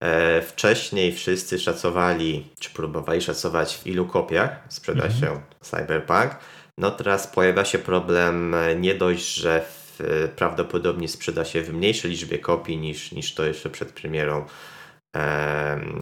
E, 0.00 0.42
wcześniej 0.42 1.12
wszyscy 1.12 1.58
szacowali, 1.58 2.48
czy 2.58 2.70
próbowali 2.70 3.20
szacować, 3.20 3.76
w 3.76 3.86
ilu 3.86 4.06
kopiach 4.06 4.64
sprzeda 4.68 5.04
mhm. 5.04 5.20
się 5.20 5.40
Cyberpunk. 5.60 6.36
No 6.78 6.90
teraz 6.90 7.26
pojawia 7.26 7.64
się 7.64 7.78
problem 7.78 8.56
nie 8.76 8.94
dość, 8.94 9.34
że 9.34 9.60
w, 9.60 9.98
prawdopodobnie 10.36 11.08
sprzeda 11.08 11.44
się 11.44 11.62
w 11.62 11.74
mniejszej 11.74 12.10
liczbie 12.10 12.38
kopii 12.38 12.76
niż, 12.76 13.12
niż 13.12 13.34
to 13.34 13.44
jeszcze 13.44 13.70
przed 13.70 13.92
premierą 13.92 14.46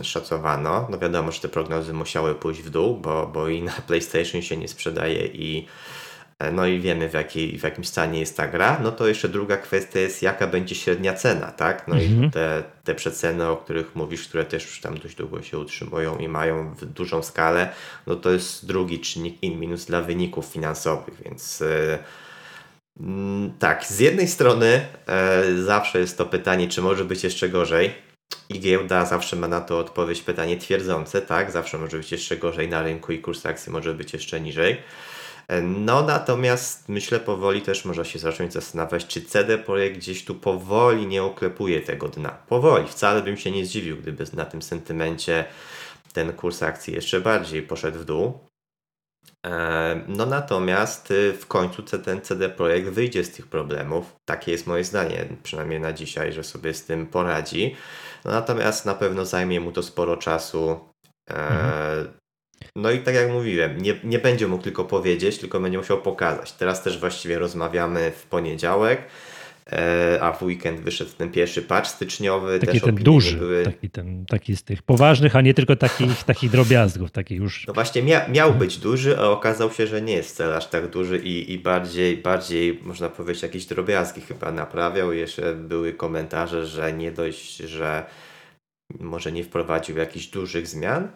szacowano. 0.02 0.88
No 0.90 0.98
wiadomo, 0.98 1.32
że 1.32 1.40
te 1.40 1.48
prognozy 1.48 1.92
musiały 1.92 2.34
pójść 2.34 2.62
w 2.62 2.70
dół, 2.70 2.96
bo, 2.96 3.26
bo 3.26 3.48
i 3.48 3.62
na 3.62 3.72
PlayStation 3.86 4.42
się 4.42 4.56
nie 4.56 4.68
sprzedaje 4.68 5.26
i 5.26 5.58
e, 5.58 6.01
no 6.52 6.66
i 6.66 6.80
wiemy 6.80 7.08
w, 7.08 7.14
jakiej, 7.14 7.58
w 7.58 7.62
jakim 7.62 7.84
stanie 7.84 8.20
jest 8.20 8.36
ta 8.36 8.48
gra. 8.48 8.80
No 8.82 8.92
to 8.92 9.08
jeszcze 9.08 9.28
druga 9.28 9.56
kwestia 9.56 10.00
jest, 10.00 10.22
jaka 10.22 10.46
będzie 10.46 10.74
średnia 10.74 11.14
cena, 11.14 11.46
tak? 11.46 11.88
No 11.88 11.94
mhm. 11.94 12.24
i 12.24 12.30
te, 12.30 12.62
te 12.84 12.94
przeceny, 12.94 13.48
o 13.48 13.56
których 13.56 13.96
mówisz, 13.96 14.28
które 14.28 14.44
też 14.44 14.64
już 14.64 14.80
tam 14.80 14.98
dość 14.98 15.14
długo 15.14 15.42
się 15.42 15.58
utrzymują 15.58 16.18
i 16.18 16.28
mają 16.28 16.74
dużą 16.94 17.22
skalę, 17.22 17.68
no 18.06 18.16
to 18.16 18.30
jest 18.30 18.66
drugi 18.66 19.00
czynnik 19.00 19.42
in 19.42 19.60
minus 19.60 19.84
dla 19.84 20.02
wyników 20.02 20.46
finansowych, 20.46 21.14
więc 21.24 21.60
yy, 21.60 21.98
tak, 23.58 23.84
z 23.84 23.98
jednej 23.98 24.28
strony 24.28 24.86
yy, 25.46 25.62
zawsze 25.62 25.98
jest 25.98 26.18
to 26.18 26.26
pytanie, 26.26 26.68
czy 26.68 26.82
może 26.82 27.04
być 27.04 27.24
jeszcze 27.24 27.48
gorzej, 27.48 27.94
i 28.48 28.60
giełda 28.60 29.06
zawsze 29.06 29.36
ma 29.36 29.48
na 29.48 29.60
to 29.60 29.78
odpowiedź 29.78 30.22
pytanie 30.22 30.56
twierdzące, 30.56 31.22
tak? 31.22 31.50
Zawsze 31.50 31.78
może 31.78 31.96
być 31.96 32.12
jeszcze 32.12 32.36
gorzej 32.36 32.68
na 32.68 32.82
rynku 32.82 33.12
i 33.12 33.18
kurs 33.18 33.46
akcji 33.46 33.72
może 33.72 33.94
być 33.94 34.12
jeszcze 34.12 34.40
niżej. 34.40 34.76
No 35.62 36.02
natomiast 36.02 36.88
myślę 36.88 37.20
powoli 37.20 37.62
też 37.62 37.84
można 37.84 38.04
się 38.04 38.18
zacząć 38.18 38.52
zastanawiać, 38.52 39.06
czy 39.06 39.22
CD 39.22 39.58
Projekt 39.58 39.96
gdzieś 39.96 40.24
tu 40.24 40.34
powoli 40.34 41.06
nie 41.06 41.22
oklepuje 41.22 41.80
tego 41.80 42.08
dna. 42.08 42.30
Powoli, 42.30 42.88
wcale 42.88 43.22
bym 43.22 43.36
się 43.36 43.50
nie 43.50 43.66
zdziwił, 43.66 43.96
gdyby 43.96 44.24
na 44.32 44.44
tym 44.44 44.62
sentymencie 44.62 45.44
ten 46.12 46.32
kurs 46.32 46.62
akcji 46.62 46.94
jeszcze 46.94 47.20
bardziej 47.20 47.62
poszedł 47.62 47.98
w 47.98 48.04
dół. 48.04 48.38
No 50.08 50.26
natomiast 50.26 51.10
y, 51.10 51.32
w 51.32 51.46
końcu 51.46 51.82
ten 51.82 52.20
CD 52.20 52.48
Projekt 52.48 52.88
wyjdzie 52.88 53.24
z 53.24 53.30
tych 53.30 53.46
problemów. 53.46 54.16
Takie 54.24 54.52
jest 54.52 54.66
moje 54.66 54.84
zdanie, 54.84 55.28
przynajmniej 55.42 55.80
na 55.80 55.92
dzisiaj, 55.92 56.32
że 56.32 56.44
sobie 56.44 56.74
z 56.74 56.84
tym 56.84 57.06
poradzi. 57.06 57.76
No 58.24 58.30
natomiast 58.30 58.86
na 58.86 58.94
pewno 58.94 59.24
zajmie 59.24 59.60
mu 59.60 59.72
to 59.72 59.82
sporo 59.82 60.16
czasu. 60.16 60.80
Mhm. 61.30 62.21
No 62.76 62.90
i 62.90 62.98
tak 62.98 63.14
jak 63.14 63.30
mówiłem, 63.30 63.82
nie, 63.82 63.94
nie 64.04 64.18
będzie 64.18 64.48
mógł 64.48 64.62
tylko 64.62 64.84
powiedzieć, 64.84 65.38
tylko 65.38 65.60
będzie 65.60 65.78
musiał 65.78 66.02
pokazać. 66.02 66.52
Teraz 66.52 66.82
też 66.82 66.98
właściwie 66.98 67.38
rozmawiamy 67.38 68.10
w 68.10 68.26
poniedziałek. 68.26 69.02
E, 69.72 70.18
a 70.22 70.32
w 70.32 70.42
weekend 70.42 70.80
wyszedł 70.80 71.10
ten 71.18 71.30
pierwszy 71.30 71.62
patch 71.62 71.88
styczniowy. 71.88 72.58
Taki 72.58 72.80
ten 72.80 72.94
duży, 72.94 73.36
były... 73.36 73.64
taki, 73.64 73.90
ten, 73.90 74.26
taki 74.26 74.56
z 74.56 74.62
tych 74.64 74.82
poważnych, 74.82 75.36
a 75.36 75.40
nie 75.40 75.54
tylko 75.54 75.76
takich, 75.76 76.24
takich 76.24 76.50
drobiazgów, 76.50 77.10
taki 77.10 77.34
już... 77.34 77.66
No 77.66 77.74
właśnie 77.74 78.02
mia 78.02 78.28
miał 78.28 78.54
być 78.54 78.78
duży, 78.78 79.18
a 79.18 79.22
okazał 79.22 79.72
się, 79.72 79.86
że 79.86 80.02
nie 80.02 80.14
jest 80.14 80.30
wcale 80.30 80.56
aż 80.56 80.66
tak 80.66 80.90
duży 80.90 81.18
i, 81.18 81.52
i 81.52 81.58
bardziej, 81.58 82.16
bardziej, 82.16 82.80
można 82.82 83.08
powiedzieć, 83.08 83.42
jakieś 83.42 83.66
drobiazgi 83.66 84.20
chyba 84.20 84.52
naprawiał. 84.52 85.12
Jeszcze 85.12 85.54
były 85.54 85.92
komentarze, 85.92 86.66
że 86.66 86.92
nie 86.92 87.12
dość, 87.12 87.56
że 87.56 88.06
może 89.00 89.32
nie 89.32 89.44
wprowadził 89.44 89.96
jakichś 89.96 90.26
dużych 90.26 90.66
zmian, 90.66 91.08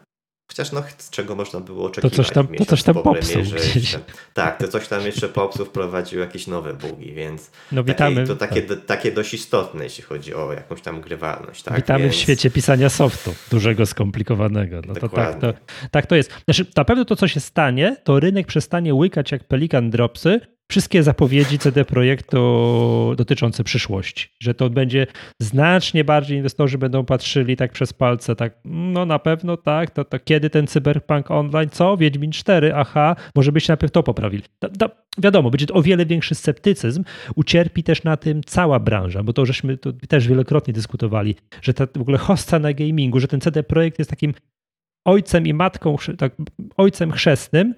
Chociaż 0.49 0.73
no, 0.73 0.83
czego 1.11 1.35
można 1.35 1.61
było 1.61 1.85
oczekiwać. 1.85 2.17
To 2.17 2.23
coś 2.23 2.33
tam, 2.33 2.49
to 2.49 2.65
coś 2.65 2.83
tam 2.83 2.95
popsuł. 2.95 3.43
Jeszcze, 3.75 4.01
tak, 4.35 4.59
to 4.59 4.69
coś 4.69 4.89
tam 4.89 5.07
jeszcze 5.07 5.29
popsuł, 5.29 5.67
wprowadził 5.67 6.21
jakieś 6.21 6.47
nowe 6.47 6.75
bugi, 6.75 7.13
więc 7.13 7.51
no, 7.73 7.85
witamy, 7.85 8.27
to 8.27 8.37
takie, 8.37 8.63
tak. 8.63 8.85
takie 8.85 9.13
dość 9.13 9.35
istotne, 9.35 9.85
jeśli 9.85 10.05
chodzi 10.05 10.35
o 10.35 10.53
jakąś 10.53 10.81
tam 10.81 11.01
grywalność. 11.01 11.63
Tak? 11.63 11.77
Witamy 11.77 12.05
więc... 12.05 12.15
w 12.15 12.19
świecie 12.19 12.51
pisania 12.51 12.89
softu, 12.89 13.35
dużego, 13.51 13.87
skomplikowanego. 13.87 14.81
No 14.87 14.95
to 14.95 15.09
tak, 15.09 15.41
to 15.41 15.55
tak 15.91 16.07
to 16.07 16.17
jest. 16.17 16.33
Znaczy, 16.45 16.67
na 16.77 16.85
pewno 16.85 17.05
to, 17.05 17.17
co 17.17 17.29
się 17.29 17.41
stanie, 17.41 17.97
to 18.05 18.21
rynek 18.21 18.47
przestanie 18.47 18.95
łykać 18.95 19.33
jak 19.33 19.45
pelikan 19.45 19.91
dropsy, 19.91 20.41
wszystkie 20.71 21.03
zapowiedzi 21.03 21.59
CD 21.59 21.85
Projektu 21.85 23.15
dotyczące 23.17 23.65
przyszłości, 23.65 24.29
że 24.41 24.55
to 24.55 24.71
będzie 24.71 25.07
znacznie 25.41 26.05
bardziej 26.05 26.37
inwestorzy 26.37 26.79
będą 26.79 27.05
patrzyli 27.05 27.57
tak 27.57 27.73
przez 27.73 27.93
palce, 27.93 28.37
tak, 28.37 28.59
no 28.65 29.07
na 29.07 29.19
pewno 29.19 29.57
tak, 29.57 29.91
to, 29.91 30.05
to 30.05 30.19
kiedy 30.19 30.51
ten 30.51 30.67
Cyberpunk 30.67 31.31
Online, 31.31 31.71
co? 31.71 31.97
Wiedźmin 31.97 32.33
4, 32.33 32.75
aha, 32.75 33.17
może 33.35 33.53
być 33.53 33.69
najpierw 33.69 33.93
to 33.93 34.03
poprawili. 34.03 34.43
Wiadomo, 35.19 35.51
będzie 35.51 35.67
to 35.67 35.75
o 35.75 35.83
wiele 35.83 36.07
większy 36.07 36.35
sceptycyzm, 36.35 37.05
ucierpi 37.35 37.83
też 37.83 38.05
na 38.05 38.17
tym 38.17 38.41
cała 38.45 38.81
branża, 38.81 39.23
bo 39.23 39.33
to 39.33 39.47
żeśmy 39.47 39.79
to 39.79 39.93
też 39.93 40.29
wielokrotnie 40.29 40.75
dyskutowali, 40.75 41.35
że 41.63 41.75
ta 41.75 41.87
w 41.97 42.01
ogóle 42.01 42.19
hosta 42.19 42.59
na 42.59 42.73
gamingu, 42.73 43.21
że 43.21 43.29
ten 43.29 43.41
CD 43.41 43.63
Projekt 43.63 43.99
jest 43.99 44.11
takim 44.11 44.35
ojcem 45.05 45.47
i 45.47 45.55
matką, 45.55 45.97
tak, 46.19 46.37
ojcem 46.77 47.13
chrzestnym, 47.13 47.75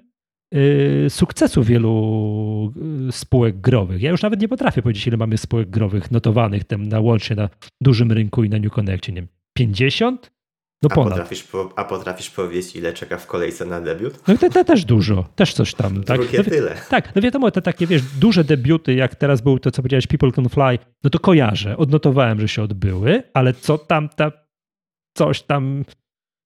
sukcesu 1.08 1.62
wielu 1.62 2.72
y, 3.08 3.12
spółek 3.12 3.60
growych. 3.60 4.02
Ja 4.02 4.10
już 4.10 4.22
nawet 4.22 4.40
nie 4.40 4.48
potrafię 4.48 4.82
powiedzieć, 4.82 5.06
ile 5.06 5.16
mamy 5.16 5.38
spółek 5.38 5.70
growych 5.70 6.10
notowanych 6.10 6.64
tam 6.64 6.86
na 6.86 7.00
łącznie 7.00 7.36
na 7.36 7.48
dużym 7.80 8.12
rynku 8.12 8.44
i 8.44 8.48
na 8.48 8.58
New 8.58 8.72
Connectie. 8.72 9.12
Nie 9.12 9.20
wiem, 9.20 9.28
50? 9.56 10.30
No 10.82 10.88
ponad. 10.88 11.06
A 11.06 11.10
potrafisz, 11.10 11.42
po, 11.42 11.72
a 11.76 11.84
potrafisz 11.84 12.30
powiedzieć, 12.30 12.76
ile 12.76 12.92
czeka 12.92 13.18
w 13.18 13.26
kolejce 13.26 13.64
na 13.64 13.80
debiut? 13.80 14.28
No 14.28 14.36
to, 14.36 14.50
to 14.50 14.64
też 14.64 14.84
dużo, 14.84 15.28
też 15.34 15.52
coś 15.52 15.74
tam. 15.74 16.04
Tak? 16.04 16.20
No, 16.36 16.44
tyle. 16.44 16.74
Tak, 16.90 17.14
no 17.14 17.22
wiadomo, 17.22 17.50
te 17.50 17.62
takie, 17.62 17.86
wiesz, 17.86 18.02
duże 18.02 18.44
debiuty, 18.44 18.94
jak 18.94 19.14
teraz 19.14 19.40
był 19.40 19.58
to, 19.58 19.70
co 19.70 19.82
powiedziałeś, 19.82 20.06
People 20.06 20.32
Can 20.32 20.48
Fly, 20.48 20.78
no 21.04 21.10
to 21.10 21.18
kojarzę, 21.18 21.76
odnotowałem, 21.76 22.40
że 22.40 22.48
się 22.48 22.62
odbyły, 22.62 23.22
ale 23.34 23.54
co 23.54 23.78
tam, 23.78 24.08
ta, 24.08 24.32
coś 25.16 25.42
tam 25.42 25.84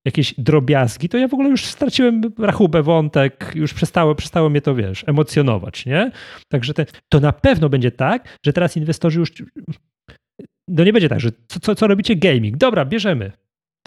jakieś 0.05 0.35
drobiazgi, 0.39 1.09
to 1.09 1.19
ja 1.19 1.29
w 1.29 1.35
ogóle 1.35 1.51
już 1.51 1.65
straciłem 1.65 2.21
rachubę, 2.39 2.83
wątek, 2.83 3.53
już 3.55 3.75
przestało, 3.75 4.15
przestało 4.15 4.51
mnie 4.51 4.61
to, 4.61 4.75
wiesz, 4.75 5.05
emocjonować, 5.07 5.87
nie? 5.87 6.11
Także 6.49 6.75
te, 6.75 6.87
to 7.09 7.21
na 7.21 7.33
pewno 7.33 7.69
będzie 7.69 7.91
tak, 7.91 8.39
że 8.47 8.53
teraz 8.53 8.77
inwestorzy 8.77 9.21
już, 9.21 9.33
no 10.69 10.85
nie 10.85 10.93
będzie 10.93 11.09
tak, 11.09 11.21
że 11.21 11.31
co, 11.49 11.61
co, 11.61 11.75
co 11.75 11.87
robicie 11.87 12.17
gaming, 12.17 12.57
dobra, 12.57 12.85
bierzemy, 12.85 13.33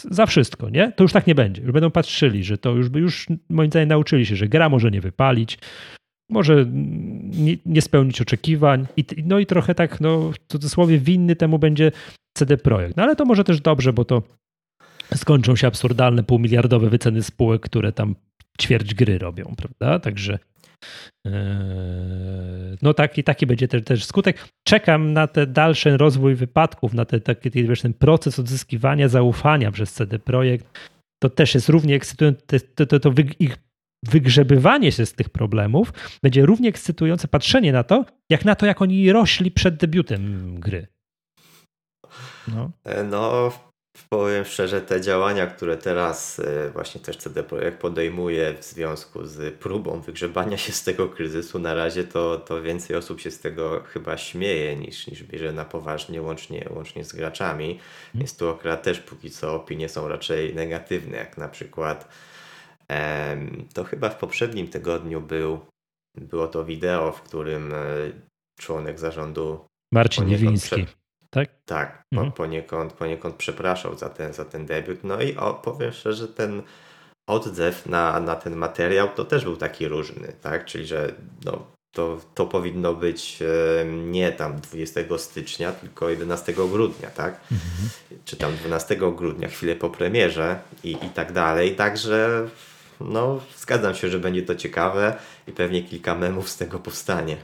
za 0.02 0.26
wszystko, 0.26 0.70
nie? 0.70 0.92
To 0.92 1.04
już 1.04 1.14
tak 1.14 1.28
nie 1.28 1.36
będzie. 1.36 1.62
Już 1.62 1.72
będą 1.72 1.92
patrzyli, 1.92 2.44
że 2.44 2.58
to 2.58 2.72
już, 2.72 2.88
już 2.96 3.28
moim 3.50 3.72
zdaniem 3.72 3.90
nauczyli 3.90 4.26
się, 4.26 4.36
że 4.36 4.48
gra 4.48 4.70
może 4.70 4.92
nie 4.92 5.02
wypalić, 5.02 5.58
może 6.30 6.66
nie, 7.32 7.58
nie 7.66 7.82
spełnić 7.82 8.22
oczekiwań 8.22 8.86
i, 8.98 9.06
no 9.26 9.40
i 9.40 9.46
trochę 9.46 9.76
tak, 9.76 10.02
no 10.02 10.32
w 10.32 10.36
cudzysłowie 10.48 11.00
winny 11.00 11.36
temu 11.36 11.60
będzie 11.60 11.92
CD 12.38 12.58
Projekt. 12.58 12.98
No 12.98 13.04
ale 13.04 13.16
to 13.16 13.26
może 13.26 13.44
też 13.44 13.62
dobrze, 13.62 13.94
bo 13.94 14.06
to 14.06 14.24
skończą 15.16 15.56
się 15.56 15.68
absurdalne 15.68 16.24
półmiliardowe 16.24 16.90
wyceny 16.90 17.24
spółek, 17.24 17.62
które 17.62 17.92
tam 17.92 18.16
ćwierć 18.62 18.94
gry 18.94 19.18
robią, 19.18 19.54
prawda? 19.58 20.00
Także 20.00 20.40
e, 21.28 21.32
no 22.82 22.94
taki, 22.94 23.24
taki 23.24 23.46
będzie 23.46 23.68
też, 23.68 23.84
też 23.84 24.06
skutek. 24.06 24.48
Czekam 24.68 25.14
na 25.14 25.28
ten 25.28 25.54
dalszy 25.54 25.98
rozwój 25.98 26.36
wypadków, 26.36 26.94
na 26.94 27.06
te, 27.06 27.20
taki, 27.20 27.50
wiesz, 27.52 27.82
ten 27.82 27.94
proces 27.94 28.40
odzyskiwania 28.40 29.08
zaufania 29.08 29.72
przez 29.72 29.94
CD 29.94 30.20
Projekt. 30.20 30.80
To 31.24 31.30
też 31.30 31.56
jest 31.56 31.70
równie 31.70 31.96
ekscytujące, 31.96 32.60
to, 32.76 32.86
to, 32.86 33.00
to 33.00 33.12
wy, 33.12 33.22
ich 33.40 33.58
wygrzebywanie 34.06 34.92
się 34.92 35.06
z 35.06 35.14
tych 35.14 35.30
problemów 35.30 35.94
będzie 36.24 36.46
równie 36.46 36.70
ekscytujące 36.70 37.28
patrzenie 37.28 37.72
na 37.72 37.84
to, 37.84 38.06
jak 38.30 38.46
na 38.46 38.56
to, 38.56 38.66
jak 38.66 38.82
oni 38.82 39.12
rośli 39.12 39.52
przed 39.52 39.78
debiutem 39.78 40.56
gry. 40.60 40.88
No, 42.48 42.72
e, 42.84 43.04
no 43.04 43.52
Powiem 44.10 44.46
szczerze, 44.46 44.82
te 44.82 45.02
działania, 45.02 45.48
które 45.48 45.78
teraz 45.78 46.40
e, 46.40 46.70
właśnie 46.70 47.02
też 47.02 47.18
CD 47.18 47.44
Projekt 47.44 47.82
podejmuje 47.82 48.54
w 48.54 48.64
związku 48.64 49.26
z 49.26 49.56
próbą 49.56 50.02
wygrzebania 50.02 50.58
się 50.58 50.72
z 50.72 50.84
tego 50.84 51.10
kryzysu, 51.10 51.60
na 51.60 51.74
razie 51.74 52.04
to, 52.04 52.38
to 52.38 52.62
więcej 52.62 52.96
osób 52.96 53.22
się 53.22 53.32
z 53.32 53.40
tego 53.40 53.84
chyba 53.84 54.18
śmieje 54.18 54.76
niż, 54.76 55.08
niż 55.08 55.24
bierze 55.24 55.54
na 55.54 55.66
poważnie, 55.66 56.22
łącznie, 56.22 56.70
łącznie 56.76 57.04
z 57.04 57.14
graczami. 57.14 57.68
Hmm. 57.68 57.80
Więc 58.16 58.38
tu 58.38 58.50
akurat 58.50 58.84
też 58.84 59.00
póki 59.00 59.32
co 59.32 59.56
opinie 59.56 59.90
są 59.90 60.08
raczej 60.08 60.56
negatywne, 60.56 61.18
jak 61.18 61.38
na 61.38 61.48
przykład 61.48 62.10
em, 62.88 63.68
to 63.74 63.84
chyba 63.84 64.10
w 64.10 64.18
poprzednim 64.18 64.68
tygodniu 64.68 65.22
był, 65.22 65.60
było 66.18 66.48
to 66.48 66.66
wideo, 66.66 67.12
w 67.12 67.22
którym 67.22 67.74
e, 67.74 67.78
członek 68.60 69.00
zarządu 69.00 69.66
Marcin 69.94 70.26
Niewiński 70.26 70.86
tak? 71.36 71.50
Tak, 71.66 72.04
mhm. 72.12 72.32
poniekąd, 72.32 72.94
poniekąd 72.94 73.36
przepraszał 73.36 73.98
za 73.98 74.10
ten, 74.10 74.34
za 74.34 74.46
ten 74.46 74.66
debiut. 74.66 75.04
No 75.04 75.22
i 75.22 75.36
o, 75.36 75.54
powiem 75.54 75.92
szczerze, 75.92 76.28
ten 76.28 76.62
odzew 77.28 77.86
na, 77.86 78.20
na 78.20 78.36
ten 78.36 78.56
materiał 78.56 79.10
to 79.16 79.26
też 79.26 79.44
był 79.44 79.58
taki 79.58 79.88
różny, 79.88 80.34
tak? 80.42 80.66
Czyli, 80.66 80.86
że 80.86 81.14
no, 81.46 81.68
to, 81.92 82.18
to 82.36 82.46
powinno 82.46 82.94
być 82.94 83.40
e, 83.42 83.86
nie 83.86 84.32
tam 84.32 84.60
20 84.62 85.02
stycznia, 85.18 85.72
tylko 85.72 86.10
11 86.10 86.54
grudnia, 86.54 87.10
tak? 87.10 87.40
Mhm. 87.52 87.90
Czy 88.26 88.38
tam 88.38 88.56
12 88.56 88.96
grudnia, 88.96 89.48
chwilę 89.48 89.76
po 89.76 89.90
premierze 89.90 90.60
i, 90.84 90.92
i 90.92 91.10
tak 91.10 91.32
dalej. 91.32 91.76
Także 91.76 92.48
no, 93.02 93.42
zgadzam 93.58 93.96
się, 93.96 94.10
że 94.10 94.20
będzie 94.20 94.42
to 94.42 94.56
ciekawe 94.56 95.16
i 95.48 95.52
pewnie 95.52 95.84
kilka 95.84 96.16
memów 96.16 96.50
z 96.50 96.58
tego 96.58 96.80
powstanie. 96.80 97.38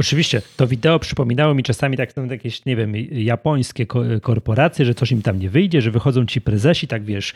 Oczywiście, 0.00 0.42
to 0.56 0.66
wideo 0.66 0.98
przypominało 0.98 1.54
mi 1.54 1.62
czasami 1.62 1.96
tak 1.96 2.12
są 2.12 2.26
jakieś, 2.26 2.64
nie 2.64 2.76
wiem, 2.76 2.96
japońskie 3.12 3.86
korporacje, 4.22 4.84
że 4.84 4.94
coś 4.94 5.12
im 5.12 5.22
tam 5.22 5.38
nie 5.38 5.50
wyjdzie, 5.50 5.82
że 5.82 5.90
wychodzą 5.90 6.26
ci 6.26 6.40
prezesi, 6.40 6.88
tak 6.88 7.04
wiesz, 7.04 7.34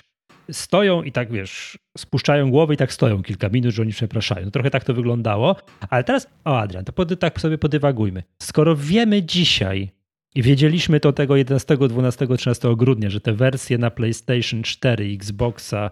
stoją 0.53 1.03
i 1.03 1.13
tak 1.13 1.33
wiesz, 1.33 1.79
spuszczają 1.99 2.51
głowę 2.51 2.75
i 2.75 2.77
tak 2.77 2.93
stoją 2.93 3.23
kilka 3.23 3.49
minut, 3.49 3.75
że 3.75 3.83
oni 3.83 3.93
przepraszają. 3.93 4.51
Trochę 4.51 4.71
tak 4.71 4.85
to 4.85 4.95
wyglądało. 4.95 5.57
Ale 5.91 6.05
teraz, 6.05 6.27
o 6.45 6.59
Adrian, 6.59 6.85
to 6.85 6.93
pod, 6.93 7.21
tak 7.21 7.41
sobie 7.41 7.59
podywagujmy. 7.59 8.23
Skoro 8.43 8.77
wiemy 8.77 9.23
dzisiaj 9.23 9.91
i 10.35 10.43
wiedzieliśmy 10.43 11.01
to 11.01 11.13
tego 11.13 11.37
11, 11.37 11.77
12, 11.77 12.27
13 12.37 12.77
grudnia, 12.77 13.11
że 13.11 13.21
te 13.21 13.33
wersje 13.33 13.79
na 13.79 13.91
PlayStation 13.91 14.63
4, 14.63 15.05
Xboxa, 15.05 15.91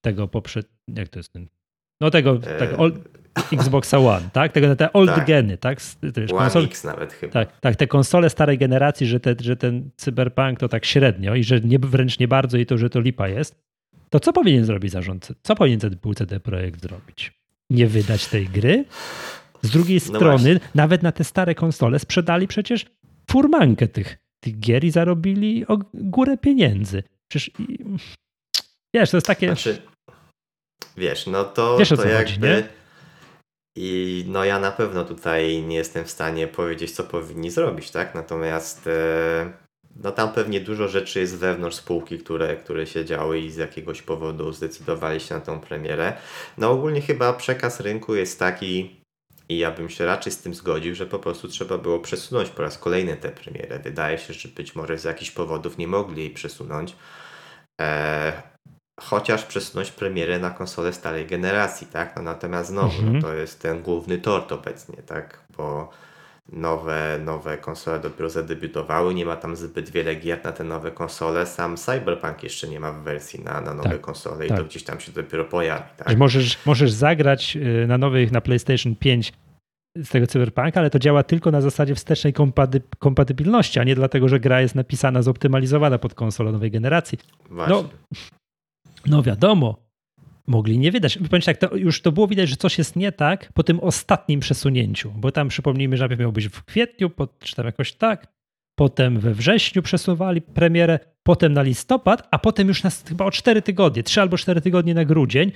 tego 0.00 0.28
poprzed... 0.28 0.68
jak 0.96 1.08
to 1.08 1.18
jest 1.18 1.32
ten? 1.32 1.46
No 2.00 2.10
tego, 2.10 2.40
eee... 2.60 2.92
Xboxa 3.52 3.98
One, 3.98 4.30
tak? 4.32 4.52
Tego, 4.52 4.76
te 4.76 4.92
old 4.92 5.10
tak. 5.14 5.26
geny, 5.26 5.58
tak? 5.58 5.78
Wiesz, 6.02 6.32
One 6.32 6.40
konsol... 6.40 6.64
X 6.64 6.84
nawet 6.84 7.12
chyba. 7.12 7.32
Tak, 7.32 7.60
tak, 7.60 7.76
te 7.76 7.86
konsole 7.86 8.30
starej 8.30 8.58
generacji, 8.58 9.06
że, 9.06 9.20
te, 9.20 9.34
że 9.40 9.56
ten 9.56 9.90
cyberpunk 9.96 10.60
to 10.60 10.68
tak 10.68 10.84
średnio 10.84 11.34
i 11.34 11.44
że 11.44 11.60
nie, 11.60 11.78
wręcz 11.78 12.18
nie 12.18 12.28
bardzo 12.28 12.58
i 12.58 12.66
to, 12.66 12.78
że 12.78 12.90
to 12.90 13.00
lipa 13.00 13.28
jest. 13.28 13.66
To 14.10 14.20
co 14.20 14.32
powinien 14.32 14.64
zrobić 14.64 14.92
zarządca? 14.92 15.34
Co 15.42 15.54
powinien 15.54 15.80
CD, 15.80 15.96
CD 16.16 16.40
Projekt 16.40 16.82
zrobić? 16.82 17.32
Nie 17.70 17.86
wydać 17.86 18.26
tej 18.26 18.48
gry? 18.48 18.84
Z 19.62 19.70
drugiej 19.70 20.00
no 20.08 20.18
strony, 20.18 20.54
właśnie. 20.54 20.70
nawet 20.74 21.02
na 21.02 21.12
te 21.12 21.24
stare 21.24 21.54
konsole 21.54 21.98
sprzedali 21.98 22.48
przecież 22.48 22.86
furmankę 23.30 23.88
tych, 23.88 24.18
tych 24.40 24.58
gier 24.58 24.84
i 24.84 24.90
zarobili 24.90 25.66
o 25.66 25.78
górę 25.94 26.36
pieniędzy. 26.36 27.02
Przecież 27.28 27.50
wiesz, 28.94 29.10
to 29.10 29.16
jest 29.16 29.26
takie... 29.26 29.46
Znaczy, 29.46 29.82
wiesz, 30.96 31.26
no 31.26 31.44
to, 31.44 31.78
wiesz, 31.78 31.88
to 31.88 32.08
jakby... 32.08 32.54
Chodzi? 32.54 32.68
I 33.76 34.24
no 34.28 34.44
ja 34.44 34.58
na 34.58 34.72
pewno 34.72 35.04
tutaj 35.04 35.62
nie 35.62 35.76
jestem 35.76 36.04
w 36.04 36.10
stanie 36.10 36.48
powiedzieć, 36.48 36.90
co 36.90 37.04
powinni 37.04 37.50
zrobić, 37.50 37.90
tak? 37.90 38.14
Natomiast 38.14 38.86
e, 38.86 39.52
no 39.96 40.12
tam 40.12 40.32
pewnie 40.32 40.60
dużo 40.60 40.88
rzeczy 40.88 41.20
jest 41.20 41.36
wewnątrz 41.36 41.76
spółki, 41.76 42.18
które, 42.18 42.56
które 42.56 42.86
się 42.86 43.04
działy 43.04 43.40
i 43.40 43.50
z 43.50 43.56
jakiegoś 43.56 44.02
powodu 44.02 44.52
zdecydowali 44.52 45.20
się 45.20 45.34
na 45.34 45.40
tą 45.40 45.60
premierę. 45.60 46.12
No 46.58 46.70
ogólnie 46.70 47.00
chyba 47.00 47.32
przekaz 47.32 47.80
rynku 47.80 48.14
jest 48.14 48.38
taki, 48.38 49.00
i 49.48 49.58
ja 49.58 49.70
bym 49.70 49.90
się 49.90 50.06
raczej 50.06 50.32
z 50.32 50.38
tym 50.38 50.54
zgodził, 50.54 50.94
że 50.94 51.06
po 51.06 51.18
prostu 51.18 51.48
trzeba 51.48 51.78
było 51.78 51.98
przesunąć 51.98 52.50
po 52.50 52.62
raz 52.62 52.78
kolejny 52.78 53.16
tę 53.16 53.28
premierę. 53.28 53.78
Wydaje 53.78 54.18
się, 54.18 54.34
że 54.34 54.48
być 54.48 54.74
może 54.74 54.98
z 54.98 55.04
jakichś 55.04 55.30
powodów 55.30 55.78
nie 55.78 55.88
mogli 55.88 56.22
jej 56.22 56.30
przesunąć. 56.30 56.96
Eee, 57.78 58.32
chociaż 59.00 59.44
przesunąć 59.44 59.90
premierę 59.90 60.38
na 60.38 60.50
konsolę 60.50 60.92
starej 60.92 61.26
generacji, 61.26 61.86
tak? 61.86 62.16
No 62.16 62.22
natomiast 62.22 62.70
znowu, 62.70 62.88
no 62.88 62.98
mhm. 62.98 63.16
no 63.16 63.22
to 63.22 63.34
jest 63.34 63.62
ten 63.62 63.82
główny 63.82 64.18
tort 64.18 64.52
obecnie, 64.52 64.96
tak? 65.02 65.40
Bo 65.56 65.90
nowe, 66.52 67.18
nowe 67.24 67.58
konsole 67.58 68.00
dopiero 68.00 68.30
zadebiutowały, 68.30 69.14
nie 69.14 69.26
ma 69.26 69.36
tam 69.36 69.56
zbyt 69.56 69.90
wiele 69.90 70.14
gier 70.14 70.44
na 70.44 70.52
te 70.52 70.64
nowe 70.64 70.90
konsole, 70.90 71.46
sam 71.46 71.76
Cyberpunk 71.76 72.42
jeszcze 72.42 72.68
nie 72.68 72.80
ma 72.80 72.92
w 72.92 73.02
wersji 73.02 73.44
na, 73.44 73.60
na 73.60 73.74
nowe 73.74 73.90
tak, 73.90 74.00
konsole 74.00 74.46
i 74.46 74.48
tak. 74.48 74.58
to 74.58 74.64
gdzieś 74.64 74.84
tam 74.84 75.00
się 75.00 75.12
dopiero 75.12 75.44
pojawi. 75.44 75.84
Tak? 75.96 76.16
Możesz, 76.16 76.66
możesz 76.66 76.92
zagrać 76.92 77.56
y, 77.56 77.86
na 77.86 77.98
nowych, 77.98 78.32
na 78.32 78.40
PlayStation 78.40 78.96
5 78.96 79.32
z 79.96 80.08
tego 80.08 80.26
Cyberpunka, 80.26 80.80
ale 80.80 80.90
to 80.90 80.98
działa 80.98 81.22
tylko 81.22 81.50
na 81.50 81.60
zasadzie 81.60 81.94
wstecznej 81.94 82.32
kompaty 82.32 82.82
kompatybilności, 82.98 83.80
a 83.80 83.84
nie 83.84 83.94
dlatego, 83.94 84.28
że 84.28 84.40
gra 84.40 84.60
jest 84.60 84.74
napisana, 84.74 85.22
zoptymalizowana 85.22 85.98
pod 85.98 86.14
konsolę 86.14 86.52
nowej 86.52 86.70
generacji. 86.70 87.18
Właśnie. 87.50 87.74
No, 87.74 87.88
no 89.06 89.22
wiadomo, 89.22 89.86
mogli 90.46 90.78
nie 90.78 90.92
wydać. 90.92 91.18
Powiem 91.18 91.42
tak, 91.42 91.56
to 91.56 91.76
już 91.76 92.02
to 92.02 92.12
było 92.12 92.26
widać, 92.26 92.48
że 92.48 92.56
coś 92.56 92.78
jest 92.78 92.96
nie 92.96 93.12
tak 93.12 93.52
po 93.52 93.62
tym 93.62 93.80
ostatnim 93.80 94.40
przesunięciu, 94.40 95.12
bo 95.16 95.32
tam 95.32 95.48
przypomnijmy, 95.48 95.96
że 95.96 96.02
najpierw 96.02 96.20
miał 96.20 96.32
być 96.32 96.48
w 96.48 96.64
kwietniu, 96.64 97.10
czy 97.38 97.56
tam 97.56 97.66
jakoś 97.66 97.92
tak, 97.92 98.36
potem 98.78 99.20
we 99.20 99.34
wrześniu 99.34 99.82
przesuwali 99.82 100.42
premierę, 100.42 100.98
potem 101.22 101.52
na 101.52 101.62
listopad, 101.62 102.28
a 102.30 102.38
potem 102.38 102.68
już 102.68 102.82
na 102.82 102.90
chyba 103.08 103.24
o 103.24 103.30
4 103.30 103.62
tygodnie, 103.62 104.02
3 104.02 104.20
albo 104.20 104.36
4 104.36 104.60
tygodnie 104.60 104.94
na 104.94 105.04
grudzień. 105.04 105.52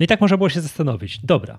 No 0.00 0.04
i 0.04 0.06
tak 0.06 0.20
można 0.20 0.36
było 0.36 0.48
się 0.48 0.60
zastanowić. 0.60 1.18
Dobra, 1.24 1.58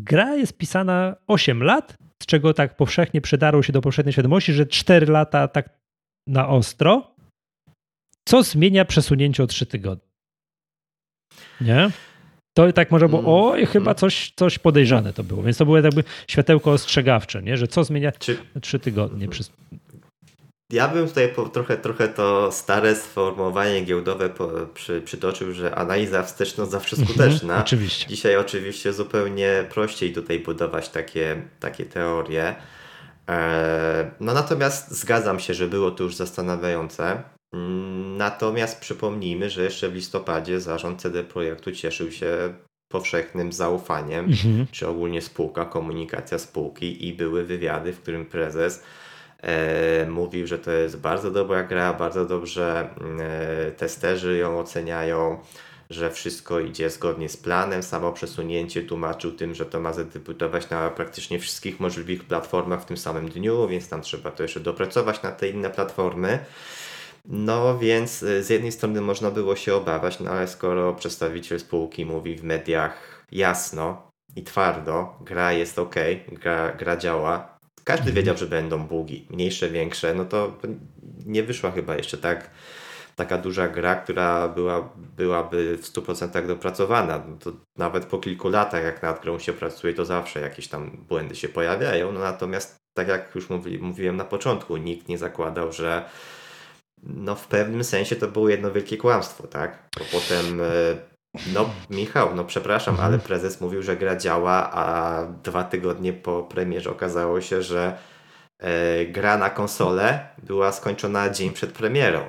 gra 0.00 0.34
jest 0.34 0.58
pisana 0.58 1.16
8 1.26 1.62
lat, 1.62 1.96
z 2.22 2.26
czego 2.26 2.54
tak 2.54 2.76
powszechnie 2.76 3.20
przedarło 3.20 3.62
się 3.62 3.72
do 3.72 3.80
powszechnej 3.80 4.12
świadomości, 4.12 4.52
że 4.52 4.66
4 4.66 5.06
lata 5.06 5.48
tak 5.48 5.80
na 6.26 6.48
ostro. 6.48 7.14
Co 8.28 8.42
zmienia 8.42 8.84
przesunięcie 8.84 9.42
o 9.42 9.46
3 9.46 9.66
tygodnie? 9.66 10.13
Nie? 11.60 11.90
To 12.54 12.72
tak 12.72 12.90
może 12.90 13.08
było, 13.08 13.20
mm. 13.20 13.32
oj, 13.32 13.66
chyba 13.66 13.94
coś, 13.94 14.32
coś 14.36 14.58
podejrzane 14.58 15.12
to 15.12 15.24
było. 15.24 15.42
Więc 15.42 15.56
to 15.56 15.64
było 15.64 15.78
jakby 15.78 16.04
światełko 16.28 16.72
ostrzegawcze, 16.72 17.42
nie? 17.42 17.56
że 17.56 17.68
co 17.68 17.84
zmienia 17.84 18.12
Czy... 18.12 18.38
trzy 18.60 18.78
tygodnie. 18.78 19.28
Przez... 19.28 19.50
Ja 20.72 20.88
bym 20.88 21.08
tutaj 21.08 21.28
po, 21.28 21.48
trochę, 21.48 21.76
trochę 21.76 22.08
to 22.08 22.52
stare 22.52 22.96
sformułowanie 22.96 23.80
giełdowe 23.80 24.30
po, 24.30 24.50
przy, 24.74 25.02
przytoczył, 25.02 25.52
że 25.52 25.74
analiza 25.74 26.22
wsteczna 26.22 26.66
zawsze 26.66 26.96
mhm, 26.96 27.08
skuteczna. 27.08 27.60
oczywiście. 27.60 28.06
Dzisiaj 28.08 28.36
oczywiście 28.36 28.92
zupełnie 28.92 29.64
prościej 29.70 30.12
tutaj 30.12 30.40
budować 30.40 30.88
takie, 30.88 31.42
takie 31.60 31.84
teorie. 31.84 32.54
E, 33.28 34.10
no 34.20 34.34
natomiast 34.34 34.90
zgadzam 34.90 35.40
się, 35.40 35.54
że 35.54 35.66
było 35.66 35.90
to 35.90 36.04
już 36.04 36.14
zastanawiające. 36.14 37.22
Natomiast 38.16 38.80
przypomnijmy, 38.80 39.50
że 39.50 39.64
jeszcze 39.64 39.88
w 39.88 39.94
listopadzie 39.94 40.60
zarząd 40.60 41.00
CD 41.00 41.24
Projektu 41.24 41.72
cieszył 41.72 42.12
się 42.12 42.54
powszechnym 42.88 43.52
zaufaniem, 43.52 44.24
mhm. 44.24 44.66
czy 44.72 44.88
ogólnie 44.88 45.22
spółka, 45.22 45.64
komunikacja 45.64 46.38
spółki 46.38 47.08
i 47.08 47.12
były 47.12 47.44
wywiady, 47.44 47.92
w 47.92 48.00
którym 48.00 48.26
prezes 48.26 48.82
e, 49.42 50.06
mówił, 50.06 50.46
że 50.46 50.58
to 50.58 50.70
jest 50.70 51.00
bardzo 51.00 51.30
dobra 51.30 51.64
gra, 51.64 51.92
bardzo 51.92 52.24
dobrze 52.24 52.88
e, 53.20 53.72
testerzy 53.72 54.36
ją 54.36 54.58
oceniają, 54.58 55.38
że 55.90 56.10
wszystko 56.10 56.60
idzie 56.60 56.90
zgodnie 56.90 57.28
z 57.28 57.36
planem. 57.36 57.82
Samo 57.82 58.12
przesunięcie 58.12 58.82
tłumaczył 58.82 59.32
tym, 59.32 59.54
że 59.54 59.66
to 59.66 59.80
ma 59.80 59.92
zadebiutować 59.92 60.70
na 60.70 60.90
praktycznie 60.90 61.38
wszystkich 61.38 61.80
możliwych 61.80 62.24
platformach 62.24 62.82
w 62.82 62.84
tym 62.84 62.96
samym 62.96 63.28
dniu, 63.28 63.68
więc 63.68 63.88
tam 63.88 64.00
trzeba 64.00 64.30
to 64.30 64.42
jeszcze 64.42 64.60
dopracować 64.60 65.22
na 65.22 65.32
te 65.32 65.48
inne 65.48 65.70
platformy. 65.70 66.38
No 67.24 67.78
więc 67.78 68.22
y, 68.22 68.42
z 68.42 68.50
jednej 68.50 68.72
strony 68.72 69.00
można 69.00 69.30
było 69.30 69.56
się 69.56 69.74
obawiać, 69.74 70.20
no 70.20 70.30
ale 70.30 70.48
skoro 70.48 70.94
przedstawiciel 70.94 71.60
spółki 71.60 72.06
mówi 72.06 72.36
w 72.36 72.44
mediach 72.44 73.24
jasno 73.32 74.10
i 74.36 74.42
twardo, 74.42 75.18
gra 75.20 75.52
jest 75.52 75.78
ok, 75.78 75.94
gra, 76.28 76.72
gra 76.72 76.96
działa, 76.96 77.58
każdy 77.84 78.08
mhm. 78.08 78.16
wiedział, 78.16 78.36
że 78.36 78.46
będą 78.46 78.86
bugi, 78.86 79.26
mniejsze, 79.30 79.68
większe, 79.68 80.14
no 80.14 80.24
to 80.24 80.52
nie 81.26 81.42
wyszła 81.42 81.70
chyba 81.70 81.96
jeszcze 81.96 82.18
tak 82.18 82.50
taka 83.16 83.38
duża 83.38 83.68
gra, 83.68 83.94
która 83.96 84.48
była, 84.48 84.88
byłaby 85.16 85.76
w 85.76 85.82
100% 85.82 86.46
dopracowana. 86.46 87.22
No 87.28 87.36
to 87.36 87.52
nawet 87.76 88.06
po 88.06 88.18
kilku 88.18 88.48
latach, 88.48 88.84
jak 88.84 89.02
nad 89.02 89.22
grą 89.22 89.38
się 89.38 89.52
pracuje, 89.52 89.94
to 89.94 90.04
zawsze 90.04 90.40
jakieś 90.40 90.68
tam 90.68 90.90
błędy 91.08 91.36
się 91.36 91.48
pojawiają. 91.48 92.12
No 92.12 92.20
natomiast, 92.20 92.76
tak 92.94 93.08
jak 93.08 93.34
już 93.34 93.50
mówi, 93.50 93.78
mówiłem 93.78 94.16
na 94.16 94.24
początku, 94.24 94.76
nikt 94.76 95.08
nie 95.08 95.18
zakładał, 95.18 95.72
że 95.72 96.04
no 97.06 97.34
w 97.34 97.46
pewnym 97.46 97.84
sensie 97.84 98.16
to 98.16 98.28
było 98.28 98.48
jedno 98.48 98.72
wielkie 98.72 98.96
kłamstwo, 98.96 99.46
tak? 99.46 99.88
Bo 99.98 100.04
potem, 100.12 100.60
e, 100.60 100.64
no 101.52 101.70
Michał, 101.90 102.34
no 102.34 102.44
przepraszam, 102.44 102.94
ale 102.94 103.14
mhm. 103.14 103.20
prezes 103.20 103.60
mówił, 103.60 103.82
że 103.82 103.96
gra 103.96 104.16
działa, 104.16 104.70
a 104.72 105.26
dwa 105.42 105.64
tygodnie 105.64 106.12
po 106.12 106.42
premierze 106.42 106.90
okazało 106.90 107.40
się, 107.40 107.62
że 107.62 107.98
e, 108.58 109.06
gra 109.06 109.38
na 109.38 109.50
konsolę 109.50 110.28
była 110.42 110.72
skończona 110.72 111.30
dzień 111.30 111.50
przed 111.50 111.72
premierą. 111.72 112.20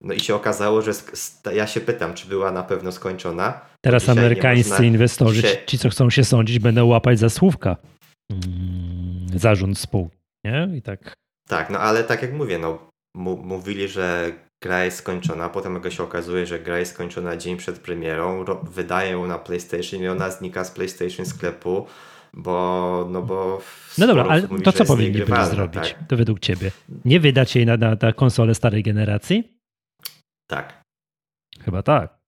No 0.00 0.14
i 0.14 0.20
się 0.20 0.34
okazało, 0.34 0.82
że 0.82 0.92
ja 1.54 1.66
się 1.66 1.80
pytam, 1.80 2.14
czy 2.14 2.28
była 2.28 2.50
na 2.50 2.62
pewno 2.62 2.92
skończona. 2.92 3.60
Teraz 3.80 4.08
amerykańscy 4.08 4.86
inwestorzy, 4.86 5.42
się... 5.42 5.56
ci 5.66 5.78
co 5.78 5.88
chcą 5.88 6.10
się 6.10 6.24
sądzić, 6.24 6.58
będą 6.58 6.86
łapać 6.86 7.18
za 7.18 7.30
słówka 7.30 7.76
mm, 8.30 9.38
zarząd 9.38 9.78
spółki, 9.78 10.16
nie? 10.44 10.68
I 10.76 10.82
tak. 10.82 11.14
Tak, 11.48 11.70
no 11.70 11.78
ale 11.78 12.04
tak 12.04 12.22
jak 12.22 12.32
mówię, 12.32 12.58
no 12.58 12.93
mówili, 13.14 13.88
że 13.88 14.32
gra 14.62 14.84
jest 14.84 14.96
skończona, 14.96 15.48
potem 15.48 15.74
jak 15.74 15.92
się 15.92 16.02
okazuje, 16.02 16.46
że 16.46 16.58
gra 16.58 16.78
jest 16.78 16.92
skończona 16.92 17.36
dzień 17.36 17.56
przed 17.56 17.78
premierą, 17.78 18.44
wydają 18.62 19.20
ją 19.20 19.26
na 19.26 19.38
PlayStation 19.38 20.00
i 20.00 20.08
ona 20.08 20.30
znika 20.30 20.64
z 20.64 20.70
PlayStation 20.70 21.26
sklepu, 21.26 21.86
bo 22.32 23.06
no 23.10 23.22
bo 23.22 23.60
No 23.98 24.06
dobra, 24.06 24.24
ale 24.24 24.42
mówi, 24.42 24.62
to 24.62 24.72
co 24.72 24.84
powinni 24.84 25.24
byli 25.24 25.46
zrobić 25.46 25.92
tak? 25.92 26.08
to 26.08 26.16
według 26.16 26.40
ciebie? 26.40 26.70
Nie 27.04 27.20
wydać 27.20 27.56
jej 27.56 27.66
na, 27.66 27.76
na, 27.76 27.96
na 28.02 28.12
konsolę 28.12 28.54
starej 28.54 28.82
generacji? 28.82 29.58
Tak. 30.50 30.82
Chyba 31.64 31.82
tak. 31.82 32.23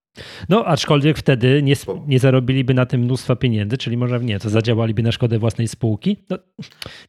No, 0.48 0.64
aczkolwiek 0.64 1.18
wtedy 1.18 1.62
nie, 1.62 1.74
nie 2.06 2.18
zarobiliby 2.18 2.74
na 2.74 2.86
tym 2.86 3.00
mnóstwa 3.00 3.36
pieniędzy, 3.36 3.78
czyli 3.78 3.96
może 3.96 4.20
nie, 4.20 4.38
to 4.38 4.50
zadziałaliby 4.50 5.02
na 5.02 5.12
szkodę 5.12 5.38
własnej 5.38 5.68
spółki. 5.68 6.16
No, 6.30 6.38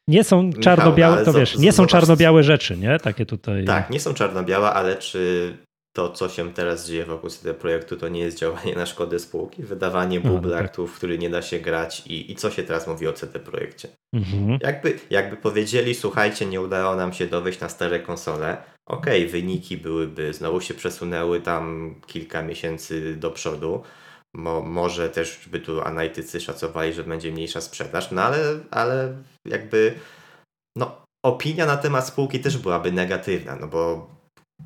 nie 0.08 0.24
są 0.24 0.53
czarno-białe, 0.53 1.26
to 1.26 1.34
wiesz, 1.34 1.58
nie 1.58 1.72
są 1.72 1.86
czarno-białe 1.86 2.43
rzeczy, 2.43 2.78
nie? 2.78 2.99
Takie 2.99 3.26
tutaj. 3.26 3.66
Tak, 3.66 3.89
nie 3.89 3.99
są 3.99 4.14
czarno-białe, 4.14 4.74
ale 4.74 4.95
czy 4.95 5.53
to, 5.98 6.10
co 6.10 6.30
się 6.30 6.54
teraz 6.54 6.88
dzieje 6.88 7.06
wokół 7.06 7.30
CD 7.30 7.54
Projektu, 7.54 7.98
to 7.98 8.08
nie 8.08 8.20
jest 8.20 8.38
działanie 8.38 8.76
na 8.76 8.86
szkodę 8.86 9.20
spółki, 9.20 9.64
wydawanie 9.64 10.20
bublaktów, 10.20 10.89
tak. 10.89 10.98
który 10.98 11.18
nie 11.18 11.30
da 11.30 11.41
się 11.41 11.60
grać 11.60 12.04
i, 12.08 12.32
i 12.32 12.36
co 12.36 12.52
się 12.52 12.64
teraz 12.64 12.88
mówi 12.88 13.08
o 13.08 13.14
CD 13.14 13.39
Projekcie. 13.39 13.88
Mhm. 14.14 14.60
Jakby, 14.62 15.00
jakby 15.10 15.38
powiedzieli, 15.38 15.95
słuchajcie, 15.95 16.45
nie 16.45 16.62
udało 16.62 16.95
nam 16.95 17.14
się 17.14 17.28
dowieść 17.28 17.60
na 17.60 17.70
stare 17.70 18.00
konsole, 18.00 18.58
okej, 18.86 19.22
okay, 19.22 19.32
wyniki 19.32 19.78
byłyby, 19.78 20.34
znowu 20.34 20.62
się 20.62 20.74
przesunęły 20.74 21.41
tam 21.41 21.95
kilka 22.08 22.41
miesięcy 22.41 23.16
do 23.16 23.32
przodu, 23.32 23.84
Mo, 24.34 24.62
może 24.62 25.10
też 25.10 25.50
by 25.50 25.60
tu 25.60 25.82
analitycy 25.82 26.41
szacowali, 26.41 26.93
że 26.93 27.04
będzie 27.04 27.32
mniejsza 27.32 27.62
sprzedaż, 27.62 28.12
no 28.12 28.22
ale, 28.22 28.60
ale 28.72 29.24
jakby 29.45 29.93
no, 30.76 31.02
opinia 31.26 31.66
na 31.66 31.78
temat 31.78 32.08
spółki 32.08 32.39
też 32.39 32.58
byłaby 32.58 32.91
negatywna, 32.91 33.56
no 33.56 33.68
bo 33.68 34.16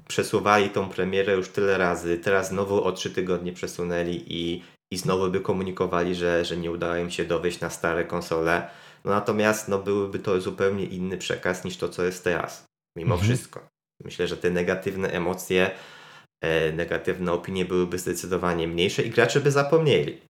przesuwali 0.07 0.69
tą 0.69 0.89
premierę 0.89 1.33
już 1.33 1.49
tyle 1.49 1.77
razy, 1.77 2.17
teraz 2.17 2.49
znowu 2.49 2.83
o 2.83 2.91
trzy 2.91 3.09
tygodnie 3.09 3.53
przesunęli 3.53 4.23
i, 4.27 4.63
i 4.91 4.97
znowu 4.97 5.31
by 5.31 5.39
komunikowali, 5.39 6.15
że, 6.15 6.45
że 6.45 6.57
nie 6.57 6.71
udało 6.71 6.95
im 6.95 7.11
się 7.11 7.25
dowieść 7.25 7.59
na 7.59 7.69
stare 7.69 8.05
konsole. 8.05 8.69
No 9.05 9.11
natomiast 9.11 9.67
no, 9.67 9.79
byłyby 9.79 10.19
to 10.19 10.41
zupełnie 10.41 10.85
inny 10.85 11.17
przekaz 11.17 11.63
niż 11.63 11.77
to, 11.77 11.89
co 11.89 12.03
jest 12.03 12.23
teraz. 12.23 12.65
Mimo 12.97 13.15
mhm. 13.15 13.29
wszystko. 13.29 13.67
Myślę, 14.03 14.27
że 14.27 14.37
te 14.37 14.49
negatywne 14.49 15.11
emocje, 15.11 15.71
e, 16.41 16.71
negatywne 16.71 17.31
opinie 17.31 17.65
byłyby 17.65 17.99
zdecydowanie 17.99 18.67
mniejsze 18.67 19.03
i 19.03 19.09
gracze 19.09 19.39
by 19.41 19.51
zapomnieli. 19.51 20.21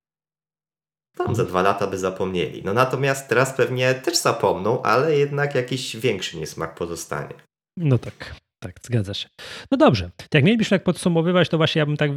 Tam 1.17 1.35
za 1.35 1.45
dwa 1.45 1.61
lata 1.61 1.87
by 1.87 1.97
zapomnieli. 1.97 2.63
No 2.63 2.73
natomiast 2.73 3.29
teraz 3.29 3.53
pewnie 3.53 3.93
też 3.93 4.17
zapomną, 4.17 4.81
ale 4.81 5.17
jednak 5.17 5.55
jakiś 5.55 5.95
większy 5.97 6.37
niesmak 6.37 6.75
pozostanie. 6.75 7.33
No 7.77 7.97
tak. 7.97 8.35
Tak, 8.63 8.75
zgadza 8.83 9.13
się. 9.13 9.29
No 9.71 9.77
dobrze. 9.77 10.09
Jak 10.33 10.43
mielibyśmy 10.43 10.77
tak 10.77 10.83
podsumowywać, 10.83 11.49
to 11.49 11.57
właśnie 11.57 11.79
ja 11.79 11.85
bym 11.85 11.97
tak 11.97 12.11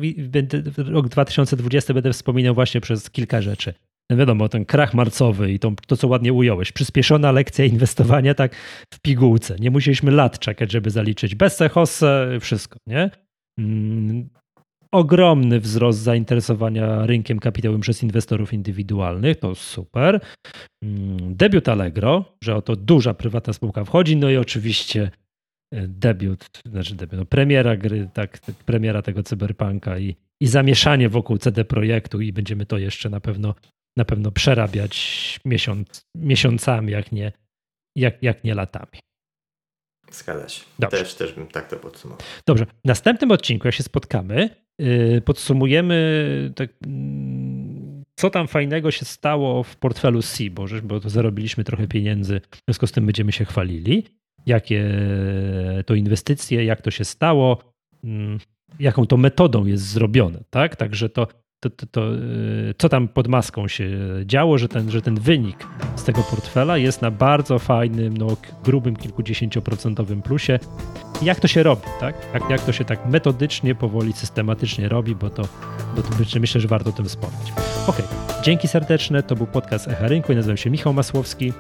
rok 0.77 1.09
2020 1.09 1.95
będę 1.95 2.13
wspominał 2.13 2.55
właśnie 2.55 2.81
przez 2.81 3.11
kilka 3.11 3.43
rzeczy. 3.43 3.75
No 4.11 4.17
wiadomo, 4.17 4.49
ten 4.49 4.65
krach 4.65 4.95
marcowy 4.95 5.53
i 5.53 5.59
to, 5.59 5.73
to, 5.87 5.97
co 5.97 6.09
ładnie 6.09 6.33
ująłeś. 6.33 6.73
Przyspieszona 6.73 7.33
lekcja 7.33 7.65
inwestowania 7.65 8.35
tak 8.35 8.57
w 8.95 9.01
pigułce. 9.01 9.57
Nie 9.59 9.71
musieliśmy 9.71 10.11
lat 10.11 10.39
czekać, 10.39 10.73
żeby 10.73 10.91
zaliczyć. 10.91 11.35
Bez 11.35 11.59
hosse, 11.73 12.39
wszystko, 12.41 12.79
nie? 12.87 13.11
Mm, 13.59 14.29
ogromny 14.93 15.61
wzrost 15.61 15.99
zainteresowania 15.99 17.07
rynkiem 17.07 17.39
kapitałowym 17.39 17.81
przez 17.81 18.03
inwestorów 18.03 18.53
indywidualnych, 18.53 19.37
to 19.37 19.55
super. 19.55 20.21
Mm, 20.83 21.37
debiut 21.37 21.69
Allegro, 21.69 22.25
że 22.43 22.57
oto 22.57 22.77
duża 22.77 23.15
prywatna 23.15 23.53
spółka 23.53 23.85
wchodzi, 23.85 24.17
no 24.17 24.31
i 24.31 24.37
oczywiście 24.37 25.11
debiut, 25.89 26.47
znaczy 26.67 26.95
debiut, 26.95 27.19
no 27.19 27.25
premiera 27.25 27.77
gry, 27.77 28.09
tak, 28.15 28.39
premiera 28.67 29.03
tego 29.03 29.23
cyberpunka 29.23 29.99
i, 29.99 30.17
i 30.41 30.47
zamieszanie 30.47 31.09
wokół 31.09 31.39
CD 31.39 31.65
Projektu 31.65 32.21
i 32.21 32.33
będziemy 32.33 32.67
to 32.67 32.79
jeszcze 32.79 33.11
na 33.11 33.21
pewno, 33.21 33.55
na 33.97 34.05
pewno 34.05 34.31
przerabiać 34.31 35.41
miesiąc, 35.45 36.03
miesiącami, 36.17 36.93
jak 36.93 37.13
nie, 37.13 37.33
jak, 37.97 38.23
jak 38.23 38.45
nie 38.45 38.55
latami. 38.55 39.01
Zgadza 40.11 40.49
się. 40.49 40.65
Dobrze. 40.79 40.99
Też, 40.99 41.15
też 41.15 41.33
bym 41.33 41.47
tak 41.47 41.69
to 41.69 41.77
podsumował. 41.77 42.27
Dobrze. 42.47 42.67
W 42.67 42.89
następnym 42.89 43.31
odcinku, 43.31 43.69
jak 43.69 43.75
się 43.75 43.83
spotkamy, 43.83 44.65
Y, 44.83 45.23
podsumujemy, 45.25 46.53
tak, 46.57 46.71
mm, 46.87 48.05
co 48.19 48.31
tam 48.31 48.49
fajnego 48.49 48.91
się 48.91 49.05
stało 49.05 49.63
w 49.63 49.77
portfelu 49.77 50.23
C, 50.23 50.51
bo, 50.51 50.67
bo 50.83 51.01
to 51.01 51.11
zarobiliśmy 51.11 51.65
trochę 51.65 51.89
pieniędzy, 51.89 52.41
w 52.51 52.59
związku 52.69 52.87
z 52.87 52.93
tym 52.93 53.07
będziemy 53.07 53.33
się 53.33 53.45
chwalili, 53.45 54.05
jakie 54.47 54.95
to 55.87 55.95
inwestycje, 55.95 56.65
jak 56.65 56.83
to 56.83 56.91
się 56.91 57.05
stało, 57.05 57.59
mm, 58.05 58.39
jaką 58.79 59.07
to 59.07 59.17
metodą 59.17 59.67
jest 59.67 59.85
zrobione, 59.85 60.45
tak? 60.51 60.77
Także 60.77 61.09
to 61.09 61.27
to, 61.65 61.71
to, 61.71 61.87
to, 61.87 62.15
y, 62.15 62.75
co 62.79 62.89
tam 62.89 63.09
pod 63.09 63.29
maską 63.29 63.69
się 63.69 63.91
działo, 64.25 64.59
że 64.59 64.69
ten, 64.69 64.91
że 64.91 65.03
ten 65.03 65.21
wynik 65.21 65.67
z 65.97 66.05
tego 66.05 66.23
portfela 66.23 66.77
jest 66.77 67.03
na 67.03 67.11
bardzo 67.11 67.59
fajnym, 67.59 68.17
no, 68.17 68.27
grubym 68.65 68.97
kilkudziesięcioprocentowym 68.97 70.23
plusie. 70.23 70.59
Jak 71.23 71.41
to 71.41 71.49
się 71.49 71.63
robi, 71.63 71.83
tak? 72.01 72.15
Jak, 72.35 72.51
jak 72.51 72.61
to 72.61 72.73
się 72.73 72.85
tak 72.85 73.07
metodycznie, 73.07 73.75
powoli, 73.75 74.13
systematycznie 74.13 74.89
robi, 74.89 75.15
bo 75.15 75.31
to, 75.31 75.43
bo 75.97 76.03
to 76.03 76.41
myślę, 76.41 76.61
że 76.61 76.69
warto 76.69 76.91
o 76.91 76.93
tym 76.93 77.05
wspomnieć. 77.05 77.53
Ok, 77.87 77.97
dzięki 78.43 78.69
serdeczne. 78.69 79.23
To 79.23 79.37
był 79.37 79.47
podcast 79.47 79.89
Echa 79.89 80.09
Rynku 80.09 80.33
i 80.33 80.37
nazywam 80.37 80.57
się 80.57 80.71
Michał 80.71 80.93
Masłowski. 80.93 81.53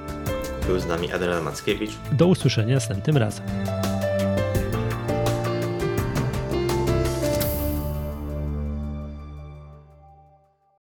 Był 0.67 0.79
z 0.79 0.87
nami 0.87 1.13
Adrian 1.13 1.43
Mackiewicz. 1.43 1.93
Do 2.13 2.27
usłyszenia 2.27 2.75
następnym 2.75 3.17
razem. 3.17 3.45